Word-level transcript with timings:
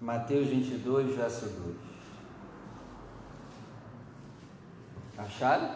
Mateus 0.00 0.46
22, 0.48 1.16
verso 1.16 1.46
2. 1.46 1.76
Acharam? 5.16 5.74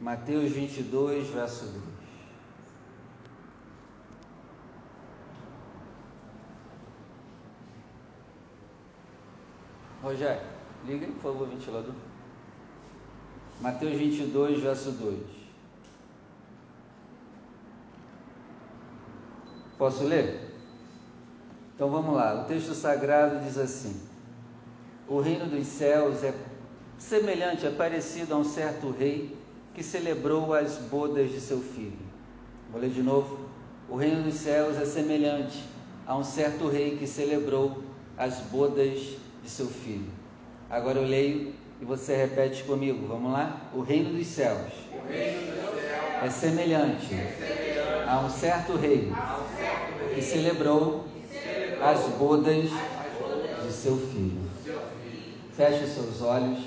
Mateus 0.00 0.52
22, 0.52 1.28
verso 1.28 1.64
2. 1.66 1.82
Rogério, 10.02 10.42
liga 10.84 11.06
por 11.06 11.22
favor, 11.22 11.42
o 11.42 11.50
ventilador. 11.50 11.94
Mateus 13.60 13.96
22, 13.96 14.60
verso 14.60 14.90
2. 14.92 15.41
Posso 19.82 20.04
ler? 20.04 20.38
Então 21.74 21.90
vamos 21.90 22.14
lá. 22.14 22.40
O 22.40 22.44
texto 22.44 22.72
sagrado 22.72 23.40
diz 23.40 23.58
assim: 23.58 24.00
O 25.08 25.18
reino 25.18 25.46
dos 25.46 25.66
céus 25.66 26.22
é 26.22 26.32
semelhante, 26.96 27.66
é 27.66 27.70
parecido 27.70 28.32
a 28.32 28.36
um 28.36 28.44
certo 28.44 28.92
rei 28.92 29.36
que 29.74 29.82
celebrou 29.82 30.54
as 30.54 30.78
bodas 30.78 31.32
de 31.32 31.40
seu 31.40 31.58
filho. 31.60 31.98
Vou 32.70 32.80
ler 32.80 32.90
de 32.90 33.02
novo. 33.02 33.40
O 33.88 33.96
reino 33.96 34.22
dos 34.22 34.34
céus 34.34 34.80
é 34.80 34.84
semelhante 34.84 35.64
a 36.06 36.16
um 36.16 36.22
certo 36.22 36.68
rei 36.68 36.96
que 36.96 37.06
celebrou 37.08 37.82
as 38.16 38.38
bodas 38.38 39.00
de 39.42 39.50
seu 39.50 39.66
filho. 39.66 40.12
Agora 40.70 41.00
eu 41.00 41.08
leio 41.08 41.54
e 41.80 41.84
você 41.84 42.14
repete 42.14 42.62
comigo. 42.62 43.04
Vamos 43.08 43.32
lá? 43.32 43.60
O 43.74 43.80
reino 43.80 44.16
dos 44.16 44.28
céus, 44.28 44.70
reino 45.08 45.40
dos 45.40 45.82
céus 45.82 46.22
é, 46.22 46.30
semelhante 46.30 47.12
é 47.12 47.36
semelhante 47.36 47.62
a 48.12 48.20
um 48.20 48.30
certo 48.30 48.76
rei 48.76 49.10
a 49.14 49.38
um 49.38 49.56
certo 49.56 49.61
que 50.14 50.22
celebrou 50.22 51.04
as 51.82 52.00
bodas 52.18 52.70
de 53.64 53.72
seu 53.72 53.96
filho. 53.96 54.40
Feche 55.56 55.86
seus 55.86 56.22
olhos, 56.22 56.58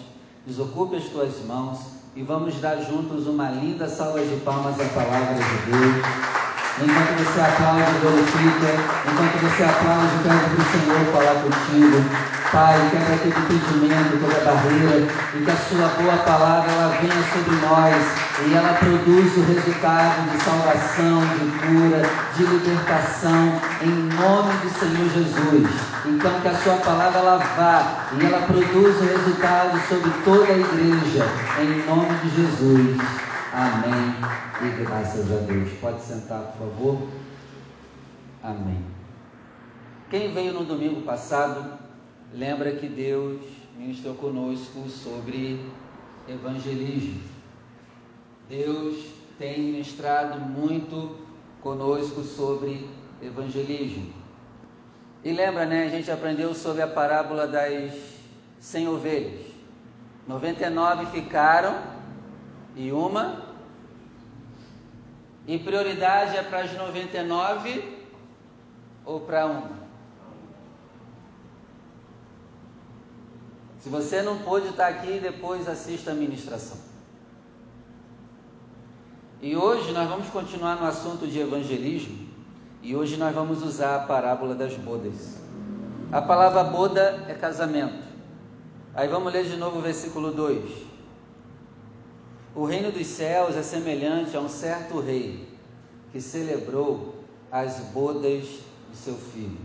desocupe 0.45 0.95
as 0.95 1.05
tuas 1.05 1.43
mãos 1.45 1.79
e 2.16 2.23
vamos 2.23 2.55
dar 2.61 2.77
juntos 2.77 3.27
uma 3.27 3.49
linda 3.49 3.88
salva 3.88 4.21
de 4.23 4.35
palmas 4.38 4.79
à 4.79 4.85
palavra 4.85 5.33
de 5.35 5.71
Deus. 5.71 6.44
Enquanto 6.77 7.23
você 7.23 7.39
aplaude, 7.39 7.99
glorifica. 8.01 8.69
Enquanto 9.07 9.39
você 9.39 9.63
aplaude, 9.63 10.11
pede 10.23 10.43
para 10.43 10.59
o 10.59 10.71
Senhor 10.71 11.05
falar 11.13 11.41
contigo. 11.41 12.03
Pai, 12.51 12.75
quebra 12.91 13.17
todo 13.17 13.39
impedimento, 13.39 14.17
toda 14.19 14.45
barreira, 14.45 15.07
e 15.33 15.43
que 15.43 15.51
a 15.51 15.55
sua 15.55 15.87
boa 15.87 16.17
palavra 16.17 16.71
ela 16.71 16.97
venha 16.99 17.23
sobre 17.33 17.55
nós 17.65 18.25
e 18.43 18.53
ela 18.53 18.73
produza 18.73 19.39
o 19.39 19.45
resultado 19.45 20.29
de 20.29 20.43
salvação, 20.43 21.21
de 21.21 21.51
cura, 21.59 22.01
de 22.35 22.43
libertação, 22.43 23.61
em 23.81 24.09
nome 24.13 24.53
do 24.59 24.69
Senhor 24.77 25.09
Jesus. 25.09 25.69
Então 26.05 26.41
que 26.41 26.47
a 26.47 26.55
sua 26.55 26.75
palavra 26.75 27.19
ela 27.19 27.37
vá 27.37 28.07
e 28.19 28.25
ela 28.25 28.45
produza 28.45 29.03
o 29.03 29.07
resultado 29.07 29.79
sobre 29.87 30.11
toda 30.23 30.51
a 30.51 30.57
igreja, 30.57 31.25
em 31.59 31.85
nome 31.87 32.13
de 32.19 32.29
Jesus. 32.35 33.25
Amém. 33.57 34.67
E 34.67 34.83
graças 34.83 35.31
a 35.31 35.37
Deus. 35.45 35.71
Pode 35.79 36.01
sentar, 36.01 36.41
por 36.41 36.67
favor. 36.67 37.07
Amém. 38.43 38.83
Quem 40.09 40.33
veio 40.33 40.51
no 40.51 40.65
domingo 40.65 41.03
passado, 41.03 41.79
lembra 42.33 42.73
que 42.73 42.85
Deus 42.85 43.39
ministrou 43.77 44.13
conosco 44.15 44.89
sobre 44.89 45.65
evangelismo. 46.27 47.21
Deus 48.49 49.05
tem 49.39 49.57
ministrado 49.61 50.37
muito 50.37 51.15
conosco 51.61 52.23
sobre 52.23 52.89
evangelismo. 53.21 54.13
E 55.23 55.31
lembra, 55.31 55.65
né? 55.65 55.85
A 55.85 55.89
gente 55.89 56.11
aprendeu 56.11 56.53
sobre 56.53 56.81
a 56.81 56.87
parábola 56.87 57.47
das 57.47 57.93
100 58.59 58.89
ovelhas. 58.89 59.45
99 60.27 61.05
ficaram 61.05 61.95
e 62.75 62.91
uma. 62.91 63.44
E 65.47 65.59
prioridade 65.59 66.35
é 66.35 66.44
para 66.44 66.61
as 66.61 66.73
99 66.73 67.97
ou 69.06 69.19
para 69.22 69.45
uma? 69.45 69.85
Se 73.79 73.89
você 73.89 74.23
não 74.23 74.39
pôde 74.39 74.69
estar 74.69 74.88
aqui, 74.88 75.19
depois 75.19 75.67
assista 75.67 76.11
a 76.11 76.16
ministração. 76.16 76.78
E 79.39 79.56
hoje 79.56 79.91
nós 79.91 80.09
vamos 80.09 80.28
continuar 80.29 80.78
no 80.78 80.88
assunto 80.88 81.28
de 81.28 81.39
evangelismo. 81.39 82.27
E 82.81 82.95
hoje 82.95 83.16
nós 83.16 83.33
vamos 83.35 83.62
usar 83.62 83.95
a 83.95 84.00
parábola 84.00 84.56
das 84.56 84.73
bodas. 84.73 85.38
A 86.12 86.19
palavra 86.19 86.63
boda 86.63 87.25
é 87.27 87.33
casamento. 87.35 88.06
Aí 88.95 89.07
vamos 89.07 89.31
ler 89.31 89.44
de 89.44 89.56
novo 89.56 89.77
o 89.77 89.81
versículo 89.81 90.31
2. 90.31 90.94
O 92.55 92.63
reino 92.63 92.89
dos 92.89 93.05
céus 93.05 93.57
é 93.57 93.61
semelhante 93.61 94.38
a 94.38 94.39
um 94.39 94.47
certo 94.47 95.01
rei 95.01 95.45
que 96.13 96.21
celebrou 96.21 97.16
as 97.51 97.79
bodas 97.93 98.45
de 98.89 98.95
seu 98.95 99.16
filho. 99.16 99.57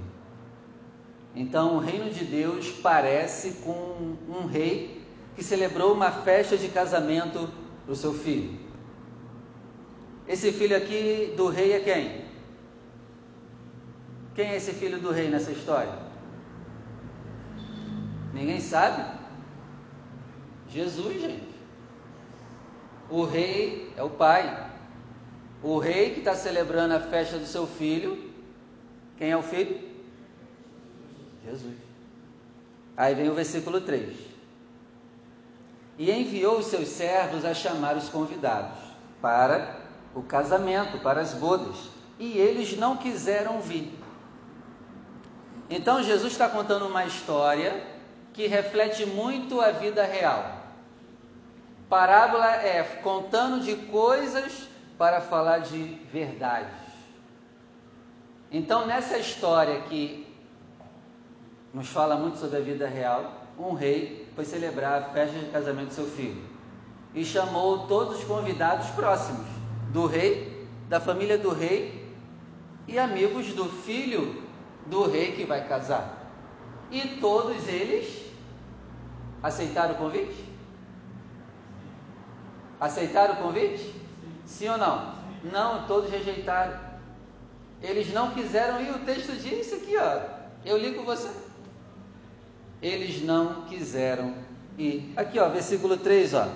Então, 1.37 1.77
o 1.77 1.79
reino 1.79 2.11
de 2.11 2.25
Deus 2.25 2.69
parece 2.83 3.53
com 3.65 4.17
um 4.29 4.47
rei 4.47 5.07
que 5.37 5.45
celebrou 5.45 5.95
uma 5.95 6.11
festa 6.11 6.57
de 6.57 6.67
casamento 6.69 7.49
para 7.85 7.93
o 7.93 7.97
seu 7.97 8.13
filho. 8.13 8.59
Esse 10.27 10.51
filho 10.51 10.77
aqui 10.77 11.33
do 11.37 11.49
rei 11.49 11.73
é 11.73 11.81
quem? 11.81 12.25
Quem 14.35 14.49
é 14.49 14.57
esse 14.57 14.73
filho 14.73 14.99
do 14.99 15.13
rei 15.13 15.29
nessa 15.29 15.53
história? 15.53 15.97
Ninguém 18.35 18.61
sabe? 18.61 19.19
Jesus, 20.69 21.21
gente. 21.21 21.50
O 23.11 23.25
rei 23.25 23.93
é 23.97 24.03
o 24.03 24.11
pai. 24.11 24.71
O 25.63 25.79
rei 25.79 26.11
que 26.15 26.21
está 26.21 26.35
celebrando 26.35 26.95
a 26.95 27.01
festa 27.01 27.39
do 27.39 27.47
seu 27.47 27.67
filho. 27.67 28.31
Quem 29.19 29.31
é 29.31 29.37
o 29.37 29.43
filho? 29.43 29.81
Jesus. 31.45 31.77
Aí 32.97 33.15
vem 33.15 33.29
o 33.29 33.35
versículo 33.35 33.81
3. 33.81 34.17
E 35.99 36.11
enviou 36.11 36.59
os 36.59 36.67
seus 36.67 36.89
servos 36.89 37.45
a 37.45 37.53
chamar 37.53 37.97
os 37.97 38.09
convidados 38.09 38.79
para 39.21 39.81
o 40.15 40.23
casamento, 40.23 40.99
para 41.01 41.21
as 41.21 41.35
bodas. 41.35 41.77
E 42.19 42.39
eles 42.39 42.77
não 42.77 42.97
quiseram 42.97 43.61
vir. 43.61 43.93
Então 45.69 46.03
Jesus 46.03 46.33
está 46.33 46.49
contando 46.49 46.87
uma 46.87 47.05
história 47.05 47.85
que 48.33 48.47
reflete 48.47 49.05
muito 49.05 49.61
a 49.61 49.71
vida 49.71 50.05
real. 50.05 50.60
Parábola 51.91 52.57
é 52.57 52.83
contando 53.03 53.63
de 53.63 53.75
coisas 53.75 54.69
para 54.97 55.21
falar 55.21 55.59
de 55.59 55.99
verdades. 56.11 56.73
Então, 58.51 58.87
nessa 58.87 59.19
história 59.19 59.81
que 59.83 60.31
nos 61.73 61.89
fala 61.89 62.17
muito 62.17 62.39
sobre 62.39 62.59
a 62.59 62.61
vida 62.61 62.87
real. 62.87 63.47
Um 63.59 63.75
rei 63.75 64.29
foi 64.35 64.45
celebrar 64.45 65.03
a 65.03 65.05
festa 65.11 65.39
de 65.39 65.47
casamento 65.47 65.89
do 65.89 65.95
seu 65.95 66.07
filho 66.07 66.43
e 67.15 67.25
chamou 67.25 67.87
todos 67.87 68.19
os 68.19 68.25
convidados 68.25 68.89
próximos 68.91 69.47
do 69.93 70.07
rei, 70.07 70.67
da 70.89 71.01
família 71.01 71.37
do 71.37 71.53
rei 71.53 72.09
e 72.89 72.99
amigos 72.99 73.53
do 73.53 73.67
filho 73.67 74.43
do 74.87 75.09
rei 75.09 75.33
que 75.33 75.45
vai 75.45 75.67
casar. 75.67 76.33
E 76.91 77.19
todos 77.21 77.69
eles 77.69 78.31
aceitaram 79.43 79.95
o 79.95 79.99
convite? 79.99 80.50
Aceitaram 82.81 83.35
o 83.35 83.37
convite? 83.39 83.95
Sim 84.47 84.69
ou 84.71 84.79
não? 84.79 85.15
Não, 85.45 85.87
todos 85.87 86.11
rejeitaram. 86.11 86.79
Eles 87.83 88.13
não 88.13 88.31
quiseram 88.31 88.81
ir. 88.81 88.91
O 88.91 89.01
texto 89.01 89.33
diz 89.33 89.67
isso 89.67 89.75
aqui, 89.77 89.97
ó. 89.97 90.21
Eu 90.65 90.77
li 90.77 90.95
com 90.95 91.05
você 91.05 91.29
eles 92.83 93.23
não 93.23 93.63
quiseram 93.63 94.35
ir. 94.79 95.13
Aqui, 95.17 95.39
ó, 95.39 95.49
versículo 95.49 95.97
3, 95.97 96.35
ó. 96.35 96.49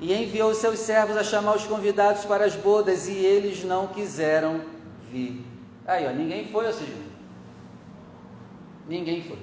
E 0.00 0.12
enviou 0.12 0.54
seus 0.54 0.78
servos 0.78 1.16
a 1.16 1.22
chamar 1.22 1.56
os 1.56 1.66
convidados 1.66 2.24
para 2.24 2.44
as 2.44 2.56
bodas, 2.56 3.06
e 3.06 3.12
eles 3.12 3.62
não 3.64 3.86
quiseram 3.88 4.60
vir. 5.10 5.44
Aí, 5.86 6.06
ó, 6.06 6.10
ninguém 6.10 6.48
foi, 6.48 6.66
ou 6.66 6.72
seja, 6.72 6.92
ninguém 8.88 9.22
foi. 9.22 9.38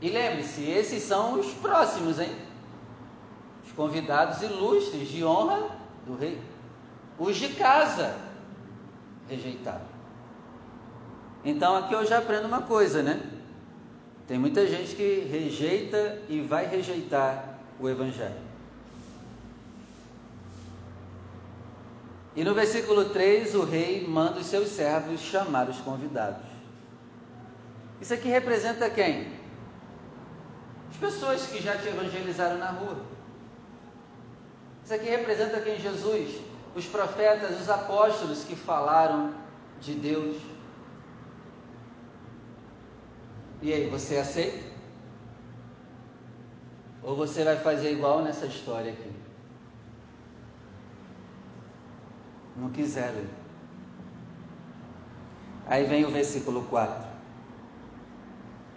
E 0.00 0.08
lembre-se, 0.08 0.62
esses 0.62 1.02
são 1.02 1.38
os 1.38 1.52
próximos, 1.54 2.18
hein? 2.18 2.34
Os 3.70 3.76
convidados 3.76 4.42
ilustres 4.42 5.08
de 5.08 5.24
honra 5.24 5.70
do 6.04 6.16
rei. 6.16 6.40
Os 7.16 7.36
de 7.36 7.50
casa 7.50 8.16
rejeitaram. 9.28 9.86
Então 11.44 11.76
aqui 11.76 11.94
eu 11.94 12.04
já 12.04 12.18
aprendo 12.18 12.46
uma 12.46 12.62
coisa, 12.62 13.00
né? 13.00 13.22
Tem 14.26 14.38
muita 14.38 14.66
gente 14.66 14.96
que 14.96 15.20
rejeita 15.30 16.20
e 16.28 16.40
vai 16.40 16.66
rejeitar 16.66 17.58
o 17.78 17.88
Evangelho. 17.88 18.50
E 22.34 22.44
no 22.44 22.54
versículo 22.54 23.06
3, 23.06 23.54
o 23.54 23.64
rei 23.64 24.06
manda 24.06 24.40
os 24.40 24.46
seus 24.46 24.68
servos 24.68 25.20
chamar 25.20 25.68
os 25.68 25.78
convidados. 25.78 26.46
Isso 28.00 28.14
aqui 28.14 28.28
representa 28.28 28.90
quem? 28.90 29.32
As 30.90 30.96
pessoas 30.96 31.46
que 31.46 31.62
já 31.62 31.76
te 31.76 31.88
evangelizaram 31.88 32.58
na 32.58 32.70
rua. 32.70 33.19
Isso 34.90 35.00
aqui 35.00 35.08
representa 35.08 35.60
quem 35.60 35.78
Jesus, 35.78 36.40
os 36.74 36.84
profetas, 36.84 37.60
os 37.60 37.70
apóstolos 37.70 38.42
que 38.42 38.56
falaram 38.56 39.32
de 39.80 39.94
Deus. 39.94 40.36
E 43.62 43.72
aí, 43.72 43.88
você 43.88 44.16
aceita? 44.16 44.58
Ou 47.04 47.14
você 47.14 47.44
vai 47.44 47.56
fazer 47.58 47.92
igual 47.92 48.20
nessa 48.22 48.46
história 48.46 48.90
aqui? 48.92 49.12
Não 52.56 52.70
quiseram. 52.70 53.26
Aí 55.68 55.84
vem 55.84 56.04
o 56.04 56.10
versículo 56.10 56.64
4. 56.64 57.06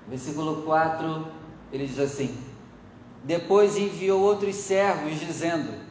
Versículo 0.09 0.61
4, 0.61 1.27
ele 1.71 1.87
diz 1.87 1.97
assim: 1.97 2.37
Depois 3.23 3.75
enviou 3.77 4.21
outros 4.21 4.57
servos, 4.57 5.19
dizendo: 5.19 5.82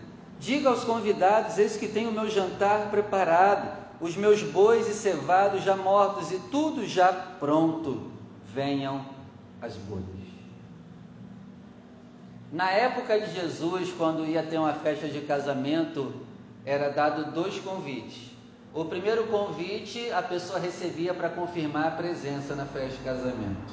Diga 0.42 0.70
aos 0.70 0.82
convidados: 0.82 1.56
Eis 1.56 1.76
que 1.76 1.86
tenho 1.86 2.10
o 2.10 2.12
meu 2.12 2.28
jantar 2.28 2.90
preparado, 2.90 3.78
os 4.00 4.16
meus 4.16 4.42
bois 4.42 4.88
e 4.88 4.92
cevados 4.92 5.62
já 5.62 5.76
mortos 5.76 6.32
e 6.32 6.38
tudo 6.50 6.84
já 6.84 7.12
pronto. 7.12 8.10
Venham 8.52 9.06
as 9.62 9.76
bodas. 9.76 10.04
Na 12.50 12.72
época 12.72 13.20
de 13.20 13.32
Jesus, 13.32 13.94
quando 13.96 14.26
ia 14.26 14.42
ter 14.42 14.58
uma 14.58 14.74
festa 14.74 15.06
de 15.06 15.20
casamento, 15.20 16.12
era 16.66 16.90
dado 16.90 17.30
dois 17.30 17.58
convites. 17.60 18.32
O 18.74 18.84
primeiro 18.84 19.28
convite 19.28 20.10
a 20.10 20.22
pessoa 20.22 20.58
recebia 20.58 21.14
para 21.14 21.28
confirmar 21.28 21.86
a 21.86 21.90
presença 21.92 22.56
na 22.56 22.66
festa 22.66 22.98
de 22.98 23.04
casamento. 23.04 23.72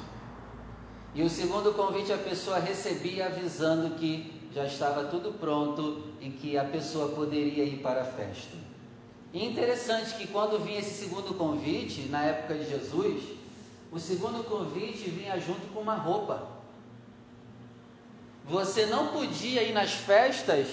E 1.16 1.22
o 1.22 1.28
segundo 1.28 1.74
convite 1.74 2.12
a 2.12 2.18
pessoa 2.18 2.60
recebia 2.60 3.26
avisando 3.26 3.96
que 3.96 4.39
já 4.52 4.64
estava 4.66 5.04
tudo 5.04 5.32
pronto 5.38 6.02
e 6.20 6.30
que 6.30 6.58
a 6.58 6.64
pessoa 6.64 7.08
poderia 7.08 7.64
ir 7.64 7.78
para 7.78 8.02
a 8.02 8.04
festa. 8.04 8.56
E 9.32 9.44
interessante 9.44 10.14
que 10.16 10.26
quando 10.26 10.58
vinha 10.58 10.80
esse 10.80 11.04
segundo 11.04 11.34
convite, 11.34 12.08
na 12.08 12.24
época 12.24 12.54
de 12.54 12.68
Jesus, 12.68 13.22
o 13.92 13.98
segundo 13.98 14.42
convite 14.44 15.08
vinha 15.08 15.38
junto 15.38 15.66
com 15.72 15.80
uma 15.80 15.94
roupa. 15.94 16.48
Você 18.48 18.86
não 18.86 19.08
podia 19.08 19.62
ir 19.62 19.72
nas 19.72 19.92
festas 19.92 20.66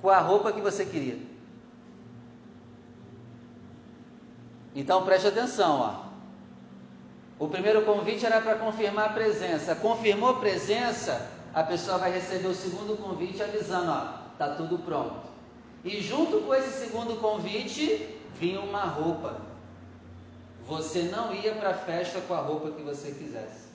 com 0.00 0.08
a 0.08 0.18
roupa 0.18 0.52
que 0.52 0.60
você 0.60 0.84
queria. 0.84 1.18
Então 4.74 5.04
preste 5.04 5.26
atenção, 5.26 5.80
ó. 5.80 6.06
O 7.38 7.48
primeiro 7.48 7.82
convite 7.82 8.24
era 8.24 8.40
para 8.40 8.54
confirmar 8.56 9.06
a 9.06 9.12
presença. 9.12 9.74
Confirmou 9.74 10.30
a 10.30 10.34
presença, 10.38 11.30
a 11.56 11.62
pessoa 11.62 11.96
vai 11.96 12.12
receber 12.12 12.48
o 12.48 12.54
segundo 12.54 12.98
convite 12.98 13.42
avisando, 13.42 13.90
ó, 13.90 14.18
tá 14.36 14.54
tudo 14.56 14.78
pronto. 14.78 15.26
E 15.82 16.02
junto 16.02 16.42
com 16.42 16.54
esse 16.54 16.84
segundo 16.84 17.16
convite 17.16 18.14
vinha 18.38 18.60
uma 18.60 18.84
roupa. 18.84 19.40
Você 20.68 21.04
não 21.04 21.34
ia 21.34 21.54
para 21.54 21.70
a 21.70 21.74
festa 21.74 22.20
com 22.20 22.34
a 22.34 22.40
roupa 22.40 22.72
que 22.72 22.82
você 22.82 23.10
quisesse. 23.10 23.66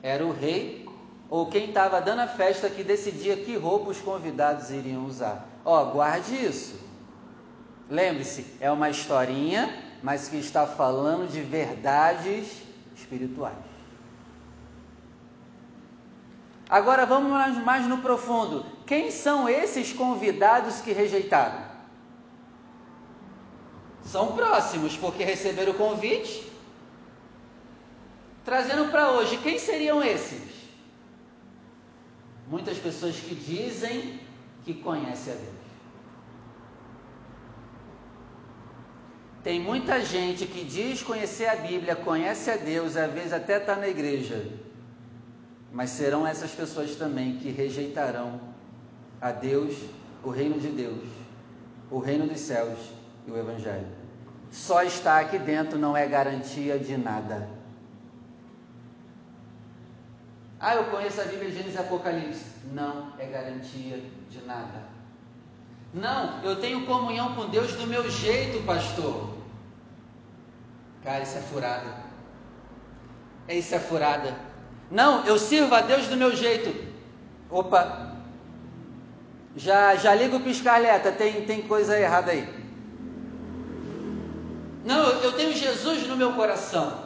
Era 0.00 0.24
o 0.24 0.30
rei 0.30 0.88
ou 1.28 1.46
quem 1.46 1.70
estava 1.70 2.00
dando 2.00 2.20
a 2.20 2.28
festa 2.28 2.70
que 2.70 2.84
decidia 2.84 3.36
que 3.36 3.56
roupa 3.56 3.90
os 3.90 3.98
convidados 3.98 4.70
iriam 4.70 5.06
usar. 5.06 5.44
Ó, 5.64 5.84
guarde 5.86 6.36
isso. 6.36 6.78
Lembre-se, 7.90 8.46
é 8.60 8.70
uma 8.70 8.88
historinha 8.88 9.82
mas 10.00 10.28
que 10.28 10.36
está 10.36 10.66
falando 10.66 11.26
de 11.26 11.40
verdades 11.40 12.62
espirituais. 12.94 13.73
Agora 16.68 17.04
vamos 17.04 17.58
mais 17.58 17.86
no 17.86 17.98
profundo. 17.98 18.64
Quem 18.86 19.10
são 19.10 19.48
esses 19.48 19.92
convidados 19.92 20.80
que 20.80 20.92
rejeitaram? 20.92 21.62
São 24.04 24.32
próximos, 24.32 24.96
porque 24.96 25.24
receberam 25.24 25.72
o 25.72 25.76
convite. 25.76 26.50
Trazendo 28.44 28.90
para 28.90 29.10
hoje, 29.12 29.38
quem 29.38 29.58
seriam 29.58 30.02
esses? 30.02 30.54
Muitas 32.46 32.78
pessoas 32.78 33.16
que 33.16 33.34
dizem 33.34 34.20
que 34.64 34.74
conhecem 34.74 35.32
a 35.32 35.36
Deus. 35.36 35.64
Tem 39.42 39.60
muita 39.60 40.02
gente 40.02 40.46
que 40.46 40.64
diz 40.64 41.02
conhecer 41.02 41.46
a 41.46 41.56
Bíblia, 41.56 41.94
conhece 41.94 42.50
a 42.50 42.56
Deus, 42.56 42.96
às 42.96 43.12
vezes 43.12 43.32
até 43.32 43.58
está 43.58 43.76
na 43.76 43.88
igreja, 43.88 44.50
mas 45.74 45.90
serão 45.90 46.24
essas 46.24 46.52
pessoas 46.52 46.94
também 46.94 47.36
que 47.36 47.50
rejeitarão 47.50 48.40
a 49.20 49.32
Deus, 49.32 49.76
o 50.22 50.30
reino 50.30 50.60
de 50.60 50.68
Deus, 50.68 51.02
o 51.90 51.98
reino 51.98 52.28
dos 52.28 52.38
céus 52.38 52.78
e 53.26 53.30
o 53.30 53.36
Evangelho. 53.36 53.88
Só 54.52 54.84
estar 54.84 55.20
aqui 55.20 55.36
dentro 55.36 55.76
não 55.76 55.96
é 55.96 56.06
garantia 56.06 56.78
de 56.78 56.96
nada. 56.96 57.48
Ah, 60.60 60.76
eu 60.76 60.84
conheço 60.84 61.20
a 61.20 61.24
Bíblia, 61.24 61.50
Gênesis 61.50 61.74
e 61.74 61.78
Apocalipse. 61.78 62.44
Não 62.72 63.12
é 63.18 63.26
garantia 63.26 64.00
de 64.30 64.40
nada. 64.42 64.80
Não, 65.92 66.40
eu 66.44 66.60
tenho 66.60 66.86
comunhão 66.86 67.34
com 67.34 67.48
Deus 67.48 67.72
do 67.72 67.86
meu 67.86 68.08
jeito, 68.08 68.64
pastor. 68.64 69.34
Cara, 71.02 71.24
isso 71.24 71.36
é 71.36 71.40
furada. 71.40 71.96
É 73.48 73.56
isso 73.56 73.74
é 73.74 73.80
furada. 73.80 74.53
Não, 74.90 75.24
eu 75.24 75.38
sirvo 75.38 75.74
a 75.74 75.80
Deus 75.80 76.06
do 76.06 76.16
meu 76.16 76.34
jeito. 76.34 76.92
Opa. 77.50 78.14
Já 79.56 79.94
já 79.94 80.14
liga 80.14 80.36
o 80.36 80.40
pisca-alerta, 80.40 81.12
tem 81.12 81.46
tem 81.46 81.62
coisa 81.62 81.98
errada 81.98 82.32
aí. 82.32 82.48
Não, 84.84 85.08
eu 85.20 85.32
tenho 85.32 85.52
Jesus 85.52 86.06
no 86.06 86.16
meu 86.16 86.34
coração. 86.34 87.04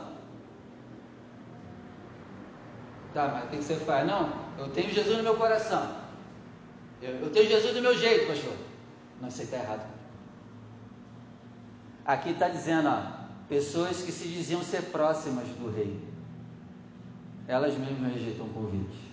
Tá, 3.14 3.28
mas 3.28 3.44
o 3.44 3.46
que 3.48 3.56
você 3.56 3.76
faz? 3.76 4.06
Não, 4.06 4.32
eu 4.58 4.68
tenho 4.70 4.90
Jesus 4.90 5.16
no 5.16 5.22
meu 5.22 5.36
coração. 5.36 5.96
Eu, 7.00 7.10
eu 7.16 7.30
tenho 7.30 7.48
Jesus 7.48 7.74
do 7.74 7.80
meu 7.80 7.96
jeito, 7.96 8.26
pastor. 8.26 8.52
Não, 9.20 9.28
isso 9.28 9.40
aí 9.40 9.44
está 9.44 9.56
errado. 9.58 9.86
Aqui 12.04 12.30
está 12.30 12.48
dizendo, 12.48 12.88
ó, 12.88 13.02
pessoas 13.48 14.02
que 14.02 14.10
se 14.10 14.26
diziam 14.28 14.62
ser 14.62 14.82
próximas 14.84 15.46
do 15.48 15.70
rei. 15.70 16.07
Elas 17.48 17.76
mesmas 17.78 18.12
rejeitam 18.12 18.46
o 18.46 18.50
convite. 18.50 19.08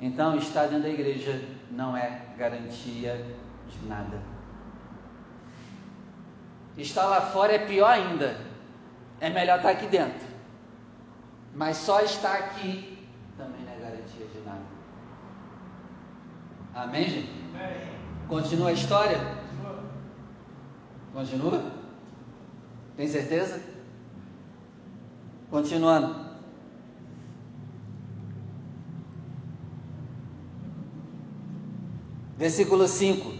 Então, 0.00 0.36
estar 0.36 0.66
dentro 0.66 0.84
da 0.84 0.88
igreja 0.88 1.44
não 1.70 1.94
é 1.96 2.22
garantia 2.36 3.24
de 3.68 3.86
nada. 3.86 4.18
Estar 6.76 7.06
lá 7.06 7.20
fora 7.20 7.52
é 7.52 7.58
pior 7.58 7.90
ainda. 7.90 8.36
É 9.20 9.28
melhor 9.28 9.58
estar 9.58 9.70
aqui 9.70 9.86
dentro. 9.86 10.26
Mas 11.54 11.76
só 11.76 12.00
estar 12.00 12.32
aqui 12.32 13.06
também 13.36 13.60
não 13.60 13.72
é 13.72 13.76
garantia 13.76 14.26
de 14.26 14.40
nada. 14.40 14.62
Amém, 16.74 17.08
gente? 17.08 17.30
Continua 18.26 18.70
a 18.70 18.72
história? 18.72 19.18
Continua? 21.12 21.62
Tem 22.96 23.06
certeza? 23.06 23.71
Continuando. 25.52 26.16
Versículo 32.38 32.88
5: 32.88 33.34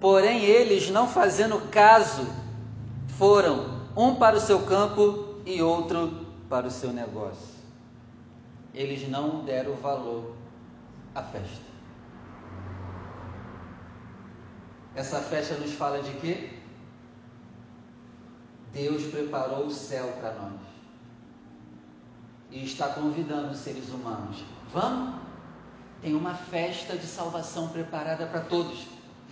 Porém, 0.00 0.42
eles, 0.42 0.90
não 0.90 1.06
fazendo 1.06 1.70
caso, 1.70 2.26
foram 3.16 3.86
um 3.96 4.16
para 4.16 4.36
o 4.36 4.40
seu 4.40 4.66
campo 4.66 5.36
e 5.46 5.62
outro 5.62 6.26
para 6.48 6.66
o 6.66 6.70
seu 6.72 6.92
negócio. 6.92 7.54
Eles 8.74 9.08
não 9.08 9.44
deram 9.44 9.76
valor 9.76 10.34
à 11.14 11.22
festa. 11.22 11.70
Essa 14.96 15.20
festa 15.20 15.54
nos 15.54 15.70
fala 15.70 16.02
de 16.02 16.12
quê? 16.14 16.50
Deus 18.72 19.04
preparou 19.04 19.66
o 19.66 19.70
céu 19.70 20.08
para 20.20 20.34
nós 20.34 20.79
e 22.50 22.64
está 22.64 22.88
convidando 22.88 23.52
os 23.52 23.58
seres 23.58 23.88
humanos. 23.88 24.38
Vamos? 24.72 25.20
Tem 26.02 26.14
uma 26.14 26.34
festa 26.34 26.96
de 26.96 27.06
salvação 27.06 27.68
preparada 27.68 28.26
para 28.26 28.40
todos. 28.40 28.86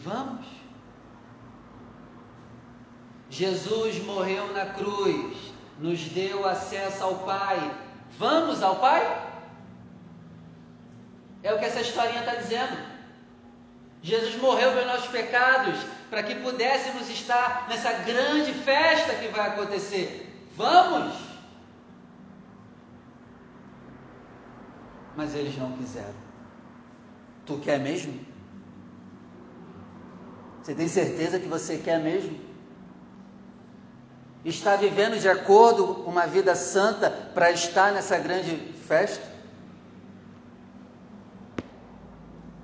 Vamos? 0.04 0.46
Jesus 3.30 4.02
morreu 4.04 4.52
na 4.52 4.66
cruz, 4.66 5.36
nos 5.78 6.00
deu 6.00 6.46
acesso 6.46 7.02
ao 7.02 7.16
Pai. 7.20 7.74
Vamos 8.18 8.62
ao 8.62 8.76
Pai? 8.76 9.26
É 11.42 11.52
o 11.52 11.58
que 11.58 11.64
essa 11.64 11.80
historinha 11.80 12.20
está 12.20 12.34
dizendo. 12.34 12.76
Jesus 14.02 14.36
morreu 14.36 14.72
pelos 14.72 14.86
nossos 14.86 15.08
pecados, 15.08 15.76
para 16.08 16.22
que 16.22 16.36
pudéssemos 16.36 17.08
estar 17.10 17.66
nessa 17.68 17.92
grande 17.92 18.52
festa 18.52 19.14
que 19.14 19.28
vai 19.28 19.48
acontecer. 19.48 20.48
Vamos! 20.56 21.27
Mas 25.18 25.34
eles 25.34 25.58
não 25.58 25.72
quiseram. 25.72 26.14
Tu 27.44 27.58
quer 27.58 27.80
mesmo? 27.80 28.14
Você 30.62 30.76
tem 30.76 30.86
certeza 30.86 31.40
que 31.40 31.48
você 31.48 31.76
quer 31.76 31.98
mesmo? 31.98 32.38
Está 34.44 34.76
vivendo 34.76 35.18
de 35.18 35.28
acordo 35.28 36.04
uma 36.06 36.24
vida 36.28 36.54
santa 36.54 37.10
para 37.34 37.50
estar 37.50 37.90
nessa 37.92 38.16
grande 38.16 38.58
festa? 38.86 39.26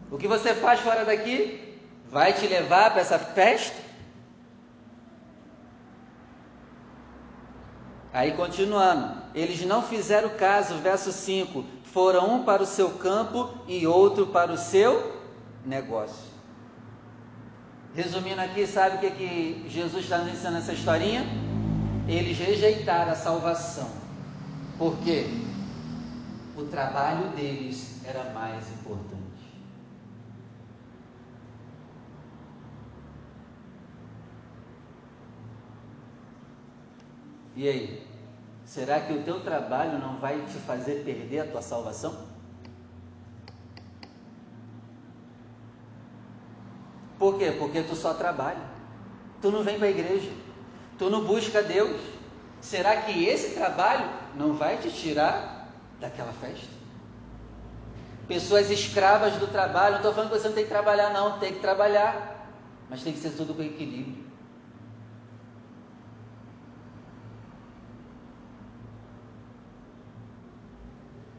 O 0.09 0.17
que 0.17 0.29
você 0.29 0.55
faz 0.55 0.79
fora 0.79 1.05
daqui 1.05 1.77
vai 2.09 2.35
te 2.35 2.47
levar 2.47 2.93
para 2.93 3.01
essa 3.01 3.19
festa? 3.19 3.83
Aí 8.13 8.31
continuando, 8.37 9.21
eles 9.35 9.61
não 9.67 9.83
fizeram 9.83 10.29
caso, 10.37 10.77
verso 10.77 11.11
5: 11.11 11.65
foram 11.95 12.35
um 12.35 12.45
para 12.45 12.61
o 12.61 12.67
seu 12.67 12.91
campo 12.91 13.55
e 13.69 13.87
outro 13.87 14.27
para 14.27 14.53
o 14.53 14.59
seu 14.59 15.23
negócio. 15.65 16.35
Resumindo 17.95 18.41
aqui, 18.41 18.67
sabe 18.67 18.97
o 18.97 18.99
que, 18.99 19.11
que 19.13 19.67
Jesus 19.69 20.03
está 20.03 20.19
nos 20.19 20.33
ensinando 20.33 20.57
nessa 20.57 20.73
historinha? 20.73 21.25
Eles 22.09 22.37
rejeitaram 22.37 23.13
a 23.13 23.15
salvação. 23.15 23.89
Por 24.77 24.99
quê? 25.05 25.25
O 26.57 26.65
trabalho 26.65 27.29
deles 27.29 28.05
era 28.05 28.25
mais 28.33 28.69
importante. 28.73 29.15
E 37.55 37.69
aí? 37.69 38.14
Será 38.75 38.99
que 38.99 39.13
o 39.13 39.23
teu 39.23 39.39
trabalho 39.39 40.01
não 40.01 40.17
vai 40.19 40.37
te 40.47 40.59
fazer 40.59 41.05
perder 41.05 41.39
a 41.39 41.47
tua 41.47 41.63
salvação? 41.63 42.27
Por 47.17 47.39
quê? 47.39 47.55
Porque 47.57 47.85
tu 47.85 47.95
só 47.95 48.15
trabalha. 48.15 48.65
Tu 49.41 49.49
não 49.53 49.63
vem 49.63 49.79
para 49.79 49.87
a 49.87 49.91
igreja. 49.91 50.29
Tu 50.99 51.09
não 51.09 51.25
busca 51.25 51.63
Deus. 51.63 52.01
Será 52.61 52.97
que 53.03 53.25
esse 53.25 53.55
trabalho 53.55 54.11
não 54.35 54.55
vai 54.55 54.77
te 54.79 54.91
tirar 54.91 55.69
daquela 56.01 56.33
festa? 56.33 56.67
Pessoas 58.27 58.73
escravas 58.73 59.35
do 59.35 59.47
trabalho. 59.47 59.93
Não 59.93 59.99
estou 59.99 60.15
falando 60.15 60.33
que 60.33 60.39
você 60.41 60.49
não 60.49 60.55
tem 60.57 60.65
que 60.65 60.71
trabalhar, 60.71 61.11
não. 61.11 61.39
Tem 61.39 61.55
que 61.55 61.61
trabalhar. 61.61 62.51
Mas 62.91 63.05
tem 63.05 63.13
que 63.13 63.21
ser 63.21 63.37
tudo 63.37 63.55
com 63.55 63.63
equilíbrio. 63.63 64.24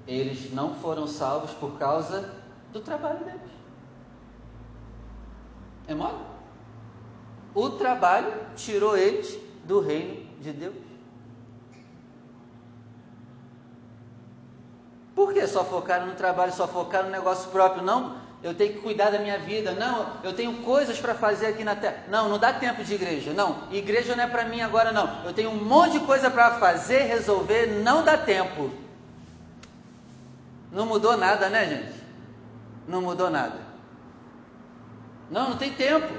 Eles 0.08 0.54
não 0.54 0.76
foram 0.76 1.08
salvos 1.08 1.52
por 1.52 1.78
causa 1.80 2.32
do 2.72 2.80
trabalho 2.80 3.20
deles. 3.26 3.42
É 5.88 5.96
mole? 5.96 6.18
O 7.54 7.70
trabalho 7.72 8.34
tirou 8.56 8.98
eles 8.98 9.38
do 9.64 9.80
reino 9.80 10.26
de 10.42 10.52
Deus. 10.52 10.76
Por 15.16 15.34
que 15.34 15.48
só 15.48 15.64
focaram 15.64 16.08
no 16.08 16.16
trabalho, 16.16 16.52
só 16.52 16.68
focaram 16.68 17.06
no 17.06 17.12
negócio 17.12 17.50
próprio? 17.50 17.82
Não, 17.82 18.18
eu 18.44 18.54
tenho 18.54 18.74
que 18.74 18.80
cuidar 18.80 19.10
da 19.10 19.18
minha 19.18 19.40
vida. 19.40 19.72
Não, 19.72 20.08
eu 20.24 20.34
tenho 20.34 20.54
coisas 20.62 21.00
para 21.00 21.16
fazer 21.16 21.48
aqui 21.48 21.64
na 21.64 21.76
terra. 21.76 22.04
Não, 22.10 22.28
não 22.28 22.38
dá 22.38 22.52
tempo 22.52 22.84
de 22.84 22.94
igreja. 22.94 23.32
Não, 23.34 23.64
igreja 23.72 24.16
não 24.16 24.26
é 24.26 24.28
para 24.28 24.44
mim 24.44 24.62
agora, 24.62 24.92
não. 24.92 25.24
Eu 25.24 25.34
tenho 25.34 25.50
um 25.50 25.64
monte 25.64 25.94
de 25.94 26.02
coisa 26.02 26.30
para 26.30 26.60
fazer, 26.60 27.04
resolver, 27.04 27.82
não 27.82 28.04
dá 28.04 28.18
tempo. 28.18 28.70
Não 30.76 30.86
mudou 30.86 31.16
nada, 31.16 31.48
né, 31.48 31.66
gente? 31.66 32.04
Não 32.86 33.02
mudou 33.02 33.30
nada. 33.30 33.62
Não, 35.32 35.52
não 35.52 35.58
tem 35.58 35.72
tempo. 35.72 36.14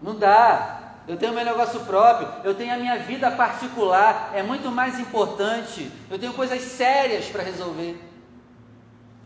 Não 0.00 0.16
dá. 0.16 0.94
Eu 1.08 1.16
tenho 1.16 1.34
meu 1.34 1.44
negócio 1.44 1.80
próprio, 1.80 2.28
eu 2.44 2.54
tenho 2.54 2.72
a 2.72 2.76
minha 2.76 3.00
vida 3.00 3.28
particular, 3.32 4.30
é 4.32 4.40
muito 4.44 4.70
mais 4.70 5.00
importante. 5.00 5.90
Eu 6.08 6.16
tenho 6.16 6.32
coisas 6.32 6.62
sérias 6.62 7.26
para 7.26 7.42
resolver. 7.42 8.00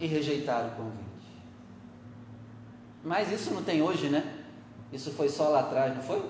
E 0.00 0.06
rejeitar 0.06 0.68
o 0.68 0.70
convite. 0.70 1.04
Mas 3.04 3.30
isso 3.30 3.52
não 3.52 3.62
tem 3.62 3.82
hoje, 3.82 4.08
né? 4.08 4.24
Isso 4.90 5.10
foi 5.10 5.28
só 5.28 5.50
lá 5.50 5.60
atrás, 5.60 5.94
não 5.94 6.02
foi? 6.02 6.24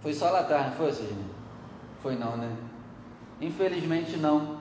Foi 0.00 0.14
só 0.14 0.30
lá 0.30 0.40
atrás, 0.40 0.68
não 0.68 0.76
foi, 0.76 0.92
Sidney? 0.92 1.26
Foi 2.02 2.16
não, 2.16 2.38
né? 2.38 2.56
Infelizmente 3.38 4.16
não. 4.16 4.60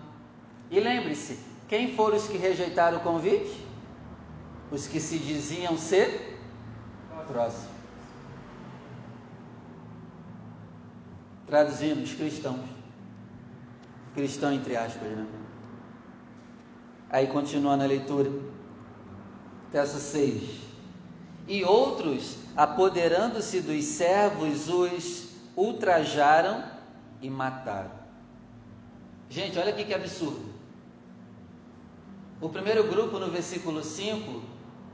E 0.69 0.81
lembre-se, 0.81 1.52
quem 1.73 1.95
foram 1.95 2.17
os 2.17 2.27
que 2.27 2.37
rejeitaram 2.37 2.99
o 2.99 3.01
convite? 3.01 3.65
Os 4.69 4.85
que 4.85 4.99
se 4.99 5.17
diziam 5.17 5.75
ser 5.75 6.39
próximos. 7.25 7.71
Traduzindo, 11.47 12.03
os 12.03 12.13
cristãos. 12.13 12.59
Cristão 14.13 14.53
entre 14.53 14.77
aspas, 14.77 15.01
né? 15.01 15.25
Aí 17.09 17.25
continuando 17.25 17.83
a 17.83 17.87
leitura. 17.87 18.29
Verso 19.71 19.97
6. 19.97 20.43
E 21.47 21.63
outros, 21.63 22.37
apoderando-se 22.55 23.61
dos 23.61 23.83
servos, 23.85 24.69
os 24.69 25.29
ultrajaram 25.57 26.63
e 27.19 27.31
mataram. 27.31 27.89
Gente, 29.27 29.57
olha 29.57 29.71
aqui 29.71 29.85
que 29.85 29.93
absurdo. 29.95 30.52
O 32.41 32.49
primeiro 32.49 32.83
grupo, 32.87 33.19
no 33.19 33.29
versículo 33.29 33.83
5, 33.83 34.41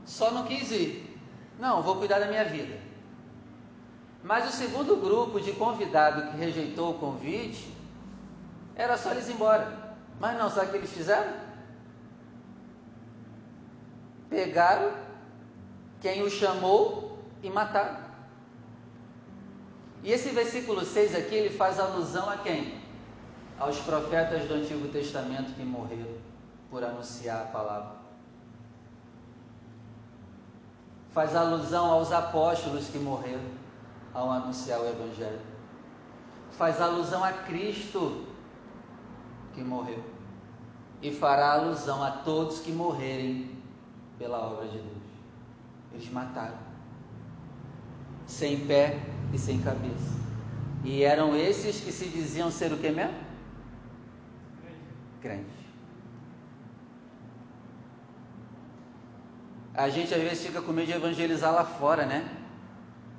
só 0.04 0.30
não 0.30 0.44
quis 0.44 0.70
ir. 0.70 1.18
Não, 1.58 1.82
vou 1.82 1.96
cuidar 1.96 2.18
da 2.18 2.26
minha 2.26 2.44
vida. 2.44 2.78
Mas 4.22 4.48
o 4.48 4.52
segundo 4.52 4.96
grupo 4.96 5.40
de 5.40 5.52
convidado 5.52 6.30
que 6.30 6.36
rejeitou 6.36 6.90
o 6.90 6.98
convite, 6.98 7.72
era 8.74 8.96
só 8.96 9.10
eles 9.10 9.28
ir 9.28 9.32
embora. 9.32 9.96
Mas 10.18 10.38
não, 10.38 10.50
sabe 10.50 10.68
o 10.68 10.70
que 10.70 10.76
eles 10.78 10.92
fizeram? 10.92 11.32
Pegaram 14.28 14.92
quem 16.00 16.22
o 16.22 16.30
chamou 16.30 17.18
e 17.42 17.50
mataram. 17.50 17.98
E 20.02 20.12
esse 20.12 20.30
versículo 20.30 20.84
6 20.84 21.14
aqui, 21.14 21.34
ele 21.34 21.56
faz 21.56 21.78
alusão 21.78 22.28
a 22.28 22.38
quem? 22.38 22.80
Aos 23.58 23.78
profetas 23.80 24.44
do 24.44 24.54
Antigo 24.54 24.88
Testamento 24.88 25.52
que 25.54 25.62
morreram 25.62 26.19
por 26.70 26.84
anunciar 26.84 27.42
a 27.42 27.46
palavra. 27.46 28.00
Faz 31.12 31.34
alusão 31.34 31.90
aos 31.90 32.12
apóstolos 32.12 32.86
que 32.86 32.98
morreram 32.98 33.42
ao 34.14 34.30
anunciar 34.30 34.80
o 34.80 34.88
Evangelho. 34.88 35.40
Faz 36.52 36.80
alusão 36.80 37.24
a 37.24 37.32
Cristo 37.32 38.24
que 39.52 39.62
morreu. 39.62 40.02
E 41.02 41.10
fará 41.10 41.54
alusão 41.54 42.02
a 42.02 42.10
todos 42.10 42.60
que 42.60 42.70
morrerem 42.70 43.58
pela 44.18 44.38
obra 44.38 44.68
de 44.68 44.78
Deus. 44.78 45.02
Eles 45.92 46.10
mataram. 46.10 46.58
Sem 48.26 48.66
pé 48.66 49.00
e 49.32 49.38
sem 49.38 49.60
cabeça. 49.62 50.20
E 50.84 51.02
eram 51.02 51.34
esses 51.34 51.80
que 51.80 51.90
se 51.90 52.06
diziam 52.08 52.50
ser 52.50 52.72
o 52.72 52.78
que 52.78 52.90
mesmo? 52.90 53.18
Crentes. 55.20 55.59
A 59.74 59.88
gente 59.88 60.12
às 60.12 60.20
vezes 60.20 60.46
fica 60.46 60.60
com 60.60 60.72
medo 60.72 60.86
de 60.86 60.92
evangelizar 60.94 61.54
lá 61.54 61.64
fora, 61.64 62.04
né? 62.04 62.28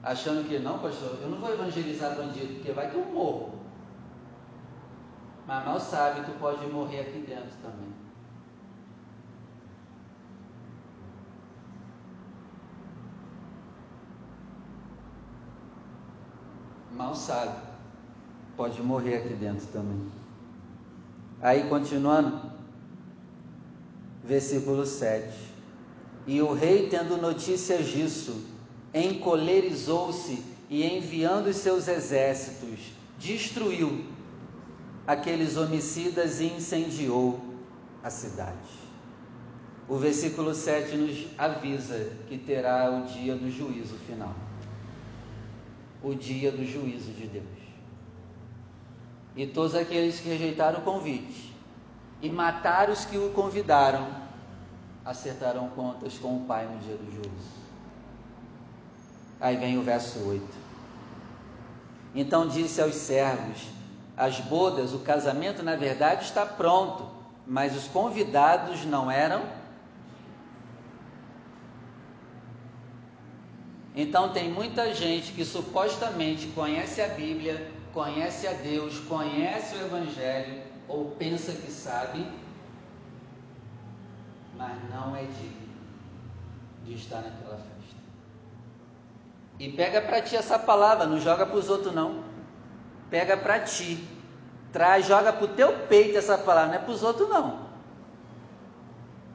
Achando 0.03 0.47
que, 0.47 0.59
não, 0.59 0.79
pastor, 0.79 1.19
eu 1.21 1.29
não 1.29 1.37
vou 1.39 1.53
evangelizar 1.53 2.15
bandido, 2.15 2.55
porque 2.55 2.71
vai 2.71 2.89
que 2.89 2.95
eu 2.95 3.05
morro. 3.05 3.59
Mas 5.47 5.65
mal 5.65 5.79
sabe, 5.79 6.25
tu 6.25 6.31
pode 6.39 6.65
morrer 6.67 7.01
aqui 7.01 7.19
dentro 7.19 7.51
também. 7.61 7.91
Mal 16.95 17.15
sabe, 17.15 17.59
pode 18.57 18.81
morrer 18.81 19.17
aqui 19.17 19.33
dentro 19.33 19.65
também. 19.67 20.11
Aí 21.41 21.67
continuando, 21.67 22.51
versículo 24.23 24.85
7. 24.85 25.50
E 26.27 26.41
o 26.41 26.53
rei, 26.53 26.87
tendo 26.87 27.17
notícias 27.17 27.87
disso, 27.87 28.45
encolerizou-se 28.93 30.43
e, 30.69 30.85
enviando 30.85 31.47
os 31.47 31.57
seus 31.57 31.87
exércitos, 31.87 32.79
destruiu 33.17 34.05
aqueles 35.05 35.57
homicidas 35.57 36.39
e 36.39 36.45
incendiou 36.45 37.39
a 38.03 38.09
cidade. 38.09 38.81
o 39.87 39.97
versículo 39.97 40.53
7 40.53 40.95
nos 40.95 41.27
avisa 41.37 42.13
que 42.27 42.37
terá 42.37 42.89
o 42.89 43.05
dia 43.11 43.35
do 43.35 43.51
juízo 43.51 43.95
final 44.07 44.33
o 46.03 46.15
dia 46.15 46.51
do 46.51 46.65
juízo 46.65 47.11
de 47.11 47.27
Deus. 47.27 47.45
E 49.35 49.45
todos 49.47 49.75
aqueles 49.75 50.19
que 50.19 50.29
rejeitaram 50.29 50.79
o 50.79 50.83
convite 50.83 51.53
e 52.21 52.29
mataram 52.29 52.91
os 52.91 53.05
que 53.05 53.17
o 53.17 53.29
convidaram, 53.31 54.07
acertarão 55.05 55.69
contas 55.69 56.17
com 56.17 56.37
o 56.37 56.41
Pai 56.41 56.65
no 56.65 56.79
dia 56.79 56.95
do 56.95 57.11
juízo. 57.11 57.61
Aí 59.39 59.57
vem 59.57 59.77
o 59.77 59.83
verso 59.83 60.19
8. 60.19 60.43
Então 62.13 62.47
disse 62.47 62.81
aos 62.81 62.95
servos: 62.95 63.67
As 64.15 64.39
bodas, 64.39 64.93
o 64.93 64.99
casamento, 64.99 65.63
na 65.63 65.75
verdade, 65.75 66.23
está 66.23 66.45
pronto, 66.45 67.07
mas 67.45 67.75
os 67.75 67.87
convidados 67.87 68.85
não 68.85 69.09
eram 69.09 69.41
Então 73.95 74.29
tem 74.29 74.49
muita 74.49 74.93
gente 74.93 75.33
que 75.33 75.43
supostamente 75.43 76.47
conhece 76.47 77.01
a 77.01 77.09
Bíblia, 77.09 77.69
conhece 77.93 78.47
a 78.47 78.53
Deus, 78.53 78.99
conhece 78.99 79.75
o 79.75 79.81
Evangelho 79.81 80.61
ou 80.87 81.11
pensa 81.11 81.51
que 81.51 81.69
sabe, 81.69 82.25
mas 84.61 84.89
não 84.91 85.15
é 85.15 85.23
digno 85.23 85.71
de 86.85 86.93
estar 86.93 87.21
naquela 87.21 87.57
festa. 87.57 87.95
E 89.59 89.71
pega 89.71 90.01
para 90.01 90.21
ti 90.21 90.35
essa 90.35 90.59
palavra, 90.59 91.07
não 91.07 91.19
joga 91.19 91.45
para 91.47 91.57
os 91.57 91.67
outros 91.67 91.93
não. 91.93 92.23
Pega 93.09 93.35
para 93.35 93.59
ti. 93.61 94.07
Traz, 94.71 95.05
joga 95.05 95.33
para 95.33 95.45
o 95.45 95.47
teu 95.49 95.87
peito 95.87 96.17
essa 96.17 96.37
palavra, 96.37 96.67
não 96.69 96.75
é 96.75 96.79
para 96.79 96.91
os 96.91 97.03
outros 97.03 97.27
não. 97.27 97.67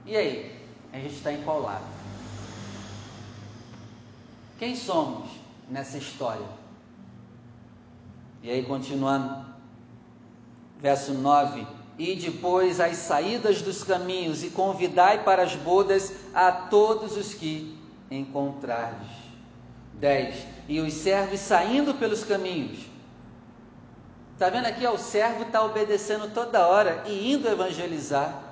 E 0.04 0.16
aí? 0.16 0.56
A 0.92 0.99
gente 0.99 1.16
está 1.16 1.33
em 1.33 1.42
qual 1.42 1.61
lado? 1.61 1.85
Quem 4.59 4.75
somos 4.75 5.28
nessa 5.68 5.99
história? 5.99 6.47
E 8.42 8.50
aí, 8.50 8.64
continuando, 8.64 9.45
verso 10.78 11.12
9: 11.12 11.66
E 11.98 12.14
depois 12.14 12.78
as 12.78 12.96
saídas 12.96 13.62
dos 13.62 13.82
caminhos, 13.82 14.42
e 14.42 14.50
convidai 14.50 15.24
para 15.24 15.42
as 15.42 15.54
bodas 15.56 16.12
a 16.34 16.52
todos 16.52 17.16
os 17.16 17.32
que 17.32 17.78
encontrardes. 18.10 19.08
10. 19.94 20.46
E 20.68 20.80
os 20.80 20.92
servos 20.92 21.40
saindo 21.40 21.94
pelos 21.94 22.22
caminhos. 22.22 22.78
Está 24.34 24.50
vendo 24.50 24.66
aqui? 24.66 24.86
O 24.86 24.98
servo 24.98 25.44
está 25.44 25.64
obedecendo 25.64 26.32
toda 26.34 26.66
hora 26.66 27.02
e 27.06 27.32
indo 27.32 27.48
evangelizar. 27.48 28.42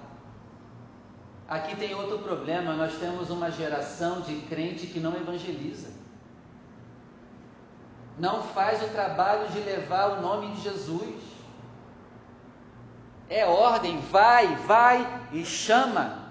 Aqui 1.47 1.77
tem 1.77 1.95
outro 1.95 2.21
problema, 2.21 2.73
nós 2.73 2.95
temos 2.95 3.29
uma 3.29 3.51
geração 3.51 4.23
de 4.23 4.35
crente 4.49 4.87
que 4.87 4.99
não 4.99 5.15
evangeliza. 5.15 5.89
Não 8.19 8.43
faz 8.43 8.83
o 8.83 8.89
trabalho 8.89 9.49
de 9.49 9.59
levar 9.61 10.19
o 10.19 10.23
nome 10.23 10.55
de 10.55 10.63
Jesus. 10.63 11.34
É 13.29 13.47
ordem, 13.47 14.01
vai, 14.01 14.55
vai 14.57 15.23
e 15.33 15.45
chama. 15.45 16.25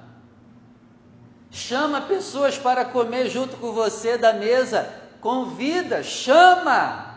Chama 1.50 2.02
pessoas 2.02 2.58
para 2.58 2.86
comer 2.86 3.30
junto 3.30 3.58
com 3.58 3.74
você 3.74 4.18
da 4.18 4.34
mesa. 4.34 4.92
Convida, 5.22 6.04
chama. 6.04 7.14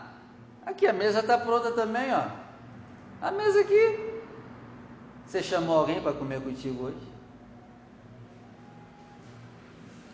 Aqui 0.65 0.85
a 0.85 0.93
mesa 0.93 1.19
está 1.19 1.37
pronta 1.37 1.71
também, 1.71 2.13
ó. 2.13 2.23
A 3.21 3.31
mesa 3.31 3.61
aqui. 3.61 4.21
Você 5.25 5.41
chamou 5.41 5.79
alguém 5.79 6.01
para 6.01 6.13
comer 6.13 6.41
contigo 6.41 6.85
hoje? 6.85 7.07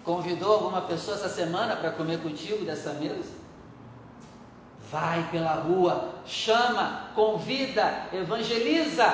Convidou 0.04 0.54
alguma 0.54 0.82
pessoa 0.82 1.16
essa 1.16 1.30
semana 1.30 1.76
para 1.76 1.92
comer 1.92 2.22
contigo 2.22 2.66
dessa 2.66 2.94
mesa? 2.94 3.32
Vai 4.92 5.28
pela 5.32 5.54
rua, 5.54 6.14
chama, 6.26 7.10
convida, 7.16 8.08
evangeliza. 8.12 9.06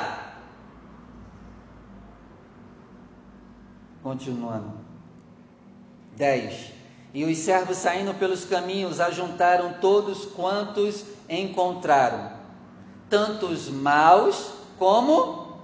Continuando. 4.01 4.73
10. 6.15 6.73
E 7.13 7.25
os 7.25 7.37
servos 7.37 7.77
saindo 7.77 8.13
pelos 8.13 8.45
caminhos 8.45 8.99
ajuntaram 8.99 9.73
todos 9.81 10.25
quantos 10.25 11.05
encontraram, 11.27 12.31
tanto 13.09 13.47
os 13.47 13.69
maus 13.69 14.53
como 14.77 15.59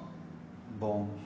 bons. 0.71 1.25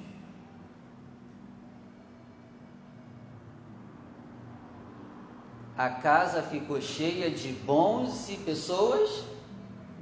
a 5.79 5.89
casa 5.89 6.43
ficou 6.43 6.81
cheia 6.81 7.31
de 7.31 7.53
bons 7.53 8.27
e 8.27 8.35
pessoas 8.35 9.23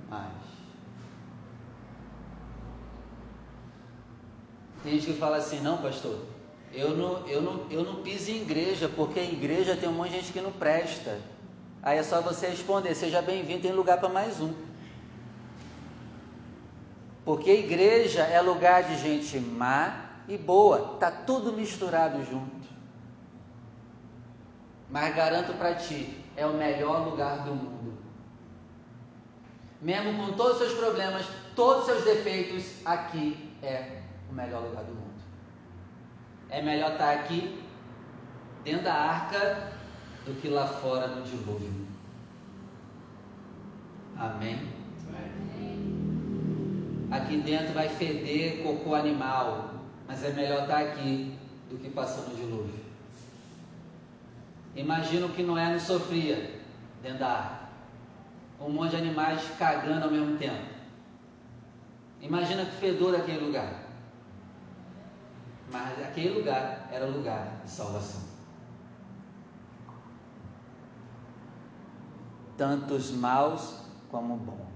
más. 0.10 0.26
Tem 4.82 4.93
gente 4.93 5.13
que 5.13 5.20
fala 5.20 5.38
assim, 5.38 5.60
não, 5.60 5.78
pastor, 5.78 6.20
eu 6.78 6.96
não, 6.96 7.28
eu 7.28 7.42
não, 7.42 7.66
eu 7.72 7.84
não 7.84 8.04
piso 8.04 8.30
em 8.30 8.44
igreja, 8.44 8.88
porque 8.88 9.20
em 9.20 9.34
igreja 9.34 9.76
tem 9.76 9.90
um 9.90 9.94
monte 9.94 10.12
de 10.12 10.18
gente 10.18 10.32
que 10.32 10.40
não 10.40 10.52
presta. 10.52 11.20
Aí 11.82 11.98
é 11.98 12.04
só 12.04 12.22
você 12.22 12.48
responder, 12.48 12.94
seja 12.94 13.20
bem-vindo, 13.20 13.63
tem 13.63 13.72
lugar 13.72 14.00
para 14.00 14.10
mais 14.10 14.40
um. 14.40 14.54
Porque 17.26 17.52
igreja 17.52 18.22
é 18.22 18.40
lugar 18.42 18.84
de 18.84 18.96
gente 19.00 19.40
má 19.40 20.06
e 20.28 20.38
boa, 20.38 20.98
tá 21.00 21.10
tudo 21.10 21.52
misturado 21.52 22.24
junto. 22.24 22.68
Mas 24.88 25.16
garanto 25.16 25.54
para 25.54 25.74
ti, 25.74 26.24
é 26.36 26.46
o 26.46 26.54
melhor 26.54 27.10
lugar 27.10 27.44
do 27.44 27.56
mundo. 27.56 27.98
Mesmo 29.82 30.13
com 30.13 30.34
todos 30.34 30.62
os 30.62 30.68
seus 30.68 30.74
problemas, 30.74 31.26
todos 31.56 31.82
os 31.82 31.86
seus 31.88 32.04
defeitos, 32.04 32.66
aqui 32.86 33.52
é 33.63 34.02
o 34.30 34.34
melhor 34.34 34.62
lugar 34.62 34.84
do 34.84 34.92
mundo. 34.92 34.96
É 36.49 36.62
melhor 36.62 36.93
estar 36.93 37.13
aqui, 37.13 37.62
dentro 38.63 38.83
da 38.83 38.93
arca, 38.93 39.71
do 40.25 40.33
que 40.41 40.47
lá 40.49 40.67
fora 40.67 41.07
no 41.07 41.23
dilúvio. 41.23 41.88
Amém? 44.17 44.77
Aqui 47.10 47.38
dentro 47.38 47.73
vai 47.73 47.88
feder 47.88 48.63
cocô 48.63 48.95
animal, 48.95 49.75
mas 50.07 50.23
é 50.23 50.31
melhor 50.31 50.63
estar 50.63 50.79
aqui 50.79 51.33
do 51.69 51.77
que 51.77 51.89
passando 51.89 52.33
o 52.33 52.36
dilúvio. 52.36 52.75
Imagina 54.75 55.25
o 55.25 55.29
que 55.29 55.43
Noé 55.43 55.71
não 55.71 55.79
sofria 55.79 56.62
dentro 57.01 57.19
da 57.19 57.27
arca. 57.27 57.67
Um 58.60 58.69
monte 58.69 58.91
de 58.91 58.97
animais 58.97 59.41
cagando 59.57 60.05
ao 60.05 60.12
mesmo 60.12 60.38
tempo. 60.38 60.65
Imagina 62.21 62.65
que 62.65 62.75
fedor 62.77 63.15
aquele 63.15 63.45
lugar. 63.45 63.87
Mas 65.71 65.99
aquele 66.01 66.30
lugar 66.30 66.88
era 66.91 67.06
lugar 67.06 67.62
de 67.63 67.69
salvação. 67.69 68.21
Tantos 72.58 73.12
maus 73.12 73.75
como 74.10 74.38
bons. 74.38 74.67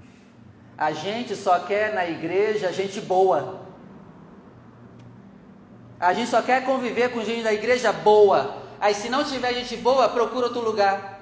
A 0.77 0.91
gente 0.91 1.35
só 1.35 1.59
quer 1.59 1.93
na 1.93 2.05
igreja 2.05 2.73
gente 2.73 2.99
boa. 2.99 3.61
A 5.99 6.13
gente 6.13 6.29
só 6.29 6.41
quer 6.41 6.65
conviver 6.65 7.13
com 7.13 7.23
gente 7.23 7.43
da 7.43 7.53
igreja 7.53 7.93
boa. 7.93 8.57
Aí 8.79 8.93
se 8.93 9.07
não 9.09 9.23
tiver 9.23 9.53
gente 9.53 9.77
boa, 9.77 10.09
procura 10.09 10.47
outro 10.47 10.61
lugar. 10.61 11.21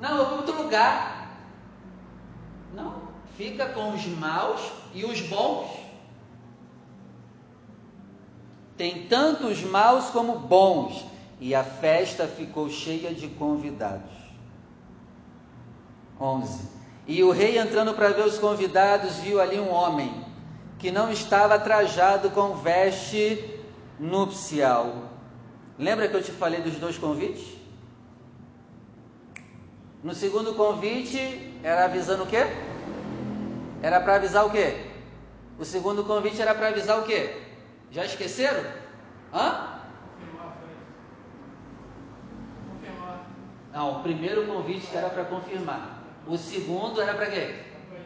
Não, 0.00 0.16
eu 0.16 0.26
vou 0.26 0.38
outro 0.38 0.62
lugar. 0.62 1.28
Não, 2.72 3.02
fica 3.36 3.66
com 3.66 3.92
os 3.92 4.06
maus 4.06 4.60
e 4.94 5.04
os 5.04 5.20
bons. 5.22 5.83
Tem 8.76 9.06
tanto 9.06 9.46
os 9.46 9.62
maus 9.62 10.06
como 10.06 10.38
bons, 10.38 11.04
e 11.40 11.54
a 11.54 11.62
festa 11.62 12.26
ficou 12.26 12.68
cheia 12.70 13.12
de 13.12 13.28
convidados. 13.28 14.12
11. 16.20 16.68
E 17.06 17.22
o 17.22 17.30
rei, 17.30 17.58
entrando 17.58 17.92
para 17.94 18.10
ver 18.10 18.26
os 18.26 18.38
convidados, 18.38 19.16
viu 19.16 19.40
ali 19.40 19.60
um 19.60 19.70
homem 19.70 20.24
que 20.78 20.90
não 20.90 21.10
estava 21.10 21.58
trajado 21.58 22.30
com 22.30 22.56
veste 22.56 23.60
nupcial 23.98 25.14
Lembra 25.78 26.08
que 26.08 26.14
eu 26.14 26.22
te 26.22 26.30
falei 26.30 26.60
dos 26.60 26.76
dois 26.76 26.96
convites? 26.96 27.56
No 30.02 30.14
segundo 30.14 30.54
convite 30.54 31.52
era 31.62 31.86
avisando 31.86 32.22
o 32.22 32.26
quê? 32.26 32.46
Era 33.82 34.00
para 34.00 34.16
avisar 34.16 34.46
o 34.46 34.50
quê? 34.50 34.76
O 35.58 35.64
segundo 35.64 36.04
convite 36.04 36.40
era 36.40 36.54
para 36.54 36.68
avisar 36.68 37.00
o 37.00 37.04
quê? 37.04 37.42
Já 37.94 38.04
esqueceram? 38.04 38.64
Hã? 39.32 39.78
Não, 43.72 44.00
o 44.00 44.02
primeiro 44.02 44.46
convite 44.46 44.88
era 44.92 45.08
para 45.08 45.24
confirmar. 45.24 46.02
O 46.26 46.36
segundo 46.36 47.00
era 47.00 47.14
para 47.14 47.26
quê? 47.26 47.54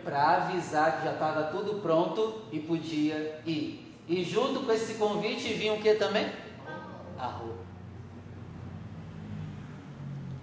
Para 0.04 0.36
avisar 0.36 0.98
que 0.98 1.04
já 1.04 1.12
estava 1.14 1.44
tudo 1.44 1.80
pronto 1.80 2.42
e 2.52 2.60
podia 2.60 3.40
ir. 3.46 3.98
E 4.06 4.22
junto 4.24 4.60
com 4.60 4.72
esse 4.72 4.94
convite 4.94 5.54
vinha 5.54 5.72
o 5.72 5.80
que 5.80 5.94
também? 5.94 6.30
a 7.18 7.26
roupa. 7.26 7.64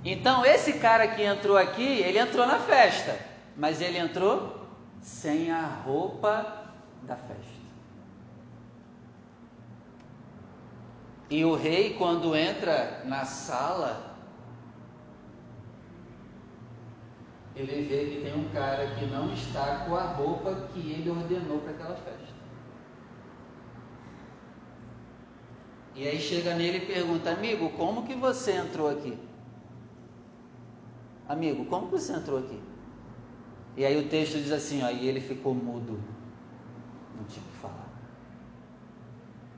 Então, 0.03 0.45
esse 0.45 0.73
cara 0.73 1.08
que 1.08 1.23
entrou 1.23 1.58
aqui, 1.58 1.99
ele 1.99 2.19
entrou 2.19 2.45
na 2.45 2.60
festa, 2.60 3.17
mas 3.55 3.79
ele 3.79 3.97
entrou 3.97 4.67
sem 5.01 5.51
a 5.51 5.65
roupa 5.65 6.65
da 7.03 7.15
festa. 7.15 7.54
E 11.29 11.43
o 11.43 11.55
rei, 11.55 11.95
quando 11.95 12.35
entra 12.35 13.03
na 13.05 13.25
sala, 13.25 14.15
ele 17.55 17.83
vê 17.83 18.05
que 18.05 18.21
tem 18.21 18.35
um 18.35 18.49
cara 18.49 18.95
que 18.95 19.05
não 19.05 19.33
está 19.33 19.85
com 19.85 19.95
a 19.95 20.03
roupa 20.03 20.67
que 20.73 20.79
ele 20.79 21.09
ordenou 21.09 21.59
para 21.59 21.71
aquela 21.71 21.95
festa. 21.95 22.35
E 25.95 26.07
aí 26.07 26.19
chega 26.19 26.53
nele 26.53 26.79
e 26.79 26.85
pergunta: 26.85 27.31
Amigo, 27.31 27.69
como 27.71 28.05
que 28.05 28.13
você 28.13 28.51
entrou 28.51 28.89
aqui? 28.89 29.17
Amigo, 31.27 31.65
como 31.65 31.88
que 31.88 31.93
você 31.93 32.13
entrou 32.13 32.38
aqui? 32.38 32.61
E 33.77 33.85
aí 33.85 33.97
o 33.97 34.07
texto 34.07 34.33
diz 34.33 34.51
assim: 34.51 34.83
ó, 34.83 34.89
e 34.89 35.07
ele 35.07 35.19
ficou 35.19 35.53
mudo, 35.53 35.99
não 37.17 37.25
tinha 37.25 37.43
o 37.45 37.49
que 37.49 37.57
falar. 37.57 37.84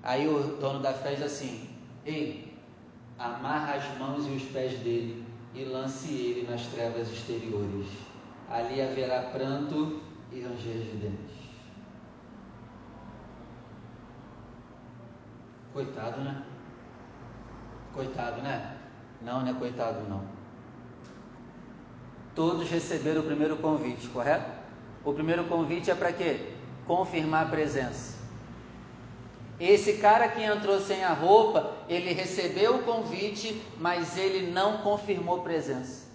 Aí 0.08 0.26
o 0.26 0.56
dono 0.56 0.80
da 0.80 0.94
festa 0.94 1.26
assim: 1.26 1.70
Ei, 2.06 2.58
amarra 3.20 3.74
as 3.74 3.98
mãos 3.98 4.26
e 4.26 4.30
os 4.30 4.44
pés 4.44 4.80
dele 4.80 5.26
e 5.54 5.66
lance 5.66 6.10
ele 6.10 6.50
nas 6.50 6.66
trevas 6.68 7.12
exteriores. 7.12 7.88
Ali 8.50 8.82
haverá 8.82 9.24
pranto 9.24 10.02
e 10.32 10.40
ranger 10.40 10.78
de 10.78 10.98
dentes. 10.98 11.36
Coitado, 15.74 16.22
né? 16.22 16.42
Coitado, 17.94 18.42
né? 18.42 18.78
Não, 19.22 19.42
não 19.42 19.50
é 19.50 19.54
coitado, 19.56 20.08
não. 20.08 20.24
Todos 22.34 22.70
receberam 22.70 23.20
o 23.20 23.26
primeiro 23.26 23.58
convite, 23.58 24.08
correto? 24.08 24.50
O 25.04 25.12
primeiro 25.12 25.44
convite 25.50 25.92
é 25.92 25.96
para 25.96 26.14
quê? 26.14 26.54
Confirmar 26.86 27.48
a 27.48 27.50
presença. 27.50 28.17
Esse 29.60 29.94
cara 29.94 30.28
que 30.28 30.44
entrou 30.44 30.80
sem 30.80 31.04
a 31.04 31.14
roupa, 31.14 31.74
ele 31.90 32.14
recebeu 32.14 32.76
o 32.76 32.84
convite, 32.84 33.60
mas 33.80 34.16
ele 34.16 34.52
não 34.52 34.80
confirmou 34.80 35.42
presença. 35.42 36.06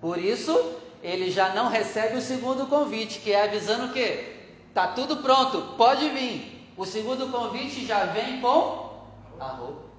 Por 0.00 0.16
isso, 0.16 0.56
ele 1.02 1.30
já 1.30 1.52
não 1.54 1.68
recebe 1.68 2.16
o 2.16 2.20
segundo 2.20 2.68
convite, 2.68 3.18
que 3.18 3.32
é 3.32 3.44
avisando 3.44 3.86
o 3.86 3.92
quê? 3.92 4.36
Tá 4.72 4.88
tudo 4.88 5.16
pronto, 5.16 5.74
pode 5.76 6.08
vir. 6.10 6.72
O 6.76 6.86
segundo 6.86 7.30
convite 7.32 7.84
já 7.84 8.04
vem 8.04 8.40
com 8.40 8.90
a 9.40 9.48
roupa. 9.48 9.90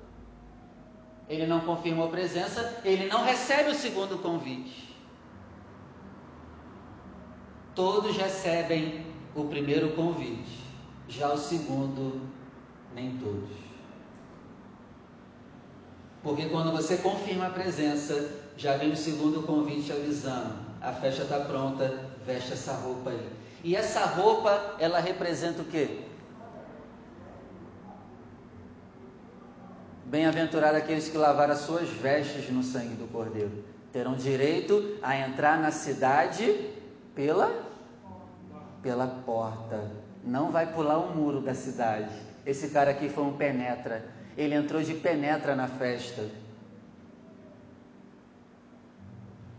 Ele 1.28 1.46
não 1.46 1.60
confirmou 1.60 2.10
presença, 2.10 2.82
ele 2.86 3.08
não 3.08 3.24
recebe 3.24 3.72
o 3.72 3.76
segundo 3.76 4.18
convite. 4.22 4.90
Todos 7.76 8.16
recebem 8.16 9.06
o 9.36 9.46
primeiro 9.46 9.92
convite 9.92 10.71
já 11.12 11.32
o 11.34 11.38
segundo, 11.38 12.22
nem 12.96 13.18
todos. 13.18 13.50
Porque 16.24 16.46
quando 16.48 16.72
você 16.72 16.98
confirma 16.98 17.48
a 17.48 17.50
presença, 17.50 18.30
já 18.56 18.78
vem 18.78 18.92
o 18.92 18.98
segundo 18.98 19.46
convite 19.46 19.92
avisando: 19.92 20.56
a 20.82 20.94
festa 20.94 21.24
está 21.24 21.40
pronta, 21.42 22.10
veste 22.26 22.54
essa 22.54 22.74
roupa 22.74 23.10
aí. 23.10 23.30
E 23.64 23.76
essa 23.76 24.06
roupa, 24.06 24.76
ela 24.80 25.00
representa 25.00 25.62
o 25.62 25.66
quê? 25.66 26.02
Bem-aventurado 30.06 30.78
aqueles 30.78 31.10
que 31.10 31.18
lavaram 31.18 31.54
as 31.54 31.60
suas 31.60 31.90
vestes 31.90 32.50
no 32.50 32.64
sangue 32.64 32.96
do 32.96 33.08
Cordeiro. 33.12 33.64
Terão 33.92 34.16
direito 34.16 34.98
a 35.02 35.18
entrar 35.18 35.60
na 35.60 35.72
cidade 35.72 36.70
pela, 37.14 37.52
pela 38.82 39.08
porta 39.08 40.01
não 40.24 40.52
vai 40.52 40.72
pular 40.72 41.00
um 41.00 41.16
muro 41.16 41.42
da 41.42 41.54
cidade. 41.54 42.10
Esse 42.46 42.70
cara 42.70 42.92
aqui 42.92 43.10
foi 43.10 43.24
um 43.24 43.34
penetra. 43.34 44.06
Ele 44.38 44.56
entrou 44.56 44.82
de 44.82 44.94
penetra 44.94 45.56
na 45.56 45.68
festa. 45.68 46.26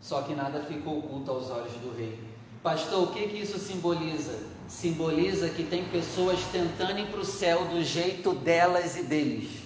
Só 0.01 0.23
que 0.23 0.35
nada 0.35 0.61
ficou 0.61 0.99
oculto 0.99 1.31
aos 1.31 1.51
olhos 1.51 1.73
do 1.75 1.97
rei. 1.97 2.19
Pastor, 2.63 3.05
o 3.05 3.13
que, 3.13 3.29
que 3.29 3.39
isso 3.39 3.59
simboliza? 3.59 4.39
Simboliza 4.69 5.49
que 5.49 5.65
tem 5.65 5.85
pessoas 5.85 6.41
tentando 6.53 6.99
ir 6.99 7.07
para 7.07 7.21
o 7.21 7.25
céu 7.25 7.65
do 7.67 7.83
jeito 7.83 8.33
delas 8.33 8.97
e 8.97 9.03
deles. 9.03 9.63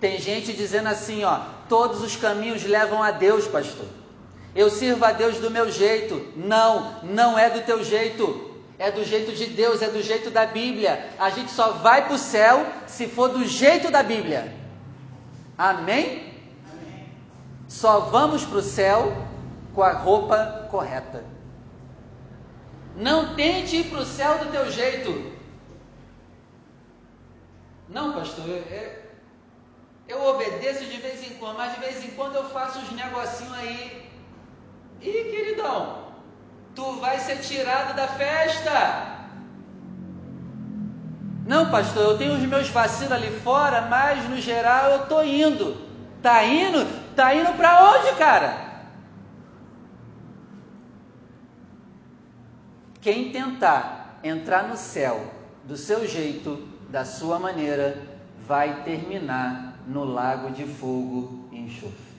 Tem 0.00 0.18
gente 0.18 0.52
dizendo 0.52 0.88
assim, 0.88 1.24
ó, 1.24 1.40
todos 1.68 2.02
os 2.02 2.16
caminhos 2.16 2.64
levam 2.64 3.02
a 3.02 3.10
Deus, 3.10 3.46
pastor. 3.46 3.86
Eu 4.54 4.70
sirvo 4.70 5.04
a 5.04 5.12
Deus 5.12 5.38
do 5.38 5.50
meu 5.50 5.70
jeito. 5.70 6.32
Não, 6.36 7.02
não 7.02 7.38
é 7.38 7.48
do 7.50 7.62
teu 7.62 7.82
jeito 7.82 8.53
é 8.78 8.90
do 8.90 9.04
jeito 9.04 9.32
de 9.32 9.46
Deus, 9.46 9.82
é 9.82 9.88
do 9.88 10.02
jeito 10.02 10.30
da 10.30 10.46
Bíblia. 10.46 11.10
A 11.18 11.30
gente 11.30 11.50
só 11.50 11.72
vai 11.72 12.04
para 12.04 12.14
o 12.14 12.18
céu 12.18 12.66
se 12.86 13.06
for 13.06 13.28
do 13.28 13.44
jeito 13.44 13.90
da 13.90 14.02
Bíblia. 14.02 14.52
Amém? 15.56 16.34
Amém. 16.70 17.08
Só 17.68 18.00
vamos 18.00 18.44
para 18.44 18.58
o 18.58 18.62
céu 18.62 19.16
com 19.74 19.82
a 19.82 19.92
roupa 19.92 20.68
correta. 20.70 21.24
Não 22.96 23.34
tente 23.34 23.76
ir 23.76 23.90
para 23.90 24.00
o 24.00 24.04
céu 24.04 24.38
do 24.38 24.50
teu 24.50 24.70
jeito. 24.70 25.32
Não, 27.88 28.12
pastor, 28.12 28.48
eu, 28.48 28.92
eu 30.08 30.26
obedeço 30.26 30.84
de 30.84 30.96
vez 30.96 31.22
em 31.22 31.34
quando, 31.34 31.58
mas 31.58 31.74
de 31.74 31.80
vez 31.80 32.04
em 32.04 32.10
quando 32.12 32.36
eu 32.36 32.44
faço 32.50 32.78
uns 32.78 32.90
negocinhos 32.92 33.52
aí. 33.54 34.10
Ih, 35.00 35.30
queridão, 35.30 36.03
tu 36.74 36.92
vai 37.00 37.18
ser 37.18 37.38
tirado 37.38 37.94
da 37.94 38.08
festa. 38.08 39.14
Não, 41.46 41.70
pastor, 41.70 42.12
eu 42.12 42.18
tenho 42.18 42.34
os 42.34 42.42
meus 42.42 42.68
vacilos 42.68 43.12
ali 43.12 43.30
fora, 43.40 43.82
mas 43.82 44.28
no 44.28 44.40
geral 44.40 44.90
eu 44.90 45.06
tô 45.06 45.22
indo. 45.22 45.76
Tá 46.22 46.42
indo? 46.44 46.86
Tá 47.14 47.34
indo 47.34 47.52
para 47.52 47.92
onde, 47.92 48.16
cara? 48.16 48.64
Quem 53.00 53.30
tentar 53.30 54.18
entrar 54.22 54.66
no 54.66 54.76
céu 54.76 55.30
do 55.64 55.76
seu 55.76 56.08
jeito, 56.08 56.66
da 56.88 57.04
sua 57.04 57.38
maneira, 57.38 58.02
vai 58.46 58.82
terminar 58.82 59.78
no 59.86 60.04
lago 60.04 60.50
de 60.50 60.64
fogo 60.64 61.46
e 61.52 61.58
enxofre. 61.58 62.14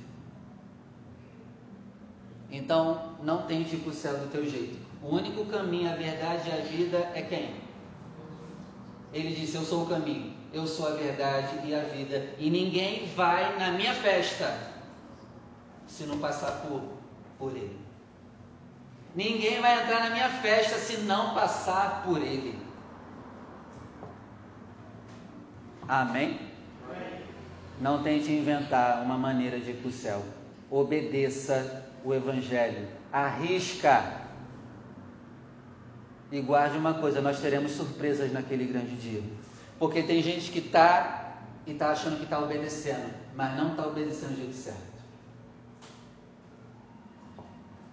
Então, 2.51 3.14
não 3.25 3.41
tente 3.41 3.75
ir 3.75 3.79
para 3.79 3.89
o 3.89 3.93
céu 3.93 4.13
do 4.17 4.31
teu 4.31 4.47
jeito. 4.47 4.77
O 5.01 5.15
único 5.15 5.45
caminho, 5.45 5.91
a 5.91 5.95
verdade 5.95 6.47
e 6.47 6.51
a 6.51 6.63
vida 6.63 7.11
é 7.15 7.21
quem? 7.23 7.55
Ele 9.11 9.35
disse: 9.35 9.55
Eu 9.55 9.63
sou 9.63 9.83
o 9.83 9.87
caminho, 9.87 10.33
eu 10.53 10.67
sou 10.67 10.87
a 10.87 10.91
verdade 10.91 11.67
e 11.67 11.73
a 11.73 11.81
vida. 11.81 12.29
E 12.37 12.49
ninguém 12.49 13.07
vai 13.15 13.57
na 13.57 13.71
minha 13.71 13.93
festa 13.93 14.55
se 15.87 16.03
não 16.03 16.19
passar 16.19 16.51
por, 16.61 16.81
por 17.39 17.51
ele. 17.55 17.79
Ninguém 19.15 19.59
vai 19.61 19.81
entrar 19.81 20.01
na 20.01 20.09
minha 20.09 20.29
festa 20.29 20.77
se 20.77 20.97
não 20.97 21.33
passar 21.33 22.03
por 22.03 22.21
ele. 22.21 22.59
Amém? 25.87 26.39
Não 27.79 28.03
tente 28.03 28.31
inventar 28.31 29.01
uma 29.03 29.17
maneira 29.17 29.59
de 29.59 29.71
ir 29.71 29.75
para 29.75 29.89
o 29.89 29.91
céu. 29.91 30.23
Obedeça 30.69 31.85
o 32.03 32.13
Evangelho. 32.13 32.87
Arrisca. 33.15 34.03
E 36.29 36.41
guarde 36.41 36.77
uma 36.77 36.95
coisa: 36.95 37.21
nós 37.21 37.39
teremos 37.39 37.71
surpresas 37.71 38.33
naquele 38.33 38.65
grande 38.65 38.97
dia. 38.97 39.23
Porque 39.79 40.03
tem 40.03 40.21
gente 40.21 40.51
que 40.51 40.59
está 40.59 41.37
e 41.65 41.71
está 41.71 41.91
achando 41.91 42.17
que 42.17 42.25
está 42.25 42.39
obedecendo, 42.39 43.13
mas 43.33 43.55
não 43.55 43.71
está 43.71 43.87
obedecendo 43.87 44.31
do 44.31 44.37
jeito 44.37 44.53
certo. 44.53 44.95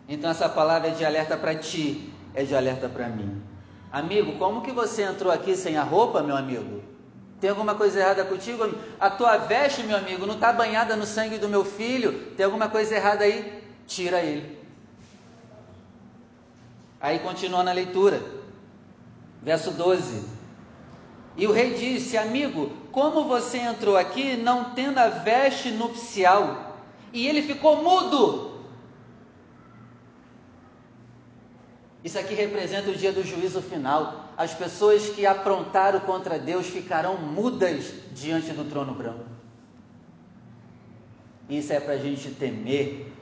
Então 0.08 0.28
essa 0.28 0.48
palavra 0.48 0.88
é 0.88 0.94
de 0.94 1.04
alerta 1.04 1.36
para 1.36 1.54
ti, 1.54 2.12
é 2.34 2.42
de 2.42 2.54
alerta 2.56 2.88
para 2.88 3.08
mim. 3.08 3.40
Amigo, 3.92 4.38
como 4.38 4.62
que 4.62 4.72
você 4.72 5.02
entrou 5.02 5.32
aqui 5.32 5.54
sem 5.54 5.76
a 5.76 5.84
roupa, 5.84 6.22
meu 6.22 6.36
amigo? 6.36 6.82
Tem 7.40 7.50
alguma 7.50 7.76
coisa 7.76 8.00
errada 8.00 8.24
contigo? 8.24 8.64
A 8.98 9.08
tua 9.10 9.36
veste, 9.36 9.84
meu 9.84 9.96
amigo, 9.96 10.26
não 10.26 10.34
está 10.34 10.52
banhada 10.52 10.96
no 10.96 11.06
sangue 11.06 11.38
do 11.38 11.48
meu 11.48 11.64
filho? 11.64 12.32
Tem 12.36 12.44
alguma 12.44 12.68
coisa 12.68 12.94
errada 12.94 13.24
aí? 13.24 13.62
tira 13.86 14.20
ele. 14.20 14.61
Aí 17.02 17.18
continua 17.18 17.64
na 17.64 17.72
leitura, 17.72 18.22
verso 19.42 19.72
12. 19.72 20.24
E 21.36 21.48
o 21.48 21.52
rei 21.52 21.74
disse: 21.74 22.16
Amigo, 22.16 22.70
como 22.92 23.24
você 23.24 23.58
entrou 23.58 23.96
aqui 23.96 24.36
não 24.36 24.72
tendo 24.72 24.98
a 24.98 25.08
veste 25.08 25.72
nupcial? 25.72 26.78
E 27.12 27.26
ele 27.26 27.42
ficou 27.42 27.82
mudo. 27.82 28.52
Isso 32.04 32.18
aqui 32.18 32.34
representa 32.34 32.90
o 32.90 32.94
dia 32.94 33.12
do 33.12 33.24
juízo 33.24 33.60
final. 33.60 34.30
As 34.36 34.54
pessoas 34.54 35.08
que 35.08 35.26
aprontaram 35.26 35.98
contra 36.00 36.38
Deus 36.38 36.68
ficarão 36.68 37.16
mudas 37.16 37.92
diante 38.12 38.52
do 38.52 38.64
trono 38.64 38.94
branco. 38.94 39.24
Isso 41.48 41.72
é 41.72 41.80
para 41.80 41.94
a 41.94 41.98
gente 41.98 42.30
temer. 42.30 43.12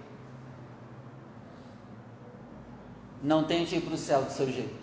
Não 3.22 3.44
tente 3.44 3.76
ir 3.76 3.82
para 3.82 3.94
o 3.94 3.98
céu 3.98 4.22
do 4.22 4.32
seu 4.32 4.50
jeito. 4.50 4.80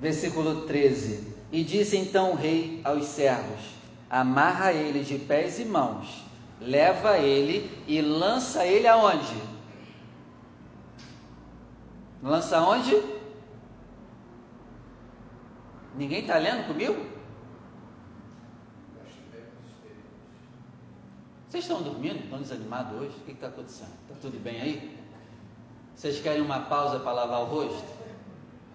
Versículo 0.00 0.62
13: 0.66 1.34
E 1.52 1.62
disse 1.62 1.96
então 1.96 2.32
o 2.32 2.34
rei 2.34 2.80
aos 2.84 3.06
servos: 3.06 3.60
Amarra 4.10 4.72
ele 4.72 5.04
de 5.04 5.18
pés 5.18 5.58
e 5.58 5.64
mãos, 5.64 6.24
leva 6.60 7.18
ele 7.18 7.70
e 7.86 8.00
lança 8.00 8.66
ele 8.66 8.88
aonde? 8.88 9.36
Lança 12.22 12.60
onde? 12.60 13.00
Ninguém 15.96 16.20
está 16.22 16.38
lendo 16.38 16.66
comigo? 16.66 17.13
Vocês 21.54 21.66
estão 21.66 21.82
dormindo? 21.82 22.18
Estão 22.24 22.40
desanimados 22.40 23.00
hoje? 23.00 23.14
O 23.16 23.24
que 23.26 23.30
está 23.30 23.46
acontecendo? 23.46 23.92
Está 24.02 24.16
tudo 24.20 24.42
bem 24.42 24.60
aí? 24.60 24.98
Vocês 25.94 26.18
querem 26.20 26.42
uma 26.42 26.58
pausa 26.58 26.98
para 26.98 27.12
lavar 27.12 27.42
o 27.42 27.44
rosto? 27.44 27.84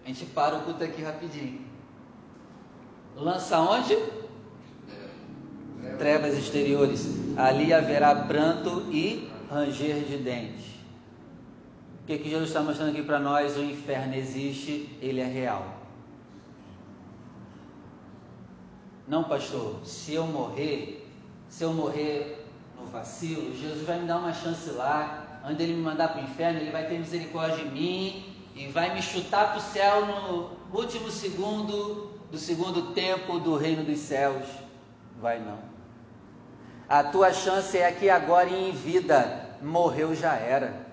A 0.06 0.08
gente 0.08 0.26
para 0.28 0.56
o 0.56 0.62
culto 0.62 0.82
aqui 0.82 1.02
rapidinho. 1.02 1.60
Lança 3.18 3.60
onde? 3.60 3.98
Trevas 5.98 6.38
exteriores. 6.38 7.06
Ali 7.36 7.74
haverá 7.74 8.16
pranto 8.16 8.86
e 8.90 9.30
ranger 9.50 10.06
de 10.06 10.16
dentes 10.16 10.70
que, 12.08 12.18
que 12.18 12.30
Jesus 12.30 12.48
está 12.48 12.64
mostrando 12.64 12.90
aqui 12.90 13.04
para 13.04 13.20
nós? 13.20 13.56
O 13.56 13.62
inferno 13.62 14.16
existe, 14.16 14.98
ele 15.00 15.20
é 15.20 15.26
real. 15.26 15.78
Não, 19.08 19.26
pastor, 19.26 19.86
se 19.86 20.16
eu 20.16 20.26
morrer, 20.26 21.08
se 21.50 21.64
eu 21.64 21.72
morrer 21.72 22.39
no 22.80 22.88
vacilo, 22.88 23.56
Jesus 23.56 23.86
vai 23.86 24.00
me 24.00 24.08
dar 24.08 24.18
uma 24.18 24.34
chance 24.34 24.70
lá. 24.72 25.42
Antes 25.44 25.60
ele 25.62 25.74
me 25.74 25.82
mandar 25.82 26.10
para 26.10 26.22
o 26.22 26.24
inferno, 26.24 26.60
ele 26.60 26.72
vai 26.72 26.88
ter 26.88 27.00
misericórdia 27.00 27.58
de 27.58 27.72
mim 27.72 28.26
e 28.56 28.68
vai 28.68 28.94
me 28.94 29.02
chutar 29.02 29.52
para 29.52 29.58
o 29.58 29.62
céu 29.62 30.06
no 30.06 30.52
último 30.78 31.10
segundo 31.10 32.18
do 32.30 32.38
segundo 32.38 32.94
tempo 32.94 33.40
do 33.40 33.56
reino 33.56 33.84
dos 33.84 34.00
céus. 34.00 34.46
Vai 35.22 35.40
não. 35.40 35.60
A 36.88 37.04
tua 37.04 37.32
chance 37.34 37.78
é 37.78 37.88
aqui 37.88 38.10
agora 38.10 38.50
em 38.50 38.72
vida. 38.72 39.48
Morreu 39.62 40.16
já 40.16 40.34
era 40.36 40.90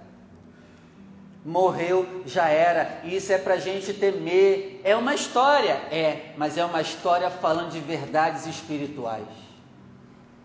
morreu, 1.46 2.24
já 2.26 2.48
era. 2.48 3.00
Isso 3.04 3.32
é 3.32 3.38
para 3.38 3.56
gente 3.56 3.94
temer. 3.94 4.80
É 4.82 4.96
uma 4.96 5.14
história, 5.14 5.74
é, 5.90 6.32
mas 6.36 6.58
é 6.58 6.64
uma 6.64 6.80
história 6.80 7.30
falando 7.30 7.70
de 7.70 7.78
verdades 7.78 8.46
espirituais. 8.46 9.45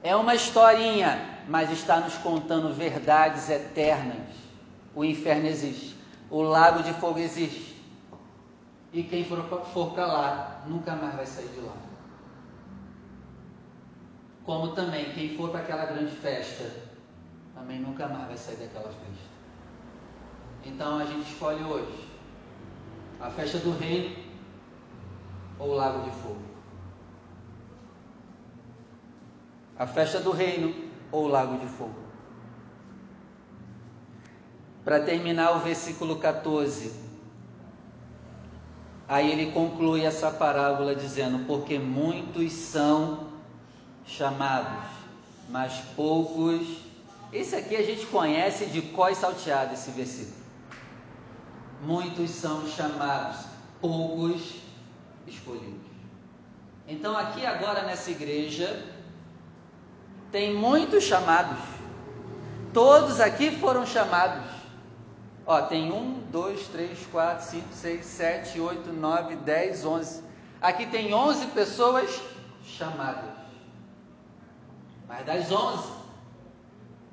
É 0.03 0.15
uma 0.15 0.33
historinha, 0.33 1.39
mas 1.47 1.71
está 1.71 1.99
nos 1.99 2.15
contando 2.15 2.73
verdades 2.73 3.49
eternas. 3.49 4.35
O 4.95 5.05
inferno 5.05 5.47
existe, 5.47 5.95
o 6.29 6.41
lago 6.41 6.81
de 6.83 6.93
fogo 6.93 7.19
existe. 7.19 7.79
E 8.91 9.03
quem 9.03 9.23
for, 9.23 9.43
for 9.73 9.95
lá 9.97 10.63
nunca 10.65 10.95
mais 10.95 11.15
vai 11.15 11.25
sair 11.25 11.47
de 11.49 11.61
lá. 11.61 11.73
Como 14.43 14.69
também 14.69 15.13
quem 15.13 15.37
for 15.37 15.49
para 15.49 15.61
aquela 15.61 15.85
grande 15.85 16.15
festa 16.15 16.91
também 17.55 17.79
nunca 17.79 18.07
mais 18.07 18.27
vai 18.27 18.37
sair 18.37 18.55
daquela 18.55 18.89
festa. 18.89 19.31
Então 20.65 20.97
a 20.97 21.05
gente 21.05 21.31
escolhe 21.31 21.63
hoje 21.63 22.09
a 23.19 23.29
festa 23.29 23.59
do 23.59 23.77
reino 23.77 24.15
ou 25.59 25.69
o 25.69 25.75
lago 25.75 26.03
de 26.03 26.11
fogo. 26.17 26.50
A 29.81 29.87
festa 29.87 30.19
do 30.19 30.31
reino 30.31 30.75
ou 31.11 31.25
o 31.25 31.27
lago 31.27 31.57
de 31.57 31.65
fogo. 31.65 31.95
Para 34.85 34.99
terminar 34.99 35.55
o 35.55 35.59
versículo 35.59 36.17
14, 36.17 36.93
aí 39.07 39.31
ele 39.31 39.51
conclui 39.51 40.05
essa 40.05 40.29
parábola 40.29 40.93
dizendo: 40.93 41.45
Porque 41.47 41.79
muitos 41.79 42.53
são 42.53 43.31
chamados, 44.05 44.85
mas 45.49 45.81
poucos. 45.95 46.61
Esse 47.33 47.55
aqui 47.55 47.75
a 47.75 47.83
gente 47.83 48.05
conhece 48.05 48.67
de 48.67 48.79
e 48.79 49.15
salteado, 49.15 49.73
esse 49.73 49.89
versículo 49.89 50.41
muitos 51.81 52.29
são 52.29 52.67
chamados, 52.67 53.45
poucos 53.79 54.57
escolhidos. 55.25 55.89
Então, 56.87 57.17
aqui 57.17 57.45
agora 57.45 57.83
nessa 57.83 58.11
igreja, 58.11 58.85
tem 60.31 60.53
muitos 60.53 61.03
chamados. 61.03 61.57
Todos 62.73 63.19
aqui 63.19 63.51
foram 63.57 63.85
chamados. 63.85 64.49
Ó, 65.45 65.61
tem 65.63 65.91
um, 65.91 66.21
dois, 66.31 66.67
três, 66.67 67.05
quatro, 67.11 67.45
cinco, 67.45 67.73
seis, 67.73 68.05
sete, 68.05 68.59
oito, 68.59 68.93
nove, 68.93 69.35
dez, 69.37 69.85
onze. 69.85 70.23
Aqui 70.61 70.85
tem 70.85 71.13
onze 71.13 71.47
pessoas 71.47 72.21
chamadas. 72.63 73.31
Mas 75.07 75.25
das 75.25 75.51
onze, 75.51 75.89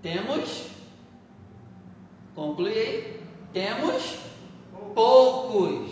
temos, 0.01 0.67
conclui 2.35 2.73
aí, 2.73 3.23
temos 3.53 4.19
poucos. 4.95 5.91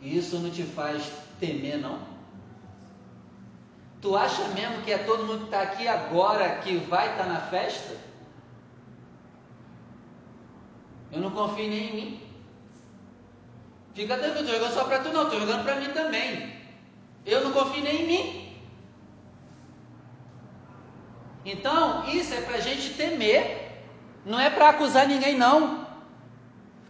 Isso 0.00 0.38
não 0.38 0.50
te 0.50 0.62
faz 0.62 1.10
temer, 1.40 1.78
não? 1.78 2.07
Tu 4.00 4.16
acha 4.16 4.44
mesmo 4.48 4.82
que 4.82 4.92
é 4.92 4.98
todo 4.98 5.26
mundo 5.26 5.40
que 5.40 5.44
está 5.46 5.62
aqui 5.62 5.88
agora 5.88 6.56
que 6.58 6.76
vai 6.76 7.10
estar 7.10 7.24
tá 7.24 7.28
na 7.28 7.40
festa? 7.40 7.96
Eu 11.10 11.20
não 11.20 11.30
confio 11.30 11.68
nem 11.68 11.88
em 11.88 11.94
mim. 11.94 12.22
Fica 13.94 14.16
tranquilo, 14.16 14.44
estou 14.44 14.54
jogando 14.54 14.74
só 14.74 14.84
para 14.84 15.00
tu, 15.00 15.08
não, 15.08 15.24
estou 15.24 15.40
jogando 15.40 15.64
para 15.64 15.76
mim 15.76 15.88
também. 15.88 16.56
Eu 17.26 17.42
não 17.42 17.52
confio 17.52 17.82
nem 17.82 18.02
em 18.02 18.06
mim. 18.06 18.58
Então, 21.44 22.08
isso 22.08 22.34
é 22.34 22.40
para 22.42 22.56
a 22.56 22.60
gente 22.60 22.94
temer 22.94 23.68
não 24.28 24.38
é 24.38 24.50
para 24.50 24.68
acusar 24.68 25.08
ninguém, 25.08 25.36
não. 25.36 25.86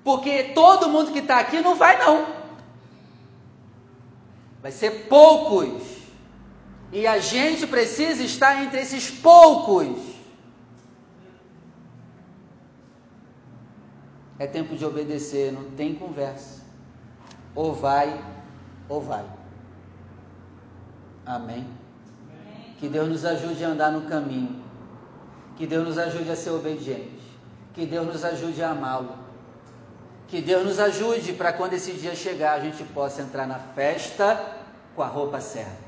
Porque 0.03 0.45
todo 0.55 0.89
mundo 0.89 1.13
que 1.13 1.21
está 1.21 1.39
aqui 1.39 1.61
não 1.61 1.77
vai, 1.77 1.97
não. 1.99 2.27
Vai 4.61 4.73
ser 4.73 5.07
poucos. 5.09 5.98
E 6.91 7.07
a 7.07 7.19
gente 7.19 7.67
precisa 7.67 8.23
estar 8.23 8.63
entre 8.65 8.81
esses 8.81 9.11
poucos. 9.11 9.99
É 14.39 14.47
tempo 14.47 14.77
de 14.77 14.85
obedecer, 14.85 15.53
não 15.53 15.71
tem 15.73 15.95
conversa. 15.95 16.63
Ou 17.55 17.75
vai, 17.75 18.23
ou 18.89 19.01
vai. 19.03 19.25
Amém? 21.27 21.67
Que 22.79 22.89
Deus 22.89 23.09
nos 23.09 23.25
ajude 23.25 23.65
a 23.65 23.69
andar 23.69 23.91
no 23.91 24.09
caminho. 24.09 24.63
Que 25.57 25.67
Deus 25.67 25.87
nos 25.87 25.99
ajude 25.99 26.31
a 26.31 26.37
ser 26.37 26.51
obediente. 26.51 27.21
Que 27.75 27.85
Deus 27.85 28.07
nos 28.07 28.25
ajude 28.25 28.63
a 28.63 28.71
amá-lo. 28.71 29.15
Que 30.29 30.41
Deus 30.41 30.65
nos 30.65 30.79
ajude 30.79 31.33
para 31.33 31.53
quando 31.53 31.75
esse 31.75 31.93
dia 31.93 32.15
chegar 32.15 32.55
a 32.55 32.61
gente 32.61 32.85
possa 32.85 33.23
entrar 33.23 33.47
na 33.47 33.59
festa 33.59 34.57
com 34.95 35.03
a 35.03 35.07
roupa 35.07 35.41
certa. 35.41 35.88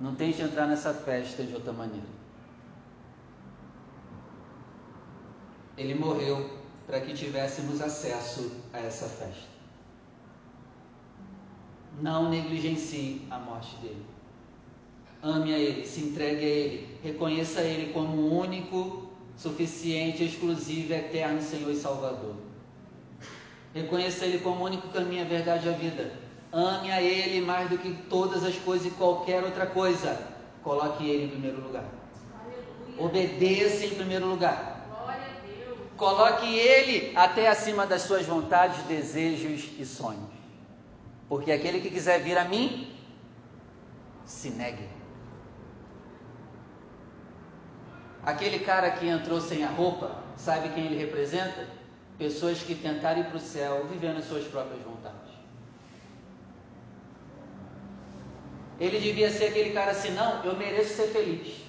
Não 0.00 0.14
tente 0.14 0.40
entrar 0.40 0.66
nessa 0.66 0.94
festa 0.94 1.44
de 1.44 1.54
outra 1.54 1.74
maneira. 1.74 2.06
Ele 5.76 5.94
morreu 5.94 6.58
para 6.86 7.00
que 7.00 7.12
tivéssemos 7.12 7.82
acesso 7.82 8.50
a 8.72 8.78
essa 8.78 9.06
festa. 9.06 9.50
Não 12.00 12.30
negligencie 12.30 13.26
a 13.30 13.38
morte 13.38 13.76
dele. 13.76 14.04
Ame 15.22 15.52
a 15.52 15.58
Ele, 15.58 15.86
se 15.86 16.00
entregue 16.00 16.44
a 16.44 16.48
Ele, 16.48 16.98
reconheça 17.02 17.60
Ele 17.60 17.92
como 17.92 18.16
o 18.16 18.38
único 18.38 19.10
suficiente, 19.36 20.24
exclusivo, 20.24 20.94
eterno 20.94 21.42
Senhor 21.42 21.70
e 21.70 21.76
Salvador. 21.76 22.36
Reconheça 23.74 24.24
Ele 24.24 24.38
como 24.38 24.62
o 24.62 24.64
único 24.64 24.88
caminho, 24.88 25.22
a 25.22 25.28
verdade 25.28 25.66
e 25.66 25.70
a 25.70 25.76
vida. 25.76 26.29
Ame 26.52 26.90
a 26.90 27.00
Ele 27.00 27.40
mais 27.44 27.70
do 27.70 27.78
que 27.78 27.92
todas 28.08 28.44
as 28.44 28.56
coisas 28.56 28.86
e 28.86 28.90
qualquer 28.90 29.44
outra 29.44 29.66
coisa. 29.66 30.20
Coloque 30.62 31.08
Ele 31.08 31.24
em 31.24 31.28
primeiro 31.28 31.60
lugar. 31.60 31.84
Aleluia. 32.44 33.04
Obedeça 33.04 33.86
em 33.86 33.94
primeiro 33.94 34.26
lugar. 34.26 34.78
Coloque 35.96 36.46
Ele 36.46 37.12
até 37.16 37.48
acima 37.48 37.86
das 37.86 38.02
suas 38.02 38.26
vontades, 38.26 38.82
desejos 38.84 39.70
e 39.78 39.84
sonhos. 39.84 40.30
Porque 41.28 41.52
aquele 41.52 41.80
que 41.80 41.90
quiser 41.90 42.20
vir 42.20 42.36
a 42.36 42.44
mim, 42.44 42.92
se 44.24 44.50
negue 44.50 44.88
Aquele 48.24 48.58
cara 48.58 48.90
que 48.90 49.08
entrou 49.08 49.40
sem 49.40 49.64
a 49.64 49.70
roupa, 49.70 50.14
sabe 50.36 50.68
quem 50.70 50.86
ele 50.86 50.98
representa? 50.98 51.66
Pessoas 52.18 52.58
que 52.58 52.74
tentaram 52.74 53.20
ir 53.20 53.24
para 53.24 53.38
o 53.38 53.40
céu 53.40 53.86
vivendo 53.90 54.18
as 54.18 54.26
suas 54.26 54.44
próprias 54.44 54.82
vontades. 54.82 54.99
Ele 58.80 58.98
devia 58.98 59.30
ser 59.30 59.48
aquele 59.48 59.72
cara 59.72 59.90
assim, 59.90 60.10
não, 60.12 60.42
eu 60.42 60.56
mereço 60.56 60.94
ser 60.94 61.08
feliz. 61.08 61.62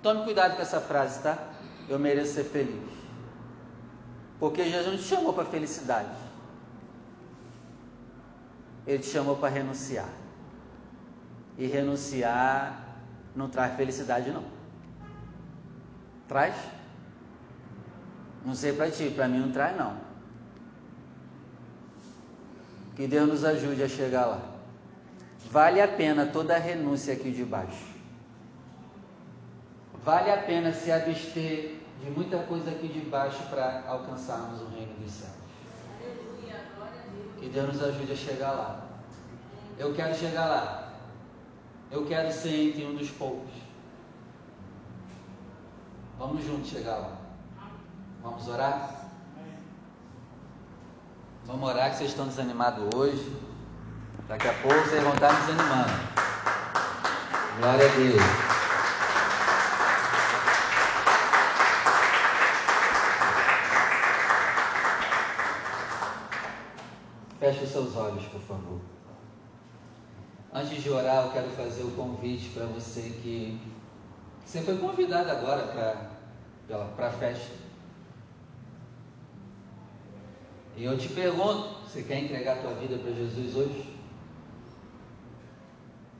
Tome 0.00 0.22
cuidado 0.22 0.54
com 0.54 0.62
essa 0.62 0.80
frase, 0.80 1.20
tá? 1.20 1.36
Eu 1.88 1.98
mereço 1.98 2.34
ser 2.34 2.44
feliz. 2.44 2.88
Porque 4.38 4.62
Jesus 4.64 4.86
não 4.86 4.96
te 4.96 5.02
chamou 5.02 5.32
para 5.32 5.44
felicidade. 5.44 6.14
Ele 8.86 9.00
te 9.00 9.08
chamou 9.08 9.36
para 9.36 9.48
renunciar. 9.48 10.08
E 11.58 11.66
renunciar 11.66 12.86
não 13.34 13.48
traz 13.48 13.74
felicidade, 13.74 14.30
não. 14.30 14.44
Traz? 16.28 16.54
Não 18.46 18.54
sei 18.54 18.72
para 18.72 18.90
ti, 18.92 19.10
para 19.10 19.26
mim 19.26 19.40
não 19.40 19.50
traz, 19.50 19.76
não. 19.76 20.07
Que 22.98 23.06
Deus 23.06 23.28
nos 23.28 23.44
ajude 23.44 23.80
a 23.84 23.88
chegar 23.88 24.26
lá. 24.26 24.40
Vale 25.52 25.80
a 25.80 25.86
pena 25.86 26.26
toda 26.26 26.56
a 26.56 26.58
renúncia 26.58 27.14
aqui 27.14 27.30
de 27.30 27.44
baixo. 27.44 27.86
Vale 30.04 30.32
a 30.32 30.38
pena 30.38 30.72
se 30.72 30.90
abster 30.90 31.76
de 32.02 32.10
muita 32.10 32.38
coisa 32.38 32.72
aqui 32.72 32.88
de 32.88 32.98
baixo 33.02 33.40
para 33.50 33.84
alcançarmos 33.86 34.62
o 34.62 34.66
reino 34.74 34.94
dos 34.94 35.12
céus. 35.12 35.30
Que 37.38 37.48
Deus 37.48 37.68
nos 37.68 37.82
ajude 37.84 38.12
a 38.14 38.16
chegar 38.16 38.50
lá. 38.50 38.84
Eu 39.78 39.94
quero 39.94 40.12
chegar 40.16 40.46
lá. 40.46 40.92
Eu 41.92 42.04
quero 42.04 42.32
ser 42.32 42.70
entre 42.70 42.84
um 42.84 42.96
dos 42.96 43.10
poucos. 43.12 43.52
Vamos 46.18 46.44
juntos 46.44 46.68
chegar 46.68 46.96
lá. 46.96 47.16
Vamos 48.24 48.48
orar? 48.48 48.97
Vamos 51.48 51.70
orar 51.70 51.90
que 51.90 51.96
vocês 51.96 52.10
estão 52.10 52.26
desanimados 52.26 52.94
hoje. 52.94 53.34
Daqui 54.28 54.48
a 54.48 54.52
pouco 54.52 54.80
vocês 54.80 55.02
vão 55.02 55.14
estar 55.14 55.32
desanimando. 55.32 55.92
Glória 57.58 57.86
a 57.86 57.94
Deus. 57.96 58.22
Feche 67.40 67.64
os 67.64 67.70
seus 67.70 67.96
olhos, 67.96 68.24
por 68.26 68.42
favor. 68.42 68.80
Antes 70.52 70.82
de 70.82 70.90
orar, 70.90 71.24
eu 71.24 71.30
quero 71.30 71.48
fazer 71.52 71.82
o 71.82 71.92
convite 71.92 72.50
para 72.50 72.66
você 72.66 73.00
que 73.22 73.58
você 74.44 74.60
foi 74.60 74.76
convidado 74.76 75.30
agora 75.30 75.62
para 76.94 77.06
a 77.06 77.10
festa. 77.10 77.67
E 80.78 80.84
eu 80.84 80.96
te 80.96 81.08
pergunto, 81.08 81.80
você 81.82 82.04
quer 82.04 82.20
entregar 82.20 82.52
a 82.52 82.60
tua 82.60 82.74
vida 82.74 82.96
para 82.98 83.10
Jesus 83.10 83.56
hoje? 83.56 83.98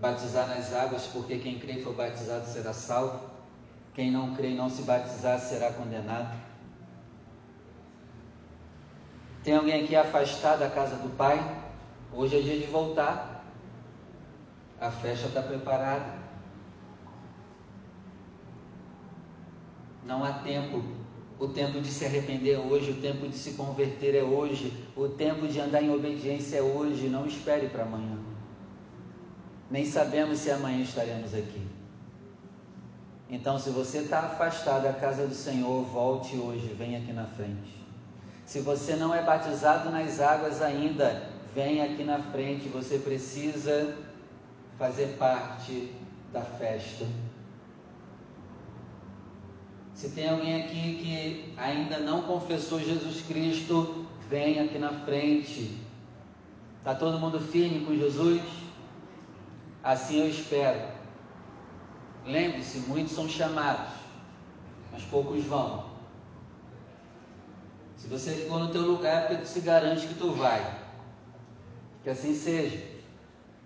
Batizar 0.01 0.49
nas 0.49 0.75
águas, 0.75 1.07
porque 1.07 1.39
quem 1.39 1.61
crê 1.61 1.75
e 1.75 1.83
for 1.85 1.95
batizado 1.95 2.45
será 2.45 2.73
salvo. 2.73 3.31
Quem 3.95 4.11
não 4.11 4.35
crê 4.35 4.51
e 4.51 4.57
não 4.57 4.69
se 4.69 4.83
batizar 4.83 5.39
será 5.39 5.73
condenado. 5.73 6.37
Tem 9.45 9.55
alguém 9.55 9.85
aqui 9.85 9.95
afastado 9.95 10.59
da 10.59 10.71
casa 10.71 10.97
do 10.97 11.17
Pai? 11.17 11.39
Hoje 12.13 12.39
é 12.39 12.43
dia 12.43 12.59
de 12.59 12.67
voltar. 12.67 13.45
A 14.81 14.91
festa 14.91 15.29
está 15.29 15.41
preparada. 15.41 16.19
Não 20.05 20.25
há 20.25 20.33
tempo. 20.33 20.98
O 21.41 21.47
tempo 21.47 21.81
de 21.81 21.89
se 21.89 22.05
arrepender 22.05 22.55
é 22.55 22.59
hoje, 22.59 22.91
o 22.91 23.01
tempo 23.01 23.29
de 23.29 23.37
se 23.37 23.53
converter 23.53 24.15
é 24.17 24.23
hoje, 24.23 24.73
o 24.97 25.09
tempo 25.09 25.47
de 25.47 25.61
andar 25.61 25.83
em 25.83 25.95
obediência 25.95 26.57
é 26.57 26.63
hoje. 26.63 27.09
Não 27.09 27.27
espere 27.27 27.69
para 27.69 27.85
amanhã. 27.85 28.19
Nem 29.71 29.85
sabemos 29.85 30.39
se 30.39 30.51
amanhã 30.51 30.83
estaremos 30.83 31.33
aqui. 31.35 31.63
Então, 33.31 33.59
se 33.59 33.71
você 33.71 33.99
está 33.99 34.21
afastado 34.21 34.85
da 34.85 34.93
casa 34.95 35.27
do 35.27 35.35
Senhor, 35.35 35.85
volte 35.85 36.37
hoje, 36.37 36.75
venha 36.79 36.99
aqui 36.99 37.13
na 37.13 37.27
frente. 37.27 37.79
Se 38.47 38.61
você 38.61 38.97
não 38.97 39.15
é 39.15 39.23
batizado 39.23 39.91
nas 39.91 40.21
águas 40.21 40.63
ainda, 40.63 41.29
vem 41.55 41.83
aqui 41.83 42.03
na 42.03 42.19
frente, 42.19 42.69
você 42.69 42.99
precisa 42.99 43.95
fazer 44.79 45.17
parte 45.19 45.93
da 46.33 46.41
festa. 46.41 47.05
Se 49.99 50.11
tem 50.11 50.29
alguém 50.29 50.63
aqui 50.63 50.95
que 51.03 51.55
ainda 51.57 51.99
não 51.99 52.23
confessou 52.23 52.79
Jesus 52.79 53.21
Cristo, 53.23 54.07
vem 54.31 54.61
aqui 54.61 54.79
na 54.79 54.91
frente. 54.91 55.77
Está 56.79 56.95
todo 56.95 57.19
mundo 57.19 57.41
firme 57.41 57.85
com 57.85 57.97
Jesus? 57.97 58.41
Assim 59.83 60.21
eu 60.21 60.29
espero. 60.29 60.89
Lembre-se, 62.25 62.79
muitos 62.87 63.13
são 63.13 63.29
chamados, 63.29 63.93
mas 64.93 65.03
poucos 65.03 65.43
vão. 65.43 65.91
Se 67.97 68.07
você 68.07 68.35
ficou 68.35 68.61
no 68.61 68.69
teu 68.69 68.83
lugar, 68.83 69.25
é 69.25 69.27
porque 69.27 69.43
tu 69.43 69.49
se 69.49 69.61
garante 69.63 70.07
que 70.07 70.15
tu 70.15 70.31
vai. 70.31 70.79
Que 72.05 72.11
assim 72.11 72.37
seja. 72.37 72.87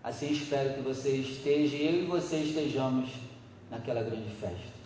Assim 0.02 0.32
espero 0.32 0.72
que 0.72 0.80
você 0.80 1.10
esteja 1.10 1.76
eu 1.76 2.04
e 2.04 2.06
você 2.06 2.36
estejamos 2.36 3.10
naquela 3.70 4.02
grande 4.02 4.30
festa. 4.40 4.81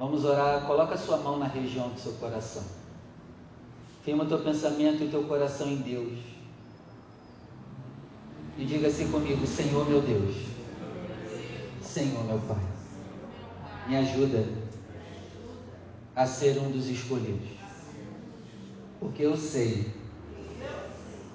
Vamos 0.00 0.24
orar. 0.24 0.66
Coloca 0.66 0.94
a 0.94 0.98
sua 0.98 1.18
mão 1.18 1.38
na 1.38 1.46
região 1.46 1.90
do 1.90 2.00
seu 2.00 2.14
coração. 2.14 2.64
Firma 4.02 4.24
o 4.24 4.26
teu 4.26 4.40
pensamento 4.40 5.04
e 5.04 5.06
o 5.06 5.10
teu 5.10 5.22
coração 5.22 5.68
em 5.68 5.76
Deus. 5.76 6.18
E 8.58 8.64
diga 8.64 8.88
assim 8.88 9.12
comigo: 9.12 9.46
Senhor 9.46 9.88
meu 9.88 10.00
Deus, 10.00 10.34
Senhor 11.80 12.24
meu 12.24 12.40
Pai, 12.40 12.66
me 13.86 13.96
ajuda 13.96 14.44
a 16.16 16.26
ser 16.26 16.58
um 16.58 16.72
dos 16.72 16.88
escolhidos 16.88 17.60
porque 19.00 19.22
eu 19.22 19.34
sei 19.34 19.90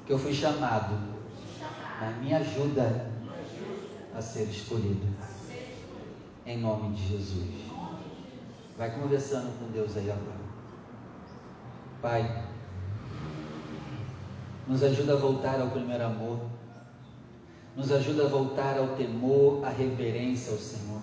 que 0.06 0.13
eu 0.13 0.19
fui 0.19 0.32
chamado, 0.32 0.95
mas 1.99 2.17
me 2.21 2.34
ajuda 2.34 3.12
a 4.15 4.21
ser 4.21 4.43
escolhido. 4.43 5.08
Em 6.45 6.60
nome 6.60 6.95
de 6.95 7.08
Jesus. 7.08 7.65
Vai 8.77 8.91
conversando 8.91 9.57
com 9.57 9.71
Deus 9.71 9.95
aí 9.95 10.09
agora. 10.11 10.45
Pai, 12.01 12.43
nos 14.67 14.83
ajuda 14.83 15.13
a 15.13 15.17
voltar 15.17 15.59
ao 15.59 15.69
primeiro 15.69 16.05
amor. 16.05 16.39
Nos 17.75 17.91
ajuda 17.91 18.25
a 18.25 18.27
voltar 18.27 18.77
ao 18.77 18.89
temor, 18.95 19.65
à 19.65 19.69
reverência 19.69 20.51
ao 20.51 20.57
Senhor. 20.57 21.01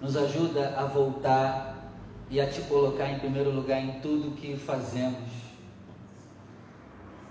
Nos 0.00 0.16
ajuda 0.16 0.74
a 0.76 0.84
voltar 0.84 1.90
e 2.30 2.40
a 2.40 2.48
te 2.48 2.60
colocar 2.62 3.10
em 3.10 3.18
primeiro 3.18 3.50
lugar 3.50 3.80
em 3.80 4.00
tudo 4.00 4.36
que 4.36 4.56
fazemos 4.56 5.48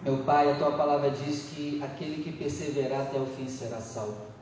meu 0.07 0.19
Pai, 0.19 0.51
a 0.51 0.55
tua 0.55 0.71
palavra 0.71 1.09
diz 1.09 1.49
que 1.53 1.81
aquele 1.83 2.23
que 2.23 2.31
perseverar 2.31 3.01
até 3.01 3.19
o 3.19 3.25
fim 3.25 3.47
será 3.47 3.81
salvo. 3.81 4.36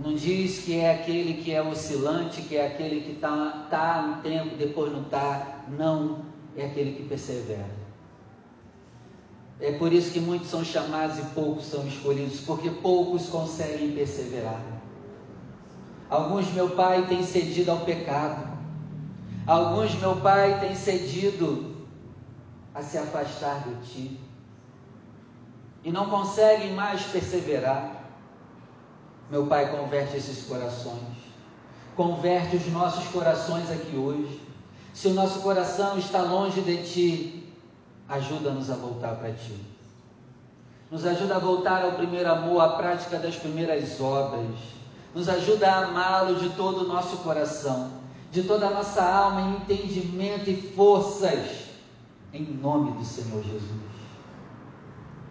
Não 0.00 0.14
diz 0.14 0.60
que 0.60 0.76
é 0.78 0.92
aquele 0.94 1.42
que 1.42 1.52
é 1.52 1.62
oscilante, 1.62 2.42
que 2.42 2.56
é 2.56 2.66
aquele 2.66 3.00
que 3.00 3.12
está 3.12 3.66
tá 3.68 4.18
um 4.18 4.22
tempo, 4.22 4.56
depois 4.56 4.92
não 4.92 5.02
está. 5.02 5.64
Não, 5.68 6.20
é 6.56 6.66
aquele 6.66 6.92
que 6.92 7.02
persevera. 7.02 7.78
É 9.60 9.72
por 9.72 9.92
isso 9.92 10.12
que 10.12 10.20
muitos 10.20 10.48
são 10.48 10.64
chamados 10.64 11.18
e 11.18 11.22
poucos 11.34 11.66
são 11.66 11.84
escolhidos, 11.86 12.40
porque 12.40 12.70
poucos 12.70 13.26
conseguem 13.26 13.90
perseverar. 13.90 14.62
Alguns, 16.08 16.50
meu 16.52 16.70
Pai, 16.70 17.06
têm 17.06 17.24
cedido 17.24 17.72
ao 17.72 17.80
pecado. 17.80 18.56
Alguns, 19.46 19.94
meu 19.96 20.16
Pai, 20.16 20.60
têm 20.60 20.76
cedido 20.76 21.74
a 22.72 22.82
se 22.82 22.96
afastar 22.96 23.64
de 23.68 23.90
ti 23.90 24.20
e 25.82 25.90
não 25.90 26.08
conseguem 26.08 26.72
mais 26.72 27.02
perseverar. 27.02 27.97
Meu 29.30 29.46
Pai, 29.46 29.70
converte 29.70 30.16
esses 30.16 30.44
corações, 30.46 31.16
converte 31.94 32.56
os 32.56 32.66
nossos 32.68 33.06
corações 33.08 33.70
aqui 33.70 33.96
hoje. 33.96 34.40
Se 34.94 35.08
o 35.08 35.14
nosso 35.14 35.40
coração 35.40 35.98
está 35.98 36.22
longe 36.22 36.60
de 36.60 36.82
ti, 36.82 37.52
ajuda-nos 38.08 38.70
a 38.70 38.74
voltar 38.74 39.14
para 39.16 39.32
ti. 39.32 39.54
Nos 40.90 41.04
ajuda 41.04 41.36
a 41.36 41.38
voltar 41.38 41.82
ao 41.82 41.92
primeiro 41.92 42.30
amor, 42.30 42.60
à 42.60 42.68
prática 42.70 43.18
das 43.18 43.36
primeiras 43.36 44.00
obras. 44.00 44.56
Nos 45.14 45.28
ajuda 45.28 45.70
a 45.70 45.84
amá-lo 45.84 46.36
de 46.40 46.48
todo 46.50 46.84
o 46.84 46.88
nosso 46.88 47.18
coração, 47.18 47.90
de 48.32 48.42
toda 48.42 48.68
a 48.68 48.70
nossa 48.70 49.02
alma, 49.02 49.58
entendimento 49.58 50.48
e 50.48 50.56
forças 50.74 51.68
em 52.32 52.44
nome 52.44 52.92
do 52.92 53.04
Senhor 53.04 53.42
Jesus. 53.42 53.98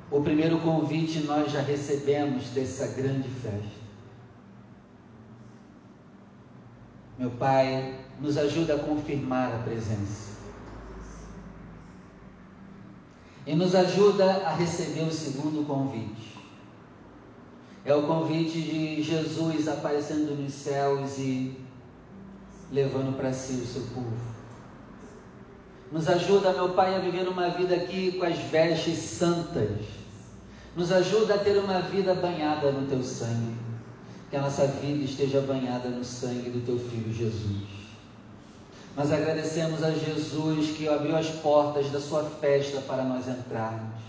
O 0.09 0.21
primeiro 0.21 0.59
convite 0.59 1.19
nós 1.19 1.51
já 1.51 1.61
recebemos 1.61 2.45
dessa 2.49 2.87
grande 2.87 3.27
festa. 3.29 3.76
Meu 7.17 7.31
Pai, 7.31 7.95
nos 8.19 8.37
ajuda 8.37 8.75
a 8.75 8.79
confirmar 8.79 9.53
a 9.53 9.59
presença. 9.59 10.37
E 13.45 13.55
nos 13.55 13.73
ajuda 13.73 14.45
a 14.45 14.53
receber 14.53 15.03
o 15.03 15.11
segundo 15.11 15.65
convite. 15.65 16.37
É 17.83 17.95
o 17.95 18.03
convite 18.03 18.61
de 18.61 19.01
Jesus 19.01 19.67
aparecendo 19.67 20.35
nos 20.35 20.53
céus 20.53 21.17
e 21.17 21.57
levando 22.71 23.15
para 23.15 23.33
si 23.33 23.53
o 23.53 23.65
seu 23.65 23.81
povo. 23.93 24.17
Nos 25.91 26.07
ajuda, 26.09 26.51
meu 26.51 26.69
Pai, 26.69 26.95
a 26.95 26.99
viver 26.99 27.27
uma 27.29 27.49
vida 27.49 27.75
aqui 27.75 28.11
com 28.11 28.25
as 28.25 28.37
vestes 28.37 28.97
santas. 28.97 29.71
Nos 30.75 30.91
ajuda 30.91 31.35
a 31.35 31.37
ter 31.37 31.57
uma 31.57 31.79
vida 31.79 32.13
banhada 32.13 32.71
no 32.71 32.87
teu 32.87 33.01
sangue. 33.01 33.66
Que 34.29 34.35
a 34.35 34.41
nossa 34.41 34.67
vida 34.67 35.03
esteja 35.03 35.41
banhada 35.41 35.89
no 35.89 36.03
sangue 36.03 36.49
do 36.49 36.65
teu 36.65 36.77
filho 36.77 37.13
Jesus. 37.13 37.77
Nós 38.97 39.11
agradecemos 39.11 39.83
a 39.83 39.91
Jesus 39.91 40.75
que 40.75 40.89
abriu 40.89 41.15
as 41.15 41.27
portas 41.27 41.91
da 41.91 42.01
sua 42.01 42.23
festa 42.23 42.81
para 42.81 43.03
nós 43.03 43.27
entrarmos. 43.27 44.01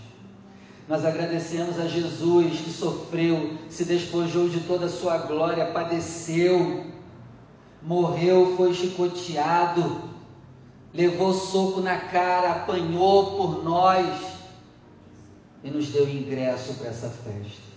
Nós 0.87 1.05
agradecemos 1.05 1.79
a 1.79 1.87
Jesus 1.87 2.61
que 2.61 2.71
sofreu, 2.71 3.55
se 3.69 3.85
despojou 3.85 4.49
de 4.49 4.61
toda 4.61 4.87
a 4.87 4.89
sua 4.89 5.19
glória, 5.19 5.67
padeceu, 5.67 6.85
morreu, 7.83 8.55
foi 8.57 8.73
chicoteado, 8.73 10.01
levou 10.91 11.35
soco 11.35 11.79
na 11.81 11.99
cara, 11.99 12.53
apanhou 12.53 13.37
por 13.37 13.63
nós 13.63 14.19
e 15.63 15.69
nos 15.69 15.89
deu 15.89 16.09
ingresso 16.09 16.73
para 16.73 16.89
essa 16.89 17.09
festa. 17.09 17.68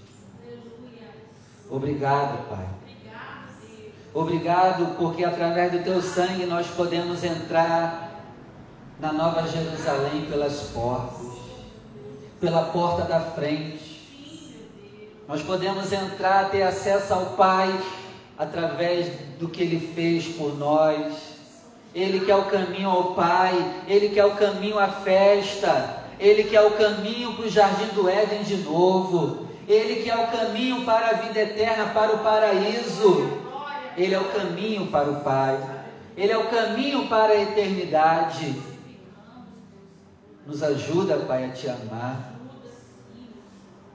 Obrigado, 1.73 2.51
Pai. 2.51 2.67
Obrigado 4.13 4.95
porque 4.99 5.25
através 5.25 5.73
do 5.73 5.83
teu 5.83 6.03
sangue 6.03 6.45
nós 6.45 6.67
podemos 6.67 7.25
entrar 7.25 8.21
na 9.01 9.11
Nova 9.11 9.49
Jerusalém 9.49 10.27
pelas 10.29 10.65
portas, 10.65 11.29
pela 12.39 12.65
porta 12.65 13.05
da 13.05 13.21
frente. 13.21 14.53
Nós 15.27 15.41
podemos 15.41 15.91
entrar, 15.91 16.51
ter 16.51 16.63
acesso 16.63 17.15
ao 17.15 17.25
Pai 17.37 17.75
através 18.37 19.11
do 19.41 19.49
que 19.49 19.63
Ele 19.63 19.95
fez 19.95 20.27
por 20.37 20.55
nós. 20.59 21.39
Ele 21.95 22.21
que 22.21 22.31
é 22.31 22.37
o 22.37 22.51
caminho 22.51 22.91
ao 22.91 23.15
Pai, 23.15 23.83
Ele 23.89 24.11
que 24.11 24.21
é 24.21 24.27
o 24.27 24.37
caminho 24.37 24.79
à 24.79 24.89
festa, 24.89 26.03
Ele 26.21 26.45
que 26.45 26.55
é 26.55 26.61
o 26.61 26.73
caminho 26.73 27.33
para 27.33 27.47
o 27.47 27.51
jardim 27.51 27.87
do 27.95 28.11
Éden 28.11 28.43
de 28.43 28.59
novo, 28.59 29.52
Ele 29.69 30.03
que 30.03 30.11
é 30.11 30.17
o 30.17 30.31
caminho 30.31 30.85
para 30.85 31.11
a 31.11 31.13
vida 31.15 31.41
eterna, 31.41 31.87
para 31.93 32.15
o 32.15 32.19
paraíso. 32.19 33.41
Ele 33.97 34.15
é 34.15 34.19
o 34.19 34.33
caminho 34.33 34.89
para 34.89 35.11
o 35.11 35.21
Pai. 35.21 35.85
Ele 36.17 36.33
é 36.33 36.39
o 36.39 36.49
caminho 36.49 37.09
para 37.09 37.33
a 37.33 37.43
eternidade. 37.43 38.61
Nos 40.47 40.63
ajuda, 40.63 41.17
Pai, 41.19 41.45
a 41.45 41.49
te 41.51 41.69
amar. 41.69 42.33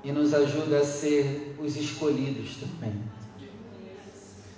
E 0.04 0.12
nos 0.12 0.34
ajuda 0.34 0.80
a 0.80 0.86
ser 0.86 1.56
os 1.60 1.76
escolhidos 1.76 2.58
também. 2.58 2.96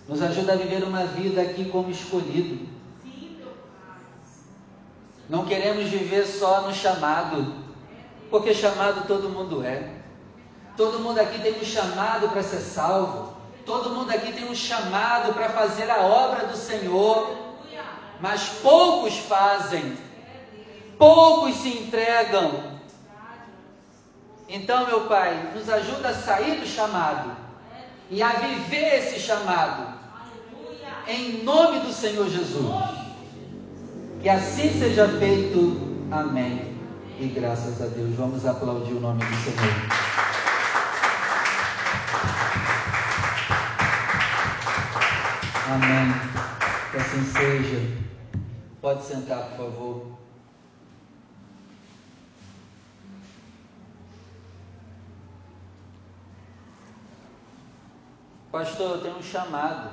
Nos 0.07 0.22
ajuda 0.22 0.53
a 0.53 0.55
viver 0.55 0.84
uma 0.84 1.05
vida 1.05 1.41
aqui 1.41 1.66
como 1.66 1.89
escolhido. 1.89 2.68
Não 5.30 5.45
queremos 5.45 5.88
viver 5.89 6.26
só 6.26 6.68
no 6.68 6.74
chamado, 6.74 7.53
porque 8.32 8.53
chamado 8.53 9.07
todo 9.07 9.30
mundo 9.30 9.64
é. 9.64 9.99
Todo 10.80 10.98
mundo 10.98 11.20
aqui 11.20 11.38
tem 11.40 11.60
um 11.60 11.66
chamado 11.66 12.30
para 12.30 12.42
ser 12.42 12.62
salvo. 12.62 13.34
Todo 13.66 13.90
mundo 13.90 14.12
aqui 14.12 14.32
tem 14.32 14.50
um 14.50 14.56
chamado 14.56 15.34
para 15.34 15.50
fazer 15.50 15.92
a 15.92 16.00
obra 16.04 16.48
do 16.48 16.56
Senhor, 16.56 17.36
mas 18.22 18.44
poucos 18.62 19.18
fazem, 19.18 19.98
poucos 20.98 21.58
se 21.58 21.68
entregam. 21.68 22.80
Então, 24.48 24.88
meu 24.88 25.02
Pai, 25.02 25.52
nos 25.54 25.68
ajuda 25.68 26.08
a 26.08 26.14
sair 26.14 26.62
do 26.62 26.66
chamado 26.66 27.36
e 28.10 28.24
a 28.24 28.30
viver 28.30 29.00
esse 29.00 29.20
chamado, 29.20 29.96
em 31.10 31.44
nome 31.44 31.82
do 31.82 31.92
Senhor 31.92 32.30
Jesus. 32.30 32.74
Que 34.22 34.30
assim 34.30 34.80
seja 34.80 35.10
feito. 35.10 36.08
Amém. 36.10 36.74
E 37.20 37.28
graças 37.28 37.82
a 37.82 37.86
Deus, 37.88 38.16
vamos 38.16 38.46
aplaudir 38.46 38.94
o 38.94 39.02
nome 39.02 39.26
do 39.26 39.36
Senhor. 39.44 40.49
Amém. 45.72 46.12
Que 46.90 46.98
assim 46.98 47.24
seja. 47.26 48.10
Pode 48.82 49.04
sentar, 49.04 49.50
por 49.50 49.58
favor. 49.58 50.20
Pastor, 58.52 58.96
eu 58.96 59.02
tenho 59.04 59.18
um 59.18 59.22
chamado. 59.22 59.92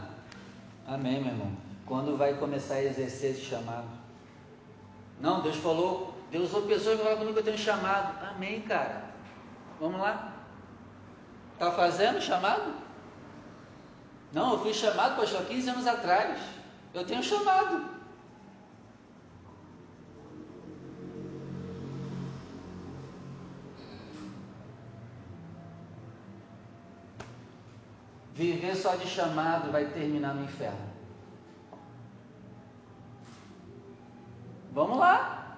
Amém, 0.89 1.21
meu 1.21 1.33
irmão. 1.33 1.53
Quando 1.85 2.17
vai 2.17 2.33
começar 2.35 2.77
a 2.77 2.83
exercer 2.83 3.33
esse 3.33 3.43
chamado? 3.43 3.89
Não, 5.21 5.43
Deus 5.43 5.57
falou, 5.57 6.15
Deus 6.31 6.49
usou 6.49 6.63
pessoas 6.63 6.97
que 6.97 7.03
falaram 7.03 7.19
comigo 7.19 7.35
que 7.35 7.41
eu 7.41 7.45
tenho 7.45 7.57
um 7.57 7.61
chamado. 7.61 8.19
Amém, 8.27 8.63
cara. 8.63 9.11
Vamos 9.79 10.01
lá. 10.01 10.33
Está 11.53 11.71
fazendo 11.71 12.19
chamado? 12.23 12.86
Não, 14.33 14.53
eu 14.53 14.59
fui 14.61 14.75
chamado, 14.75 15.17
pastor, 15.17 15.45
15 15.45 15.71
anos 15.71 15.87
atrás. 15.87 16.39
Eu 16.93 17.05
tenho 17.05 17.23
chamado. 17.23 17.97
Viver 28.35 28.77
só 28.77 28.97
de 28.97 29.07
chamado 29.07 29.73
vai 29.73 29.87
terminar 29.87 30.35
no 30.35 30.45
inferno. 30.45 30.87
Vamos 34.73 34.99
lá. 34.99 35.57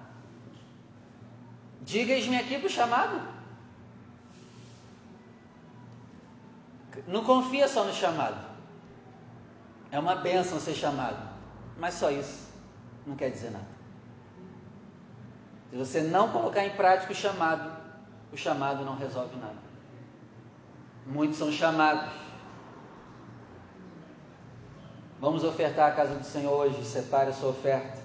Diga-me 1.81 2.37
aqui 2.37 2.57
para 2.57 2.67
o 2.67 2.69
chamado. 2.69 3.21
Não 7.07 7.23
confia 7.25 7.67
só 7.67 7.83
no 7.83 7.93
chamado. 7.93 8.48
É 9.91 9.97
uma 9.97 10.15
benção 10.15 10.59
ser 10.59 10.73
chamado, 10.73 11.17
mas 11.77 11.95
só 11.95 12.11
isso 12.11 12.49
não 13.05 13.15
quer 13.15 13.31
dizer 13.31 13.49
nada. 13.51 13.79
Se 15.71 15.77
você 15.77 16.01
não 16.01 16.29
colocar 16.31 16.65
em 16.65 16.71
prática 16.71 17.11
o 17.11 17.15
chamado, 17.15 17.71
o 18.31 18.37
chamado 18.37 18.85
não 18.85 18.95
resolve 18.95 19.35
nada. 19.37 19.69
Muitos 21.05 21.37
são 21.37 21.51
chamados. 21.51 22.11
Vamos 25.19 25.43
ofertar 25.43 25.91
a 25.91 25.95
casa 25.95 26.15
do 26.15 26.23
Senhor 26.23 26.53
hoje, 26.53 26.85
separe 26.85 27.31
a 27.31 27.33
sua 27.33 27.49
oferta. 27.49 27.99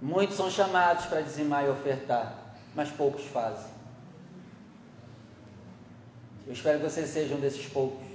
Muitos 0.00 0.36
são 0.36 0.50
chamados 0.50 1.06
para 1.06 1.20
dizimar 1.20 1.64
e 1.64 1.68
ofertar, 1.68 2.56
mas 2.74 2.90
poucos 2.90 3.24
fazem. 3.26 3.70
Eu 6.46 6.52
espero 6.52 6.80
que 6.80 6.90
vocês 6.90 7.08
sejam 7.08 7.38
desses 7.38 7.66
poucos 7.68 8.11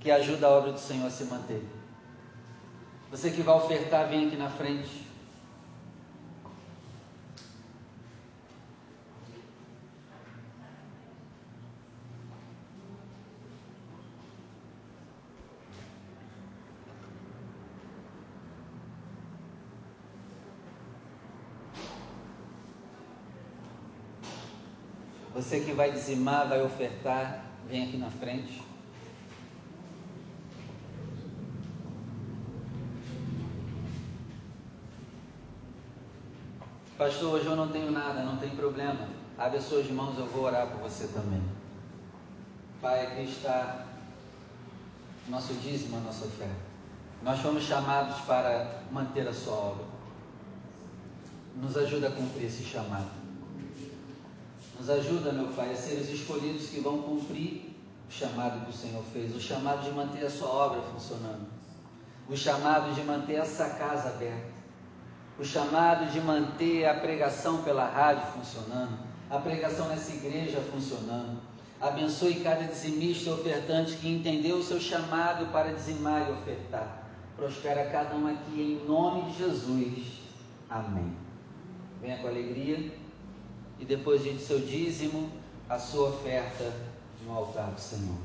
que 0.00 0.10
ajuda 0.10 0.46
a 0.46 0.50
obra 0.50 0.72
do 0.72 0.80
Senhor 0.80 1.06
a 1.06 1.10
se 1.10 1.24
manter. 1.24 1.62
Você 3.10 3.30
que 3.30 3.42
vai 3.42 3.54
ofertar, 3.56 4.08
vem 4.08 4.26
aqui 4.26 4.36
na 4.36 4.48
frente. 4.48 5.06
Você 25.34 25.60
que 25.60 25.72
vai 25.72 25.90
dizimar, 25.90 26.48
vai 26.48 26.62
ofertar, 26.62 27.44
vem 27.68 27.88
aqui 27.88 27.96
na 27.96 28.10
frente. 28.10 28.69
Pastor, 37.00 37.32
hoje 37.32 37.46
eu 37.46 37.56
não 37.56 37.68
tenho 37.68 37.90
nada, 37.90 38.22
não 38.22 38.36
tem 38.36 38.50
problema. 38.50 39.08
Abre 39.38 39.56
as 39.56 39.64
suas 39.64 39.90
mãos, 39.90 40.18
eu 40.18 40.26
vou 40.26 40.44
orar 40.44 40.66
por 40.66 40.80
você 40.82 41.06
também. 41.06 41.40
Pai, 42.82 43.06
aqui 43.06 43.22
está 43.22 43.86
nosso 45.26 45.54
dízimo, 45.54 45.96
a 45.96 46.00
nossa 46.00 46.26
oferta. 46.26 46.60
Nós 47.22 47.40
fomos 47.40 47.62
chamados 47.62 48.20
para 48.26 48.82
manter 48.92 49.26
a 49.26 49.32
sua 49.32 49.54
obra. 49.54 49.84
Nos 51.56 51.74
ajuda 51.74 52.08
a 52.08 52.10
cumprir 52.10 52.48
esse 52.48 52.64
chamado. 52.64 53.08
Nos 54.78 54.90
ajuda, 54.90 55.32
meu 55.32 55.48
Pai, 55.54 55.72
a 55.72 55.76
ser 55.76 56.02
os 56.02 56.10
escolhidos 56.10 56.68
que 56.68 56.80
vão 56.80 57.00
cumprir 57.00 57.74
o 58.10 58.12
chamado 58.12 58.66
que 58.66 58.72
o 58.72 58.74
Senhor 58.74 59.02
fez, 59.10 59.34
o 59.34 59.40
chamado 59.40 59.84
de 59.84 59.90
manter 59.92 60.26
a 60.26 60.30
sua 60.30 60.50
obra 60.50 60.82
funcionando, 60.82 61.46
o 62.28 62.36
chamado 62.36 62.94
de 62.94 63.00
manter 63.04 63.36
essa 63.36 63.70
casa 63.70 64.10
aberta, 64.10 64.49
o 65.40 65.44
chamado 65.44 66.12
de 66.12 66.20
manter 66.20 66.86
a 66.86 66.92
pregação 66.92 67.62
pela 67.62 67.86
rádio 67.86 68.26
funcionando, 68.34 68.98
a 69.30 69.38
pregação 69.38 69.88
nessa 69.88 70.12
igreja 70.12 70.60
funcionando. 70.70 71.40
Abençoe 71.80 72.40
cada 72.40 72.64
dizimista 72.64 73.32
ofertante 73.32 73.96
que 73.96 74.06
entendeu 74.06 74.58
o 74.58 74.62
seu 74.62 74.78
chamado 74.78 75.50
para 75.50 75.72
dizimar 75.72 76.28
e 76.28 76.32
ofertar. 76.32 77.04
Prospera 77.36 77.88
cada 77.90 78.14
um 78.16 78.26
aqui 78.26 78.78
em 78.82 78.86
nome 78.86 79.30
de 79.30 79.38
Jesus. 79.38 80.20
Amém. 80.68 81.16
Venha 82.02 82.18
com 82.18 82.28
alegria 82.28 82.92
e 83.78 83.84
depois 83.86 84.22
de 84.22 84.38
seu 84.38 84.60
dízimo, 84.60 85.32
a 85.70 85.78
sua 85.78 86.10
oferta 86.10 86.70
no 87.24 87.34
altar 87.34 87.70
do 87.70 87.80
Senhor. 87.80 88.18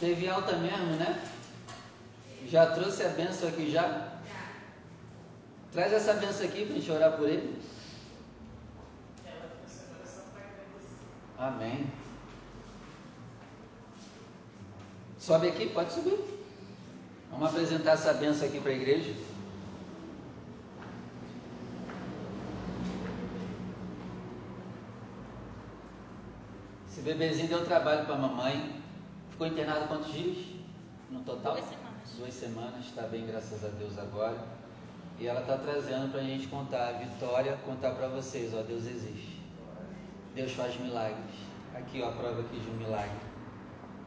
Teve 0.00 0.28
alta 0.28 0.56
mesmo, 0.56 0.96
né? 0.96 1.22
Já 2.48 2.66
trouxe 2.66 3.04
a 3.04 3.08
benção 3.08 3.48
aqui 3.48 3.70
já? 3.70 4.15
Traz 5.76 5.92
essa 5.92 6.14
benção 6.14 6.46
aqui 6.46 6.64
para 6.64 6.74
a 6.74 6.78
gente 6.78 6.90
orar 6.90 7.18
por 7.18 7.28
ele. 7.28 7.54
Amém. 11.36 11.86
Sobe 15.18 15.48
aqui, 15.48 15.68
pode 15.68 15.92
subir. 15.92 16.18
Vamos 17.30 17.50
apresentar 17.50 17.90
essa 17.90 18.14
benção 18.14 18.48
aqui 18.48 18.58
para 18.58 18.70
a 18.70 18.74
igreja. 18.74 19.14
Esse 26.88 27.02
bebezinho 27.02 27.48
deu 27.48 27.66
trabalho 27.66 28.06
para 28.06 28.14
a 28.14 28.18
mamãe. 28.18 28.82
Ficou 29.30 29.46
internado 29.46 29.88
quantos 29.88 30.10
dias? 30.10 30.38
No 31.10 31.20
total? 31.20 31.52
Duas 31.52 31.68
semanas. 31.68 32.10
Duas 32.16 32.34
semanas, 32.34 32.86
está 32.86 33.02
bem, 33.02 33.26
graças 33.26 33.62
a 33.62 33.68
Deus 33.68 33.98
agora. 33.98 34.65
E 35.18 35.26
ela 35.26 35.40
está 35.40 35.56
trazendo 35.56 36.10
para 36.12 36.20
a 36.20 36.24
gente 36.24 36.46
contar 36.48 36.88
a 36.88 36.92
vitória, 36.92 37.58
contar 37.64 37.92
para 37.92 38.08
vocês, 38.08 38.52
ó, 38.54 38.62
Deus 38.62 38.86
existe. 38.86 39.40
Deus 40.34 40.52
faz 40.52 40.78
milagres. 40.78 41.34
Aqui, 41.74 42.02
ó, 42.02 42.08
a 42.08 42.12
prova 42.12 42.40
aqui 42.40 42.58
de 42.58 42.70
um 42.70 42.74
milagre. 42.74 43.16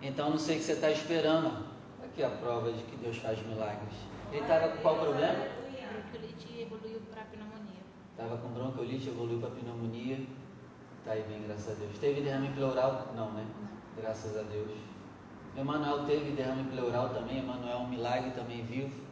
Então, 0.01 0.30
não 0.30 0.38
sei 0.38 0.55
o 0.55 0.60
que 0.60 0.66
você 0.66 0.74
está 0.74 0.91
esperando. 0.91 1.66
Aqui 2.03 2.24
a 2.24 2.30
prova 2.30 2.72
de 2.72 2.84
que 2.84 2.95
Deus 2.97 3.18
faz 3.18 3.41
milagres. 3.45 3.95
Ele 4.32 4.41
estava 4.41 4.70
com 4.70 4.78
qual 4.84 4.99
problema? 4.99 5.60
Bronquiolite 5.89 6.62
evoluiu 6.62 7.01
para 7.12 7.24
pneumonia. 7.24 7.82
Estava 8.12 8.38
com 8.38 8.49
bronquiolite, 8.49 9.10
evoluiu 9.10 9.39
para 9.39 9.49
pneumonia. 9.49 10.20
Está 10.99 11.14
aí 11.14 11.24
bem, 11.28 11.41
graças 11.47 11.72
a 11.72 11.80
Deus. 11.80 11.97
Teve 11.97 12.22
derrame 12.22 12.49
pleural? 12.49 13.12
Não, 13.16 13.32
né? 13.32 13.45
Graças 13.97 14.38
a 14.38 14.43
Deus. 14.43 14.72
Emanuel 15.57 16.05
teve 16.05 16.32
derrame 16.32 16.64
pleural 16.66 17.10
também. 17.10 17.39
Emanuel 17.39 17.78
é 17.78 17.78
um 17.78 17.88
milagre 17.88 18.32
também 18.32 18.64
vivo. 18.64 19.09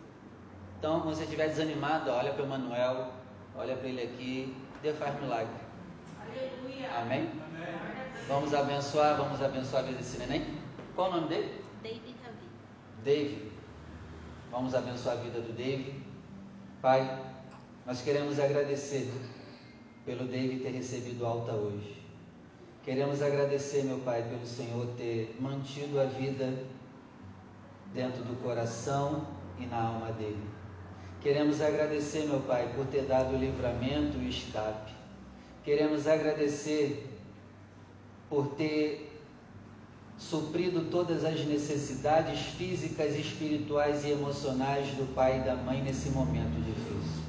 Então, 0.77 1.01
quando 1.01 1.15
você 1.15 1.23
estiver 1.23 1.47
desanimado, 1.47 2.11
olha 2.11 2.31
para 2.33 2.43
o 2.43 2.45
Emanuel, 2.45 3.11
olha 3.55 3.75
para 3.75 3.87
ele 3.87 4.03
aqui. 4.03 4.55
Deus 4.81 4.97
faz 4.97 5.19
milagre. 5.19 5.53
Amém? 6.95 7.29
Vamos 8.27 8.53
abençoar, 8.53 9.17
vamos 9.17 9.41
abençoar 9.41 9.83
a 9.83 9.85
vida 9.85 9.97
desse 9.97 10.19
neném. 10.19 10.45
Qual 10.95 11.09
o 11.09 11.13
nome 11.15 11.27
dele? 11.29 11.63
David. 11.81 12.15
David. 13.03 13.51
Vamos 14.51 14.75
abençoar 14.75 15.17
a 15.17 15.21
vida 15.21 15.41
do 15.41 15.53
David. 15.53 15.93
Pai, 16.81 17.23
nós 17.85 18.01
queremos 18.01 18.39
agradecer 18.39 19.11
pelo 20.05 20.25
David 20.25 20.61
ter 20.61 20.71
recebido 20.71 21.25
alta 21.25 21.53
hoje. 21.53 22.03
Queremos 22.83 23.21
agradecer, 23.21 23.83
meu 23.83 23.99
Pai, 23.99 24.23
pelo 24.23 24.45
Senhor 24.45 24.87
ter 24.95 25.35
mantido 25.39 25.99
a 25.99 26.05
vida 26.05 26.53
dentro 27.93 28.23
do 28.23 28.41
coração 28.43 29.25
e 29.59 29.65
na 29.65 29.81
alma 29.81 30.11
dele. 30.11 30.56
Queremos 31.27 31.59
agradecer, 31.59 32.25
meu 32.25 32.39
Pai, 32.39 32.71
por 32.73 32.85
ter 32.85 33.01
dado 33.01 33.35
o 33.35 33.37
livramento 33.37 34.17
e 34.17 34.29
escape. 34.29 34.93
Queremos 35.65 36.07
agradecer 36.07 37.05
por 38.29 38.55
ter 38.55 39.11
suprido 40.17 40.89
todas 40.89 41.25
as 41.25 41.43
necessidades 41.43 42.39
físicas, 42.55 43.13
espirituais 43.13 44.05
e 44.05 44.11
emocionais 44.11 44.87
do 44.91 45.13
pai 45.13 45.41
e 45.41 45.43
da 45.43 45.53
mãe 45.53 45.81
nesse 45.81 46.11
momento 46.11 46.63
difícil. 46.63 47.23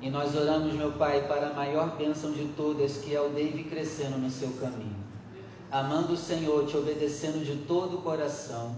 E 0.00 0.08
nós 0.08 0.36
oramos, 0.36 0.72
meu 0.74 0.92
Pai, 0.92 1.26
para 1.26 1.48
a 1.48 1.52
maior 1.52 1.96
bênção 1.96 2.30
de 2.30 2.44
todas, 2.56 2.98
que 2.98 3.12
é 3.12 3.20
o 3.20 3.30
David 3.30 3.64
crescendo 3.64 4.18
no 4.18 4.30
seu 4.30 4.52
caminho. 4.60 5.04
Amando 5.68 6.12
o 6.12 6.16
Senhor, 6.16 6.64
te 6.68 6.76
obedecendo 6.76 7.44
de 7.44 7.56
todo 7.66 7.96
o 7.96 8.02
coração. 8.02 8.76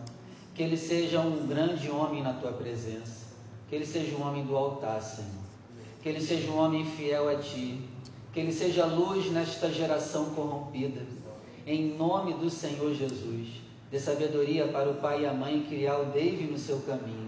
Que 0.55 0.63
ele 0.63 0.79
seja 0.79 1.21
um 1.21 1.47
grande 1.47 1.91
homem 1.91 2.23
na 2.23 2.33
tua 2.33 2.53
presença. 2.53 3.26
Que 3.69 3.75
ele 3.75 3.87
seja 3.87 4.17
um 4.17 4.27
homem 4.27 4.45
do 4.45 4.57
altar, 4.57 5.01
Senhor. 5.03 5.31
Que 6.03 6.09
ele 6.09 6.21
seja 6.21 6.51
um 6.51 6.59
homem 6.59 6.85
fiel 6.85 7.29
a 7.29 7.37
ti. 7.37 7.81
Que 8.33 8.41
ele 8.41 8.53
seja 8.53 8.87
luz 8.87 9.31
nesta 9.31 9.73
geração 9.73 10.31
corrompida. 10.31 11.03
Em 11.67 11.97
nome 11.97 12.35
do 12.35 12.49
Senhor 12.49 12.95
Jesus. 12.95 13.49
Dê 13.91 13.99
sabedoria 13.99 14.69
para 14.69 14.91
o 14.91 14.95
pai 14.95 15.23
e 15.23 15.27
a 15.27 15.33
mãe 15.33 15.65
criar 15.69 15.99
o 15.99 16.07
David 16.07 16.51
no 16.51 16.59
seu 16.59 16.81
caminho 16.81 17.27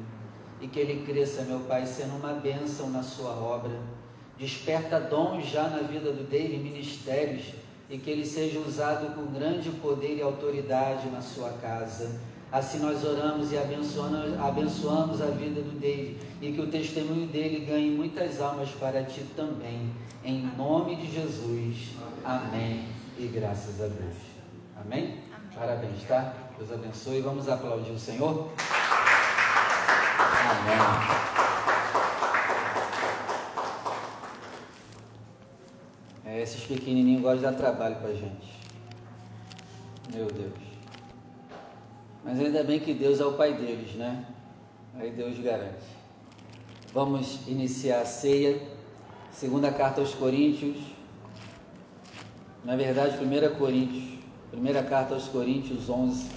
e 0.60 0.66
que 0.66 0.78
ele 0.78 1.04
cresça, 1.04 1.42
meu 1.42 1.60
Pai, 1.60 1.86
sendo 1.86 2.16
uma 2.16 2.32
bênção 2.34 2.90
na 2.90 3.02
sua 3.02 3.30
obra. 3.30 3.80
Desperta 4.36 5.00
dons 5.00 5.46
já 5.46 5.68
na 5.68 5.82
vida 5.82 6.12
do 6.12 6.28
David, 6.28 6.58
ministérios, 6.58 7.46
e 7.88 7.98
que 7.98 8.10
ele 8.10 8.26
seja 8.26 8.58
usado 8.58 9.14
com 9.14 9.32
grande 9.32 9.70
poder 9.70 10.16
e 10.16 10.22
autoridade 10.22 11.08
na 11.08 11.20
sua 11.20 11.50
casa. 11.54 12.20
Assim 12.50 12.78
nós 12.78 13.04
oramos 13.04 13.52
e 13.52 13.58
abençoamos, 13.58 14.40
abençoamos 14.40 15.20
a 15.20 15.26
vida 15.26 15.60
do 15.60 15.78
David 15.78 16.16
e 16.40 16.52
que 16.52 16.60
o 16.60 16.66
testemunho 16.66 17.26
dele 17.26 17.66
ganhe 17.66 17.90
muitas 17.90 18.40
almas 18.40 18.70
para 18.70 19.04
ti 19.04 19.22
também. 19.36 19.92
Em 20.24 20.50
nome 20.56 20.96
de 20.96 21.12
Jesus. 21.12 21.90
Amém. 22.24 22.88
E 23.18 23.26
graças 23.26 23.80
a 23.82 23.86
Deus. 23.86 24.16
Amém? 24.76 25.18
Parabéns, 25.54 26.02
tá? 26.04 26.32
Deus 26.56 26.72
abençoe. 26.72 27.20
Vamos 27.20 27.48
aplaudir 27.48 27.90
o 27.90 27.98
Senhor. 27.98 28.50
Amém. 30.50 31.28
É, 36.24 36.42
esses 36.42 36.62
pequenininhos 36.64 37.22
gostam 37.22 37.50
de 37.50 37.56
dar 37.56 37.62
trabalho 37.62 37.96
pra 37.96 38.12
gente. 38.12 38.58
Meu 40.14 40.26
Deus. 40.26 40.67
Mas 42.24 42.38
ainda 42.40 42.62
bem 42.62 42.80
que 42.80 42.92
Deus 42.92 43.20
é 43.20 43.24
o 43.24 43.32
pai 43.32 43.54
deles, 43.54 43.94
né? 43.94 44.24
Aí 44.94 45.10
Deus 45.10 45.38
garante. 45.38 45.84
Vamos 46.92 47.46
iniciar 47.46 48.00
a 48.00 48.04
ceia. 48.04 48.60
Segunda 49.30 49.70
carta 49.70 50.00
aos 50.00 50.14
Coríntios. 50.14 50.76
Na 52.64 52.74
verdade, 52.74 53.16
primeira 53.16 53.50
Coríntios. 53.50 54.18
Primeira 54.50 54.82
carta 54.82 55.14
aos 55.14 55.28
Coríntios 55.28 55.88
11. 55.88 56.28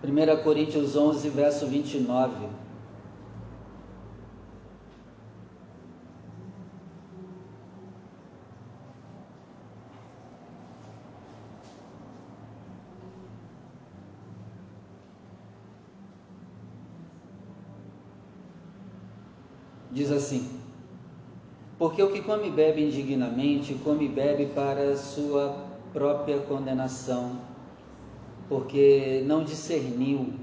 Primeira 0.00 0.36
Coríntios 0.36 0.94
11, 0.94 1.28
verso 1.30 1.66
29. 1.66 2.63
Diz 19.94 20.10
assim: 20.10 20.50
Porque 21.78 22.02
o 22.02 22.10
que 22.10 22.20
come 22.20 22.48
e 22.48 22.50
bebe 22.50 22.84
indignamente, 22.84 23.74
come 23.74 24.06
e 24.06 24.08
bebe 24.08 24.46
para 24.46 24.96
sua 24.96 25.56
própria 25.92 26.40
condenação, 26.40 27.38
porque 28.48 29.22
não 29.24 29.44
discerniu 29.44 30.34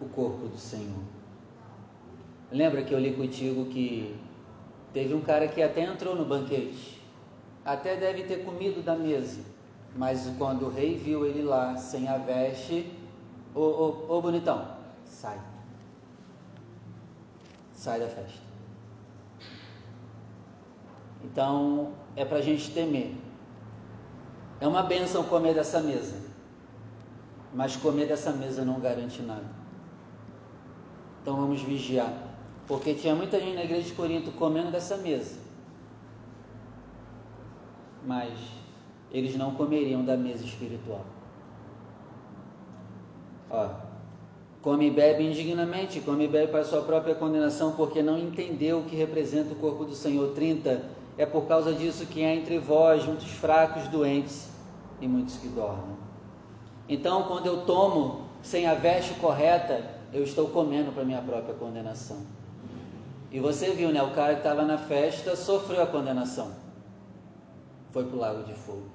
o 0.00 0.04
corpo 0.04 0.46
do 0.46 0.56
Senhor. 0.56 1.02
Lembra 2.52 2.82
que 2.82 2.94
eu 2.94 3.00
li 3.00 3.12
contigo 3.12 3.64
que 3.64 4.14
teve 4.92 5.12
um 5.14 5.20
cara 5.20 5.48
que 5.48 5.60
até 5.60 5.82
entrou 5.82 6.14
no 6.14 6.24
banquete, 6.24 7.02
até 7.64 7.96
deve 7.96 8.22
ter 8.22 8.44
comido 8.44 8.84
da 8.84 8.94
mesa, 8.94 9.40
mas 9.96 10.32
quando 10.38 10.66
o 10.66 10.70
rei 10.70 10.96
viu 10.96 11.26
ele 11.26 11.42
lá 11.42 11.76
sem 11.76 12.06
a 12.06 12.18
veste, 12.18 12.88
ô, 13.52 14.06
ô 14.08 14.22
bonitão, 14.22 14.64
sai. 15.04 15.40
Sai 17.74 17.98
da 17.98 18.06
festa. 18.06 18.51
Então 21.32 21.92
é 22.14 22.24
para 22.24 22.38
a 22.38 22.42
gente 22.42 22.70
temer. 22.70 23.14
É 24.60 24.68
uma 24.68 24.82
benção 24.82 25.24
comer 25.24 25.54
dessa 25.54 25.80
mesa, 25.80 26.14
mas 27.52 27.74
comer 27.74 28.06
dessa 28.06 28.30
mesa 28.30 28.64
não 28.64 28.78
garante 28.78 29.22
nada. 29.22 29.62
Então 31.20 31.36
vamos 31.36 31.62
vigiar, 31.62 32.12
Porque 32.66 32.94
tinha 32.94 33.14
muita 33.14 33.40
gente 33.40 33.54
na 33.54 33.64
igreja 33.64 33.88
de 33.88 33.92
Corinto 33.92 34.30
comendo 34.32 34.70
dessa 34.70 34.96
mesa. 34.96 35.38
Mas 38.04 38.32
eles 39.10 39.36
não 39.36 39.54
comeriam 39.54 40.04
da 40.04 40.16
mesa 40.16 40.44
espiritual. 40.44 41.04
Ó, 43.50 43.68
come 44.62 44.88
e 44.88 44.90
bebe 44.90 45.24
indignamente, 45.24 46.00
come 46.00 46.24
e 46.24 46.28
bebe 46.28 46.50
para 46.50 46.64
sua 46.64 46.82
própria 46.82 47.14
condenação, 47.14 47.72
porque 47.72 48.02
não 48.02 48.18
entendeu 48.18 48.80
o 48.80 48.84
que 48.84 48.96
representa 48.96 49.52
o 49.52 49.56
corpo 49.56 49.84
do 49.84 49.94
Senhor. 49.94 50.34
30. 50.34 51.01
É 51.18 51.26
por 51.26 51.46
causa 51.46 51.72
disso 51.74 52.06
que 52.06 52.24
há 52.24 52.34
entre 52.34 52.58
vós 52.58 53.04
muitos 53.04 53.30
fracos, 53.30 53.86
doentes 53.88 54.48
e 55.00 55.06
muitos 55.06 55.36
que 55.36 55.48
dormem. 55.48 55.96
Então, 56.88 57.24
quando 57.24 57.46
eu 57.46 57.64
tomo 57.64 58.26
sem 58.42 58.66
a 58.66 58.74
veste 58.74 59.14
correta, 59.14 59.84
eu 60.12 60.22
estou 60.24 60.48
comendo 60.48 60.92
para 60.92 61.04
minha 61.04 61.22
própria 61.22 61.54
condenação. 61.54 62.18
E 63.30 63.40
você 63.40 63.70
viu, 63.70 63.90
né? 63.90 64.02
O 64.02 64.12
cara 64.14 64.34
que 64.34 64.40
estava 64.40 64.62
na 64.62 64.76
festa 64.76 65.36
sofreu 65.36 65.82
a 65.82 65.86
condenação. 65.86 66.52
Foi 67.90 68.04
para 68.04 68.16
o 68.16 68.18
lago 68.18 68.42
de 68.44 68.54
fogo. 68.54 68.86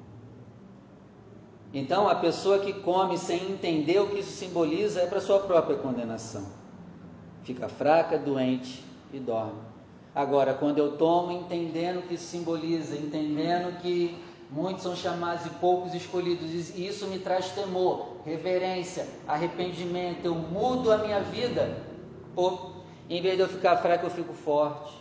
Então, 1.73 2.07
a 2.07 2.15
pessoa 2.15 2.59
que 2.59 2.73
come 2.73 3.17
sem 3.17 3.51
entender 3.51 3.99
o 3.99 4.07
que 4.07 4.19
isso 4.19 4.31
simboliza 4.31 5.01
é 5.01 5.07
para 5.07 5.19
sua 5.19 5.39
própria 5.39 5.77
condenação. 5.77 6.45
Fica 7.43 7.67
fraca, 7.67 8.17
doente 8.17 8.83
e 9.11 9.19
dorme. 9.19 9.66
Agora, 10.17 10.55
quando 10.55 10.79
eu 10.79 10.97
tomo 10.97 11.31
entendendo 11.31 12.01
que 12.07 12.15
isso 12.15 12.25
simboliza, 12.25 12.95
entendendo 12.95 13.79
que 13.79 14.17
muitos 14.49 14.81
são 14.81 14.95
chamados 14.95 15.45
e 15.45 15.49
poucos 15.51 15.93
escolhidos, 15.93 16.75
e 16.75 16.87
isso 16.87 17.05
me 17.05 17.19
traz 17.19 17.51
temor, 17.51 18.17
reverência, 18.25 19.07
arrependimento, 19.27 20.25
eu 20.25 20.33
mudo 20.33 20.91
a 20.91 20.97
minha 20.97 21.21
vida. 21.21 21.83
Pô, 22.33 22.71
em 23.07 23.21
vez 23.21 23.35
de 23.35 23.41
eu 23.41 23.47
ficar 23.47 23.77
fraco, 23.77 24.07
eu 24.07 24.09
fico 24.09 24.33
forte. 24.33 24.91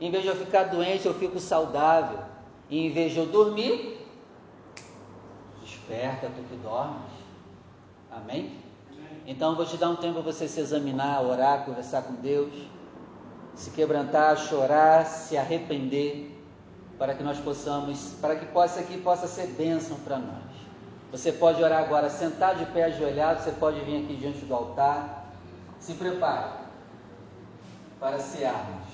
Em 0.00 0.10
vez 0.10 0.22
de 0.22 0.30
eu 0.30 0.36
ficar 0.36 0.64
doente, 0.64 1.04
eu 1.04 1.12
fico 1.12 1.38
saudável. 1.38 2.18
E 2.70 2.86
em 2.86 2.90
vez 2.90 3.12
de 3.12 3.18
eu 3.18 3.26
dormir, 3.26 4.02
desperta 5.60 6.30
tu 6.34 6.42
que 6.48 6.56
dormes. 6.56 7.12
Amém? 8.10 8.56
Então 9.26 9.50
eu 9.50 9.56
vou 9.56 9.66
te 9.66 9.76
dar 9.76 9.90
um 9.90 9.96
tempo 9.96 10.22
para 10.22 10.32
você 10.32 10.48
se 10.48 10.58
examinar, 10.58 11.22
orar, 11.22 11.66
conversar 11.66 12.00
com 12.04 12.14
Deus, 12.14 12.50
se 13.58 13.70
quebrantar, 13.70 14.36
chorar, 14.36 15.04
se 15.04 15.36
arrepender, 15.36 16.32
para 16.96 17.12
que 17.14 17.24
nós 17.24 17.38
possamos, 17.38 18.14
para 18.20 18.36
que 18.36 18.46
possa 18.46 18.80
aqui 18.80 18.96
possa 18.98 19.26
ser 19.26 19.48
bênção 19.48 19.96
para 19.98 20.16
nós. 20.16 20.44
Você 21.10 21.32
pode 21.32 21.62
orar 21.62 21.82
agora, 21.82 22.08
sentar 22.08 22.54
de 22.54 22.64
pé 22.66 22.84
ajoelhado, 22.84 23.42
você 23.42 23.50
pode 23.50 23.80
vir 23.80 24.04
aqui 24.04 24.14
diante 24.14 24.44
do 24.44 24.54
altar. 24.54 25.26
Se 25.80 25.94
prepare 25.94 26.52
para 27.98 28.18
cearmos. 28.20 28.87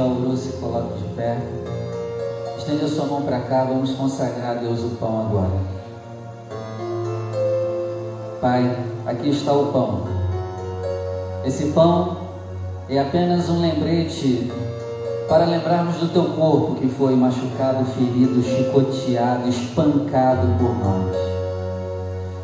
Que 0.00 0.06
já 0.06 0.12
orou, 0.12 0.34
se 0.34 0.52
coloque 0.52 0.98
de 0.98 1.14
pé. 1.14 1.36
Estende 2.56 2.86
a 2.86 2.88
sua 2.88 3.04
mão 3.04 3.20
para 3.20 3.40
cá, 3.40 3.64
vamos 3.64 3.90
consagrar 3.90 4.52
a 4.52 4.54
Deus 4.54 4.80
o 4.82 4.96
pão 4.98 5.26
agora. 5.26 5.50
Pai, 8.40 8.78
aqui 9.04 9.28
está 9.28 9.52
o 9.52 9.66
pão. 9.66 10.04
Esse 11.44 11.66
pão 11.72 12.16
é 12.88 12.98
apenas 12.98 13.50
um 13.50 13.60
lembrete 13.60 14.50
para 15.28 15.44
lembrarmos 15.44 15.96
do 15.96 16.08
teu 16.08 16.24
corpo 16.32 16.76
que 16.76 16.88
foi 16.88 17.14
machucado, 17.14 17.84
ferido, 17.84 18.42
chicoteado, 18.42 19.50
espancado 19.50 20.46
por 20.58 20.74
nós. 20.78 21.16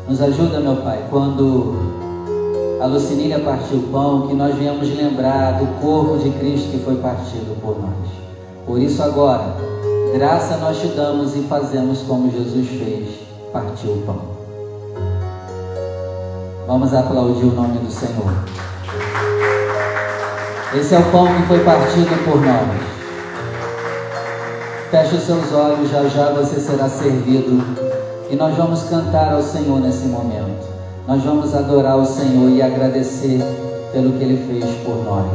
Nos 0.07 0.21
ajuda, 0.21 0.59
meu 0.59 0.75
Pai, 0.77 1.03
quando 1.09 1.96
a 2.79 2.85
Lucinília 2.85 3.39
partiu 3.39 3.79
o 3.79 3.83
pão, 3.91 4.27
que 4.27 4.35
nós 4.35 4.55
venhamos 4.55 4.95
lembrar 4.95 5.53
do 5.53 5.65
corpo 5.81 6.17
de 6.19 6.29
Cristo 6.31 6.69
que 6.69 6.79
foi 6.79 6.95
partido 6.97 7.59
por 7.59 7.81
nós. 7.81 8.07
Por 8.67 8.79
isso, 8.79 9.01
agora, 9.01 9.55
graça 10.13 10.57
nós 10.57 10.79
te 10.79 10.87
damos 10.89 11.35
e 11.35 11.39
fazemos 11.41 12.03
como 12.03 12.31
Jesus 12.31 12.67
fez, 12.67 13.09
partiu 13.51 13.93
o 13.93 14.01
pão. 14.05 14.21
Vamos 16.67 16.93
aplaudir 16.93 17.45
o 17.45 17.55
nome 17.55 17.79
do 17.79 17.91
Senhor. 17.91 18.31
Esse 20.75 20.93
é 20.93 20.99
o 20.99 21.11
pão 21.11 21.25
que 21.25 21.47
foi 21.47 21.63
partido 21.63 22.25
por 22.25 22.39
nós. 22.41 22.97
Feche 24.91 25.15
os 25.15 25.23
seus 25.23 25.51
olhos, 25.51 25.89
já 25.89 26.07
já 26.09 26.31
você 26.31 26.59
será 26.59 26.87
servido. 26.87 27.63
E 28.29 28.35
nós 28.35 28.55
vamos 28.55 28.83
cantar 28.83 29.33
ao 29.33 29.41
Senhor 29.41 29.79
nesse 29.79 30.05
momento. 30.07 30.76
Nós 31.07 31.23
vamos 31.23 31.55
adorar 31.55 31.97
o 31.97 32.05
Senhor 32.05 32.49
e 32.49 32.61
agradecer 32.61 33.39
pelo 33.93 34.11
que 34.11 34.23
Ele 34.25 34.45
fez 34.45 34.65
por 34.83 35.05
nós. 35.05 35.25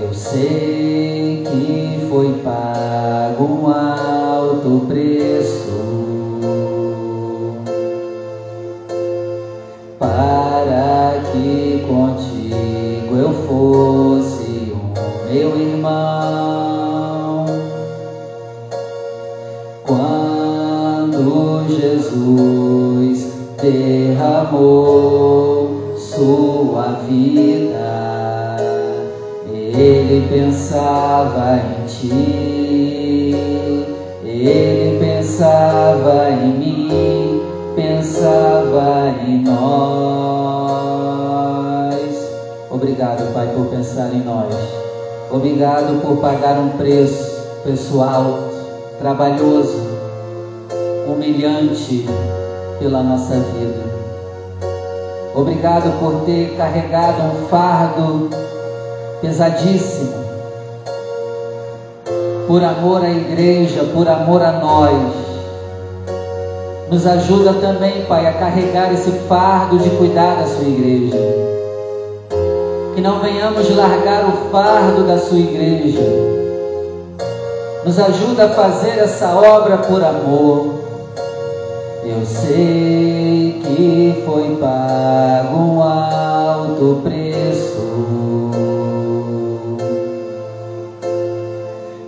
Eu 0.00 0.14
sei 0.14 1.42
que 1.44 2.06
foi 2.08 2.32
pago 2.44 3.42
um 3.42 3.66
alto 3.66 4.86
preço 4.86 5.66
para 9.98 11.22
que 11.32 11.84
contigo 11.88 13.16
eu 13.16 13.32
fosse 13.48 14.72
o 14.72 14.94
meu 15.28 15.58
irmão. 15.60 17.46
Quando 19.84 21.64
Jesus 21.68 22.99
derramou 23.62 25.50
sua 25.96 27.00
vida, 27.06 28.56
ele 29.52 30.26
pensava 30.28 31.58
em 31.58 31.86
ti, 31.86 33.34
ele 34.24 34.98
pensava 34.98 36.30
em 36.30 36.52
mim, 36.58 37.42
pensava 37.76 39.14
em 39.26 39.42
nós. 39.42 39.60
Obrigado, 42.70 43.32
Pai, 43.34 43.48
por 43.54 43.66
pensar 43.66 44.10
em 44.14 44.22
nós. 44.22 44.54
Obrigado 45.30 46.00
por 46.00 46.16
pagar 46.16 46.58
um 46.58 46.70
preço 46.70 47.46
pessoal, 47.62 48.38
trabalhoso, 48.98 49.78
humilhante 51.06 52.06
pela 52.80 53.02
nossa 53.02 53.34
vida. 53.34 53.84
Obrigado 55.34 56.00
por 56.00 56.24
ter 56.24 56.56
carregado 56.56 57.22
um 57.22 57.46
fardo 57.48 58.30
pesadíssimo. 59.20 60.18
Por 62.48 62.64
amor 62.64 63.04
à 63.04 63.10
igreja, 63.10 63.84
por 63.94 64.08
amor 64.08 64.42
a 64.42 64.52
nós. 64.52 65.12
Nos 66.90 67.06
ajuda 67.06 67.52
também, 67.54 68.04
Pai, 68.06 68.26
a 68.26 68.32
carregar 68.32 68.92
esse 68.92 69.12
fardo 69.28 69.78
de 69.78 69.90
cuidar 69.90 70.36
da 70.36 70.46
sua 70.46 70.66
igreja. 70.66 71.16
Que 72.96 73.00
não 73.00 73.20
venhamos 73.20 73.76
largar 73.76 74.24
o 74.24 74.50
fardo 74.50 75.04
da 75.04 75.16
sua 75.18 75.38
igreja. 75.38 76.02
Nos 77.84 77.98
ajuda 77.98 78.46
a 78.46 78.48
fazer 78.48 78.98
essa 78.98 79.28
obra 79.28 79.78
por 79.78 80.02
amor. 80.02 80.79
Eu 82.02 82.24
sei 82.24 83.58
que 83.62 84.22
foi 84.24 84.56
pago 84.58 85.56
um 85.56 85.82
alto 85.82 87.00
preço 87.02 88.50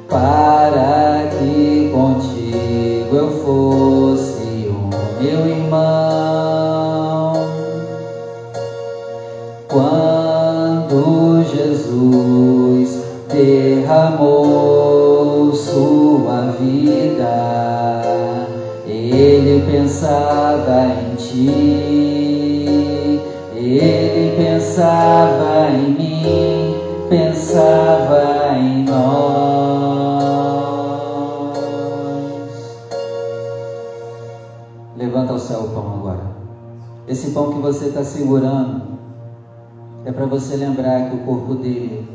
para 0.08 1.28
que 1.38 1.90
contigo 1.92 3.14
eu 3.14 3.30
fosse 3.30 4.66
o 4.68 4.90
meu 5.20 5.46
irmão. 5.46 6.41
Ele 19.62 19.78
pensava 19.78 20.86
em 20.86 21.14
ti, 21.16 21.48
ele 23.54 24.36
pensava 24.36 25.70
em 25.70 25.94
mim, 25.94 26.74
pensava 27.08 28.58
em 28.58 28.84
nós. 28.84 29.22
Levanta 34.96 35.32
ao 35.32 35.38
céu 35.38 35.60
o 35.60 35.68
pão 35.68 35.94
agora. 35.98 36.32
Esse 37.06 37.30
pão 37.30 37.52
que 37.52 37.58
você 37.58 37.86
está 37.86 38.02
segurando 38.02 38.98
é 40.04 40.12
para 40.12 40.26
você 40.26 40.56
lembrar 40.56 41.08
que 41.08 41.14
o 41.14 41.18
corpo 41.24 41.54
dele 41.54 42.08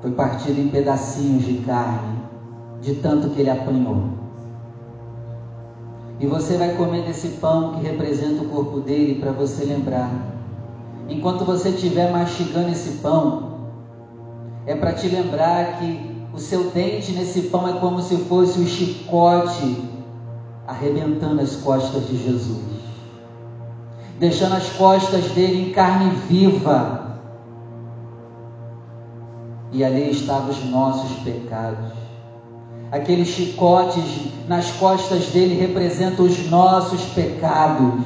foi 0.00 0.12
partido 0.12 0.58
em 0.60 0.68
pedacinhos 0.68 1.44
de 1.44 1.58
carne, 1.66 2.22
de 2.80 2.94
tanto 2.94 3.28
que 3.30 3.40
ele 3.40 3.50
apanhou. 3.50 4.17
E 6.20 6.26
você 6.26 6.56
vai 6.56 6.74
comer 6.74 7.02
desse 7.04 7.28
pão 7.40 7.74
que 7.74 7.86
representa 7.86 8.42
o 8.42 8.48
corpo 8.48 8.80
dele 8.80 9.20
para 9.20 9.30
você 9.30 9.64
lembrar. 9.64 10.10
Enquanto 11.08 11.44
você 11.44 11.70
estiver 11.70 12.10
mastigando 12.12 12.70
esse 12.70 12.98
pão, 12.98 13.58
é 14.66 14.74
para 14.74 14.92
te 14.92 15.08
lembrar 15.08 15.78
que 15.78 16.18
o 16.34 16.38
seu 16.38 16.70
dente 16.70 17.12
nesse 17.12 17.42
pão 17.42 17.68
é 17.68 17.80
como 17.80 18.02
se 18.02 18.16
fosse 18.16 18.58
o 18.58 18.66
chicote 18.66 19.82
arrebentando 20.66 21.40
as 21.40 21.56
costas 21.56 22.06
de 22.06 22.22
Jesus, 22.22 22.62
deixando 24.18 24.56
as 24.56 24.68
costas 24.70 25.30
dele 25.30 25.70
em 25.70 25.72
carne 25.72 26.10
viva. 26.28 27.16
E 29.72 29.82
ali 29.82 30.10
estavam 30.10 30.50
os 30.50 30.64
nossos 30.70 31.10
pecados. 31.20 31.92
Aqueles 32.90 33.28
chicotes 33.28 34.32
nas 34.48 34.70
costas 34.72 35.26
dele 35.28 35.54
representam 35.54 36.24
os 36.24 36.48
nossos 36.48 37.04
pecados. 37.06 38.02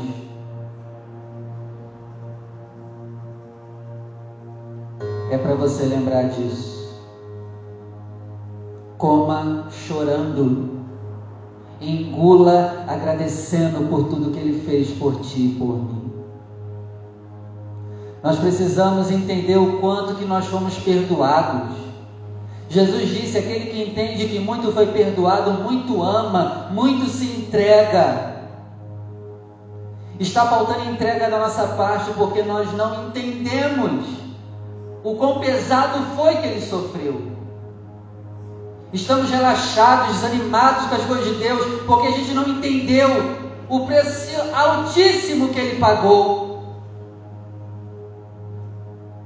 É 5.31 5.39
para 5.39 5.55
você 5.55 5.85
lembrar 5.85 6.25
disso. 6.25 7.01
Coma 8.99 9.69
chorando. 9.71 10.83
Engula 11.81 12.85
agradecendo 12.87 13.89
por 13.89 14.09
tudo 14.09 14.31
que 14.31 14.39
ele 14.39 14.61
fez 14.61 14.91
por 14.99 15.21
ti 15.21 15.47
e 15.47 15.59
por 15.59 15.77
mim. 15.77 16.13
Nós 18.23 18.39
precisamos 18.39 19.11
entender 19.11 19.57
o 19.57 19.81
quanto 19.81 20.15
que 20.17 20.25
nós 20.25 20.47
fomos 20.47 20.77
perdoados. 20.79 21.92
Jesus 22.73 23.11
disse: 23.11 23.37
aquele 23.37 23.67
que 23.67 23.83
entende 23.83 24.27
que 24.29 24.39
muito 24.39 24.73
foi 24.73 24.87
perdoado, 24.87 25.63
muito 25.63 26.03
ama, 26.03 26.69
muito 26.71 27.07
se 27.07 27.27
entrega. 27.27 28.33
Está 30.19 30.47
faltando 30.47 30.89
entrega 30.89 31.29
da 31.29 31.39
nossa 31.39 31.67
parte 31.69 32.11
porque 32.13 32.43
nós 32.43 32.73
não 32.73 33.09
entendemos 33.09 34.07
o 35.05 35.15
quão 35.17 35.39
pesado 35.41 36.17
foi 36.17 36.37
que 36.37 36.47
ele 36.47 36.63
sofreu. 36.63 37.33
Estamos 38.91 39.29
relaxados, 39.29 40.15
desanimados 40.15 40.87
com 40.87 40.95
as 40.95 41.05
coisas 41.05 41.27
de 41.27 41.35
Deus 41.35 41.83
porque 41.87 42.09
a 42.09 42.13
gente 42.13 42.33
não 42.33 42.49
entendeu 42.49 43.09
o 43.69 43.81
preço 43.81 44.31
altíssimo 44.55 45.49
que 45.49 45.61
ele 45.61 45.79
pagou. 45.79 46.52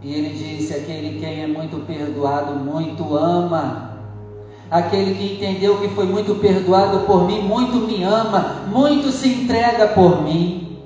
E 0.07 0.15
ele 0.15 0.29
disse: 0.35 0.73
Aquele 0.73 1.19
quem 1.19 1.43
é 1.43 1.49
muito 1.49 1.85
perdoado, 1.85 2.61
muito 2.61 3.17
ama. 3.17 3.99
Aquele 4.71 5.17
que 5.17 5.35
entendeu 5.35 5.81
que 5.81 5.89
foi 5.89 6.07
muito 6.07 6.37
perdoado 6.37 7.01
por 7.07 7.27
mim, 7.27 7.43
muito 7.43 7.79
me 7.89 8.05
ama, 8.05 8.63
muito 8.69 9.11
se 9.11 9.29
entrega 9.29 9.89
por 9.89 10.23
mim. 10.23 10.79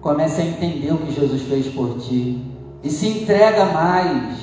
Comece 0.00 0.40
a 0.40 0.46
entender 0.46 0.90
o 0.90 0.96
que 0.96 1.12
Jesus 1.12 1.42
fez 1.42 1.66
por 1.68 1.98
ti 1.98 2.42
e 2.82 2.88
se 2.88 3.08
entrega 3.08 3.66
mais. 3.66 4.38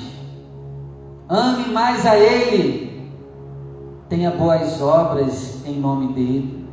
Ame 1.28 1.66
mais 1.72 2.06
a 2.06 2.16
Ele. 2.16 3.10
Tenha 4.08 4.30
boas 4.30 4.80
obras 4.80 5.66
em 5.66 5.80
nome 5.80 6.12
dEle. 6.12 6.66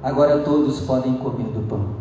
Agora 0.00 0.38
todos 0.38 0.80
podem 0.82 1.14
comer 1.14 1.48
do 1.48 1.66
pão. 1.68 1.97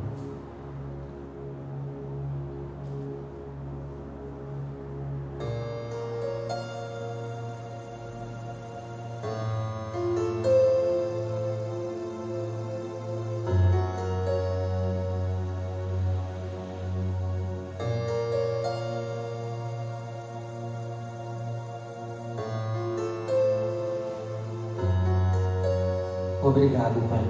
Obrigado, 26.44 27.02
Pai. 27.10 27.24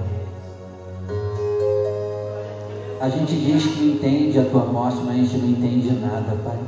A 3.00 3.08
gente 3.08 3.34
diz 3.36 3.64
que 3.64 3.84
entende 3.84 4.38
a 4.38 4.44
tua 4.44 4.66
morte, 4.66 4.98
mas 5.04 5.14
a 5.14 5.18
gente 5.18 5.38
não 5.38 5.48
entende 5.48 5.92
nada, 5.92 6.36
Pai. 6.44 6.58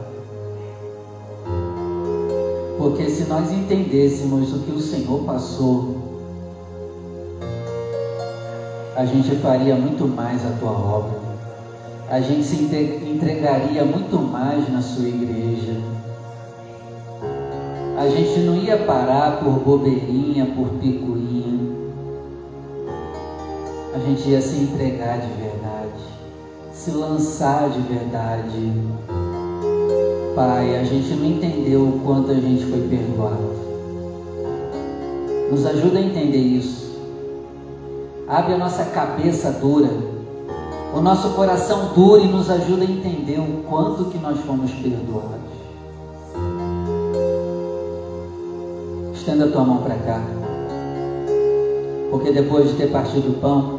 Porque 2.79 3.11
se 3.11 3.25
nós 3.25 3.53
entendêssemos 3.53 4.55
o 4.55 4.61
que 4.61 4.71
o 4.71 4.81
Senhor 4.81 5.21
passou, 5.25 5.97
a 8.97 9.05
gente 9.05 9.37
faria 9.37 9.77
muito 9.77 10.09
mais 10.09 10.45
a 10.47 10.51
tua 10.59 10.71
obra. 10.71 11.21
A 12.09 12.21
gente 12.21 12.45
se 12.45 12.57
entregaria 12.57 13.85
muito 13.85 14.17
mais 14.19 14.67
na 14.73 14.81
sua 14.81 15.07
igreja. 15.07 15.79
A 17.99 18.09
gente 18.09 18.41
não 18.41 18.57
ia 18.57 18.79
parar 18.79 19.41
por 19.41 19.61
bobeirinha, 19.61 20.47
por 20.47 20.69
picuinha 20.81 21.40
ia 24.19 24.41
se 24.41 24.57
entregar 24.57 25.19
de 25.21 25.33
verdade, 25.41 26.03
se 26.73 26.91
lançar 26.91 27.71
de 27.71 27.81
verdade. 27.81 28.73
Pai, 30.35 30.77
a 30.77 30.85
gente 30.85 31.15
não 31.15 31.27
entendeu 31.27 31.83
o 31.83 32.01
quanto 32.05 32.31
a 32.31 32.35
gente 32.35 32.65
foi 32.67 32.81
perdoado. 32.89 33.55
Nos 35.51 35.67
ajuda 35.67 35.99
a 35.99 36.03
entender 36.03 36.39
isso. 36.39 36.99
Abre 38.27 38.55
a 38.55 38.59
nossa 38.59 38.85
cabeça 38.87 39.51
dura, 39.53 39.91
o 40.95 41.01
nosso 41.01 41.31
coração 41.31 41.93
duro 41.95 42.25
e 42.25 42.29
nos 42.29 42.51
ajuda 42.51 42.83
a 42.83 42.91
entender 42.91 43.39
o 43.39 43.63
quanto 43.69 44.07
que 44.07 44.19
nós 44.19 44.39
fomos 44.41 44.71
perdoados. 44.73 45.51
Estenda 49.15 49.45
a 49.45 49.51
tua 49.51 49.65
mão 49.65 49.79
para 49.79 49.95
cá. 49.97 50.21
Porque 52.11 52.33
depois 52.33 52.71
de 52.71 52.77
ter 52.77 52.91
partido 52.91 53.31
o 53.31 53.35
pão, 53.35 53.70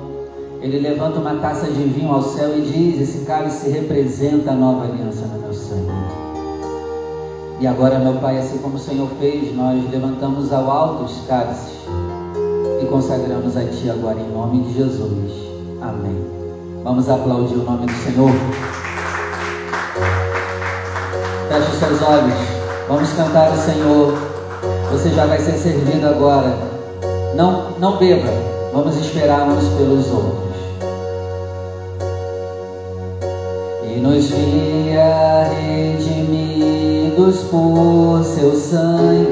ele 0.62 0.80
levanta 0.80 1.20
uma 1.20 1.36
taça 1.36 1.66
de 1.66 1.84
vinho 1.84 2.14
ao 2.14 2.22
céu 2.22 2.56
e 2.56 2.62
diz: 2.62 3.02
Esse 3.02 3.26
cálice 3.26 3.70
representa 3.70 4.52
a 4.52 4.54
nova 4.54 4.84
aliança 4.84 5.26
no 5.26 5.40
meu 5.40 5.54
sangue. 5.54 5.92
E 7.60 7.68
agora, 7.68 7.98
meu 7.98 8.14
Pai, 8.16 8.38
assim 8.38 8.60
como 8.60 8.76
o 8.76 8.80
Senhor 8.80 9.08
fez, 9.20 9.56
nós 9.56 9.84
levantamos 9.92 10.54
ao 10.54 10.70
alto 10.70 11.04
os 11.06 11.26
cálices 11.26 11.80
e 12.82 12.86
consagramos 12.86 13.58
a 13.58 13.64
Ti 13.66 13.90
agora 13.90 14.20
em 14.20 14.32
nome 14.32 14.64
de 14.64 14.74
Jesus. 14.74 15.32
Amém. 15.82 16.26
Vamos 16.84 17.10
aplaudir 17.10 17.56
o 17.56 17.64
nome 17.64 17.88
do 17.88 17.94
Senhor. 17.94 18.32
Feche 21.50 21.72
os 21.72 21.80
seus 21.80 22.02
olhos. 22.04 22.34
Vamos 22.88 23.12
cantar 23.14 23.52
o 23.52 23.58
Senhor. 23.58 24.14
Você 24.92 25.10
já 25.10 25.26
vai 25.26 25.40
ser 25.40 25.54
servido 25.54 26.08
agora. 26.08 26.56
Não, 27.36 27.72
não 27.80 27.98
beba. 27.98 28.30
Vamos 28.74 28.96
esperar 28.98 29.48
uns 29.48 29.68
pelos 29.76 30.12
outros. 30.12 30.51
Nos 34.12 34.30
via 34.30 35.48
redimidos 35.56 37.38
por 37.44 38.22
seu 38.26 38.54
sangue 38.54 39.32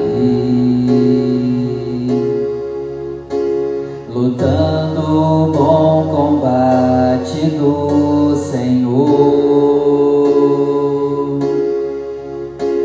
lutando 4.08 5.00
o 5.02 5.52
bom 5.52 6.08
combate 6.08 7.50
do 7.58 8.34
Senhor. 8.36 9.10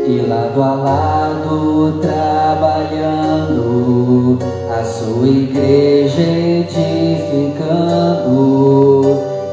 E 0.06 0.20
lado 0.28 0.62
a 0.62 0.74
lado 0.74 1.98
trabalhando 2.02 3.58
a 4.70 4.84
sua 4.84 5.26
igreja 5.26 6.20
edificando 6.20 7.06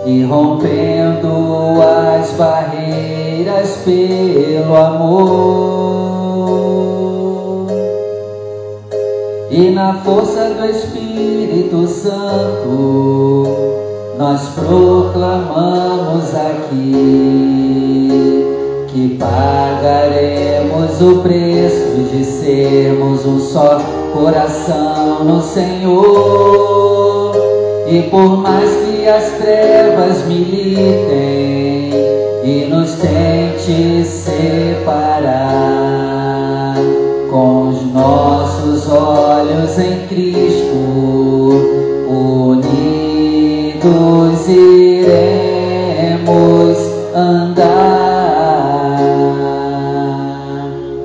e 0.05 0.23
rompendo 0.23 1.81
as 1.81 2.31
barreiras 2.31 3.77
pelo 3.85 4.75
amor 4.75 5.63
e 9.49 9.69
na 9.69 9.93
força 10.03 10.49
do 10.49 10.65
Espírito 10.65 11.87
Santo 11.87 13.43
nós 14.17 14.41
proclamamos 14.49 16.33
aqui 16.35 17.73
que 18.87 19.17
pagaremos 19.19 21.01
o 21.01 21.21
preço 21.21 21.97
de 22.11 22.23
sermos 22.23 23.25
um 23.25 23.39
só 23.39 23.79
coração 24.13 25.23
no 25.23 25.41
Senhor. 25.41 26.92
E 27.85 28.03
por 28.09 28.37
mais 28.37 28.69
que 28.77 29.07
as 29.07 29.31
trevas 29.33 30.25
militem 30.25 31.91
e 32.43 32.65
nos 32.69 32.93
tente 32.93 34.05
separar, 34.05 35.53
com 37.29 37.69
os 37.69 37.83
nossos 37.93 38.89
olhos 38.89 39.77
em 39.77 40.07
Cristo, 40.07 40.75
unidos 42.07 43.27
iremos 44.47 45.57
andar. 47.13 47.83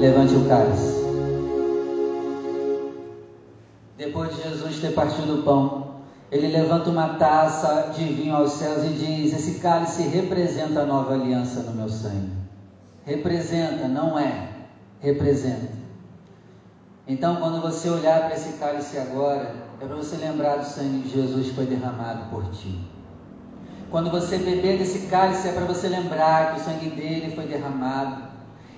Levante 0.01 0.35
o 0.35 0.45
cálice. 0.49 0.99
Depois 3.97 4.35
de 4.37 4.43
Jesus 4.43 4.79
ter 4.81 4.93
partido 4.93 5.41
o 5.41 5.43
pão, 5.43 5.78
ele 6.31 6.49
levanta 6.49 6.91
uma 6.91 7.14
taça 7.14 7.93
de 7.97 8.05
vinho 8.05 8.37
aos 8.37 8.53
céus 8.53 8.85
e 8.85 8.89
diz: 8.89 9.33
Esse 9.33 9.61
cálice 9.61 10.03
representa 10.03 10.83
a 10.83 10.87
nova 10.87 11.14
aliança 11.14 11.61
no 11.62 11.72
meu 11.72 11.89
sangue. 11.89 12.33
Representa, 13.05 13.89
não 13.89 14.18
é, 14.18 14.49
representa. 15.01 15.79
Então, 17.07 17.37
quando 17.37 17.62
você 17.62 17.89
olhar 17.89 18.26
para 18.26 18.35
esse 18.35 18.59
cálice 18.59 18.99
agora, 18.99 19.55
é 19.81 19.87
para 19.87 19.97
você 19.97 20.16
lembrar 20.16 20.57
do 20.57 20.66
sangue 20.66 21.09
de 21.09 21.14
Jesus 21.14 21.47
que 21.47 21.55
foi 21.55 21.64
derramado 21.64 22.29
por 22.29 22.51
ti. 22.51 22.79
Quando 23.91 24.11
você 24.11 24.37
beber 24.37 24.76
desse 24.76 25.07
cálice, 25.07 25.49
é 25.49 25.53
para 25.53 25.64
você 25.64 25.89
lembrar 25.89 26.53
que 26.53 26.61
o 26.61 26.64
sangue 26.64 26.91
dele 26.91 27.35
foi 27.35 27.47
derramado. 27.47 28.24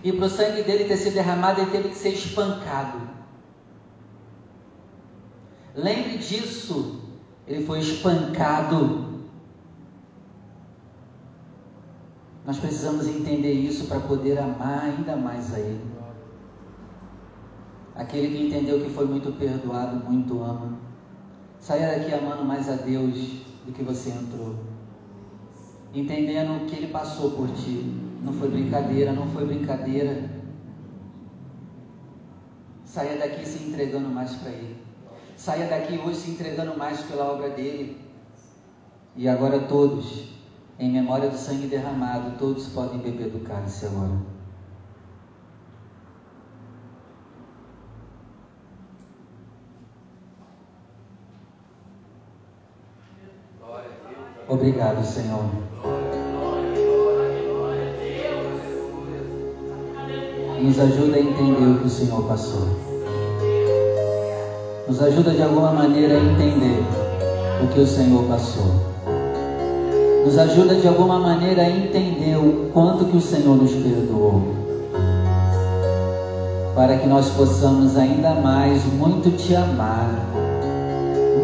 E 0.04 0.12
para 0.12 0.26
o 0.26 0.30
sangue 0.30 0.62
dele 0.62 0.84
ter 0.84 0.96
sido 0.96 1.14
derramado, 1.14 1.60
ele 1.60 1.72
teve 1.72 1.88
que 1.88 1.96
ser 1.96 2.10
espancado. 2.10 3.00
Lembre 5.74 6.18
disso, 6.18 7.09
ele 7.50 7.66
foi 7.66 7.80
espancado. 7.80 9.10
Nós 12.46 12.58
precisamos 12.58 13.08
entender 13.08 13.52
isso 13.52 13.88
para 13.88 13.98
poder 13.98 14.38
amar 14.38 14.84
ainda 14.84 15.16
mais 15.16 15.52
a 15.52 15.58
Ele. 15.58 15.90
Aquele 17.96 18.28
que 18.28 18.46
entendeu 18.46 18.80
que 18.80 18.90
foi 18.90 19.04
muito 19.04 19.36
perdoado, 19.36 19.96
muito 20.08 20.40
ama. 20.40 20.78
Saia 21.58 21.98
daqui 21.98 22.14
amando 22.14 22.44
mais 22.44 22.68
a 22.68 22.76
Deus 22.76 23.42
do 23.66 23.72
que 23.72 23.82
você 23.82 24.10
entrou. 24.10 24.54
Entendendo 25.92 26.66
que 26.66 26.76
Ele 26.76 26.86
passou 26.86 27.32
por 27.32 27.48
ti. 27.48 28.00
Não 28.22 28.32
foi 28.32 28.48
brincadeira, 28.48 29.12
não 29.12 29.26
foi 29.26 29.44
brincadeira. 29.44 30.30
Saia 32.84 33.18
daqui 33.18 33.44
se 33.44 33.64
entregando 33.64 34.08
mais 34.08 34.36
para 34.36 34.50
Ele. 34.50 34.89
Saia 35.40 35.68
daqui 35.68 35.96
hoje 35.96 36.18
se 36.18 36.30
entregando 36.32 36.76
mais 36.76 37.00
pela 37.00 37.32
obra 37.32 37.48
dele. 37.48 37.98
E 39.16 39.26
agora 39.26 39.58
todos, 39.60 40.34
em 40.78 40.92
memória 40.92 41.30
do 41.30 41.38
sangue 41.38 41.66
derramado, 41.66 42.36
todos 42.38 42.66
podem 42.66 42.98
beber 42.98 43.30
do 43.30 43.40
cálice 43.40 43.86
agora. 43.86 44.20
Obrigado, 54.46 55.02
Senhor. 55.02 55.44
Nos 60.60 60.78
ajuda 60.78 61.16
a 61.16 61.20
entender 61.20 61.64
o 61.64 61.78
que 61.78 61.86
o 61.86 61.88
Senhor 61.88 62.28
passou. 62.28 62.89
Nos 64.90 65.00
ajuda 65.02 65.30
de 65.30 65.40
alguma 65.40 65.70
maneira 65.70 66.16
a 66.16 66.18
entender 66.18 66.82
o 67.62 67.68
que 67.68 67.78
o 67.78 67.86
Senhor 67.86 68.24
passou. 68.24 68.72
Nos 70.24 70.36
ajuda 70.36 70.74
de 70.74 70.88
alguma 70.88 71.16
maneira 71.16 71.62
a 71.62 71.70
entender 71.70 72.36
o 72.36 72.70
quanto 72.72 73.04
que 73.04 73.16
o 73.16 73.20
Senhor 73.20 73.56
nos 73.56 73.70
perdoou. 73.70 74.42
Para 76.74 76.96
que 76.98 77.06
nós 77.06 77.30
possamos 77.30 77.96
ainda 77.96 78.34
mais 78.34 78.84
muito 78.94 79.30
te 79.36 79.54
amar, 79.54 80.10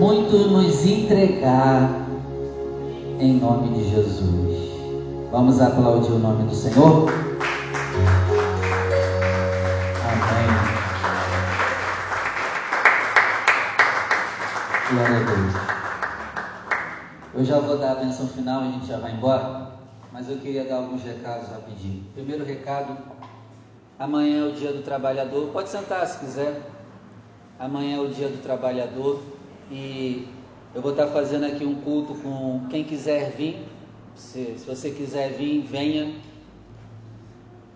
muito 0.01 0.37
nos 0.49 0.85
entregar 0.85 2.05
em 3.21 3.39
nome 3.39 3.69
de 3.79 3.89
Jesus. 3.89 4.71
Vamos 5.31 5.61
aplaudir 5.61 6.11
o 6.11 6.19
nome 6.19 6.49
do 6.49 6.55
Senhor? 6.57 7.26
Glória 14.97 15.17
a 15.19 15.25
Deus. 15.25 15.55
Eu 17.35 17.45
já 17.45 17.61
vou 17.61 17.77
dar 17.77 17.93
a 17.93 17.95
benção 17.97 18.27
final 18.29 18.63
a 18.63 18.65
gente 18.65 18.87
já 18.87 18.97
vai 18.97 19.13
embora, 19.13 19.73
mas 20.11 20.31
eu 20.31 20.39
queria 20.39 20.65
dar 20.65 20.77
alguns 20.77 21.03
recados 21.03 21.51
rapidinho. 21.51 22.03
Primeiro 22.15 22.43
recado, 22.47 22.97
amanhã 23.99 24.47
é 24.47 24.49
o 24.49 24.53
dia 24.53 24.73
do 24.73 24.83
trabalhador. 24.83 25.51
Pode 25.53 25.69
sentar 25.69 26.07
se 26.07 26.19
quiser. 26.19 26.63
Amanhã 27.59 27.99
é 27.99 28.01
o 28.01 28.09
dia 28.09 28.29
do 28.29 28.43
trabalhador 28.43 29.21
e 29.71 30.27
eu 30.75 30.81
vou 30.81 30.93
estar 30.93 31.09
fazendo 31.09 31.45
aqui 31.45 31.67
um 31.67 31.75
culto 31.83 32.15
com 32.15 32.67
quem 32.71 32.83
quiser 32.83 33.33
vir. 33.33 33.69
Se, 34.15 34.57
se 34.57 34.65
você 34.67 34.91
quiser 34.91 35.29
vir, 35.33 35.61
venha. 35.61 36.19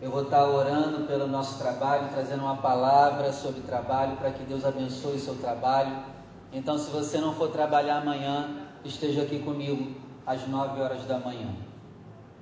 Eu 0.01 0.11
vou 0.11 0.23
estar 0.23 0.47
orando 0.47 1.07
pelo 1.07 1.27
nosso 1.27 1.59
trabalho, 1.59 2.09
trazendo 2.15 2.45
uma 2.45 2.57
palavra 2.57 3.31
sobre 3.31 3.61
trabalho 3.61 4.17
para 4.17 4.31
que 4.31 4.43
Deus 4.45 4.65
abençoe 4.65 5.17
o 5.17 5.21
seu 5.21 5.35
trabalho. 5.35 6.19
Então, 6.53 6.79
se 6.79 6.91
você 6.91 7.19
não 7.19 7.35
for 7.35 7.51
trabalhar 7.51 7.99
amanhã, 7.99 8.67
esteja 8.85 9.23
aqui 9.23 9.39
comigo 9.39 9.95
às 10.27 10.47
9 10.47 10.81
horas 10.81 11.05
da 11.05 11.19
manhã. 11.19 11.55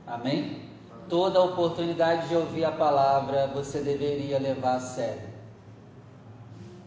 Amém? 0.06 0.68
Toda 1.08 1.42
oportunidade 1.42 2.28
de 2.28 2.36
ouvir 2.36 2.64
a 2.64 2.72
palavra 2.72 3.46
você 3.48 3.80
deveria 3.80 4.38
levar 4.38 4.76
a 4.76 4.80
sério. 4.80 5.28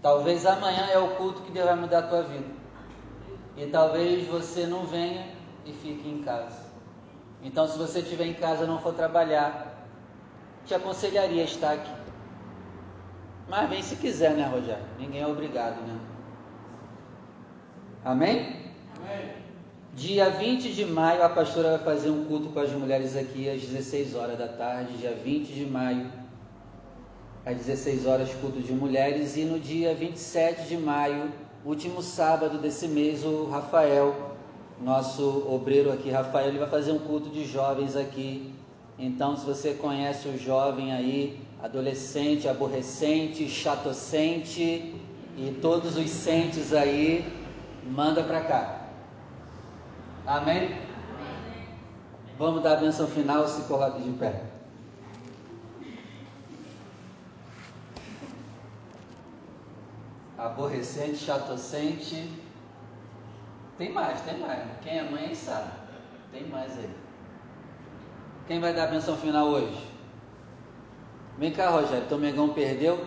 Talvez 0.02 0.46
amanhã 0.46 0.88
é 0.88 0.98
o 0.98 1.10
culto 1.16 1.42
que 1.42 1.52
Deus 1.52 1.68
vai 1.68 1.76
mudar 1.76 2.00
a 2.00 2.08
tua 2.08 2.24
vida. 2.24 2.48
E 3.56 3.68
talvez 3.68 4.28
você 4.28 4.66
não 4.66 4.86
venha 4.86 5.28
e 5.66 5.74
fique 5.74 6.10
em 6.10 6.24
casa. 6.24 6.72
Então, 7.44 7.68
se 7.68 7.78
você 7.78 8.00
estiver 8.00 8.26
em 8.26 8.34
casa 8.34 8.64
e 8.64 8.68
não 8.68 8.80
for 8.80 8.94
trabalhar, 8.94 9.86
te 10.66 10.74
aconselharia 10.74 11.42
a 11.42 11.46
estar 11.46 11.74
aqui. 11.74 11.92
Mas 13.48 13.70
vem 13.70 13.82
se 13.84 13.96
quiser, 13.96 14.34
né, 14.34 14.48
Rogério? 14.48 14.86
Ninguém 14.98 15.22
é 15.22 15.28
obrigado, 15.28 15.82
né? 15.82 16.00
Amém? 18.04 18.56
Amém. 18.98 19.30
Dia 19.94 20.32
20 20.32 20.74
de 20.74 20.86
maio, 20.86 21.24
a 21.24 21.30
pastora 21.30 21.78
vai 21.78 21.80
fazer 21.80 22.10
um 22.10 22.26
culto 22.26 22.50
com 22.50 22.60
as 22.60 22.72
mulheres 22.72 23.16
aqui 23.16 23.48
às 23.48 23.62
16 23.62 24.16
horas 24.16 24.40
da 24.40 24.48
tarde. 24.48 24.98
Dia 24.98 25.14
20 25.14 25.54
de 25.54 25.66
maio, 25.68 26.12
às 27.46 27.58
16 27.58 28.08
horas, 28.08 28.34
culto 28.34 28.60
de 28.60 28.74
mulheres. 28.74 29.38
E 29.38 29.42
no 29.42 29.60
dia 29.60 29.94
27 29.94 30.68
de 30.68 30.78
maio, 30.78 31.32
último 31.64 32.02
sábado 32.02 32.58
desse 32.58 32.88
mês, 32.88 33.24
o 33.24 33.46
Rafael 33.46 34.36
Nosso 34.82 35.46
obreiro 35.48 35.92
aqui, 35.92 36.10
Rafael, 36.10 36.48
ele 36.48 36.58
vai 36.58 36.70
fazer 36.70 36.92
um 36.92 37.00
culto 37.00 37.30
de 37.30 37.46
jovens 37.46 37.96
aqui. 37.96 38.52
Então, 38.98 39.38
se 39.38 39.46
você 39.46 39.76
conhece 39.76 40.28
o 40.28 40.40
jovem 40.40 40.92
aí, 40.92 41.40
adolescente, 41.62 42.48
aborrecente, 42.48 43.48
chatocente 43.48 44.96
e 45.38 45.52
todos 45.62 45.98
os 45.98 46.10
sentes 46.10 46.74
aí, 46.74 47.41
manda 47.92 48.24
para 48.24 48.42
cá. 48.42 48.82
Amém? 50.26 50.78
Vamos 52.38 52.64
dar 52.64 52.78
a 52.78 52.82
benção 52.82 53.08
final, 53.08 53.48
se 53.48 53.64
coloque 53.64 54.02
de 54.02 54.12
pé. 54.18 54.44
Aborrecente, 60.38 61.18
chatocente. 61.18 62.32
Tem 63.78 63.92
mais, 63.92 64.22
tem 64.22 64.40
mais. 64.40 64.64
Quem 64.82 64.98
é 64.98 65.04
mãe 65.04 65.36
sabe. 65.36 65.72
Tem 66.32 66.48
mais 66.48 66.78
aí. 66.78 66.90
Quem 68.48 68.60
vai 68.60 68.74
dar 68.74 68.86
a 68.86 68.88
benção 68.88 69.16
final 69.18 69.48
hoje? 69.48 69.88
Vem 71.38 71.52
cá, 71.52 71.70
Rogério. 71.70 72.08
Teu 72.08 72.18
Mengão 72.18 72.54
perdeu? 72.54 73.06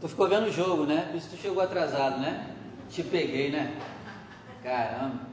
Tu 0.00 0.08
ficou 0.08 0.28
vendo 0.28 0.46
o 0.46 0.52
jogo, 0.52 0.84
né? 0.86 1.08
Por 1.10 1.16
isso 1.16 1.28
tu 1.30 1.36
chegou 1.36 1.62
atrasado, 1.62 2.20
né? 2.20 2.56
Te 2.88 3.02
peguei, 3.02 3.50
né? 3.50 3.78
Caramba. 4.62 5.28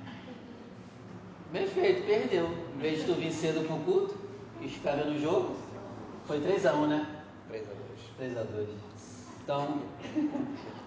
Bem 1.51 1.65
feito, 1.67 2.05
perdeu. 2.05 2.49
Em 2.75 2.79
vez 2.79 2.99
de 2.99 3.05
tu 3.05 3.13
vir 3.13 3.31
cedo 3.31 3.65
pro 3.65 3.77
culto 3.79 4.17
e 4.61 4.67
ficar 4.67 4.95
vendo 4.95 5.15
o 5.15 5.21
jogo, 5.21 5.55
foi 6.25 6.39
3x1, 6.39 6.87
né? 6.87 7.07
3 7.47 7.67
a 8.37 8.43
2. 8.43 8.47
3x2. 8.47 8.67
Então, 9.43 9.81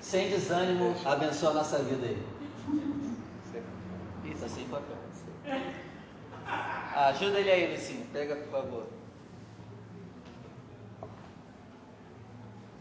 sem 0.00 0.28
desânimo, 0.28 0.94
abençoa 1.06 1.50
a 1.50 1.54
nossa 1.54 1.78
vida 1.78 2.06
aí. 2.06 2.22
Isso, 4.30 4.44
assim, 4.44 4.68
papel. 4.68 4.96
Ah, 6.46 7.08
ajuda 7.08 7.38
ele 7.40 7.50
aí, 7.50 7.72
Lucinho. 7.72 8.04
Pega, 8.12 8.36
por 8.36 8.50
favor. 8.50 8.86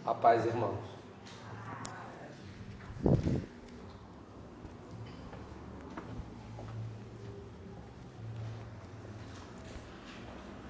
A 0.06 0.14
paz, 0.14 0.46
irmãos. 0.46 0.80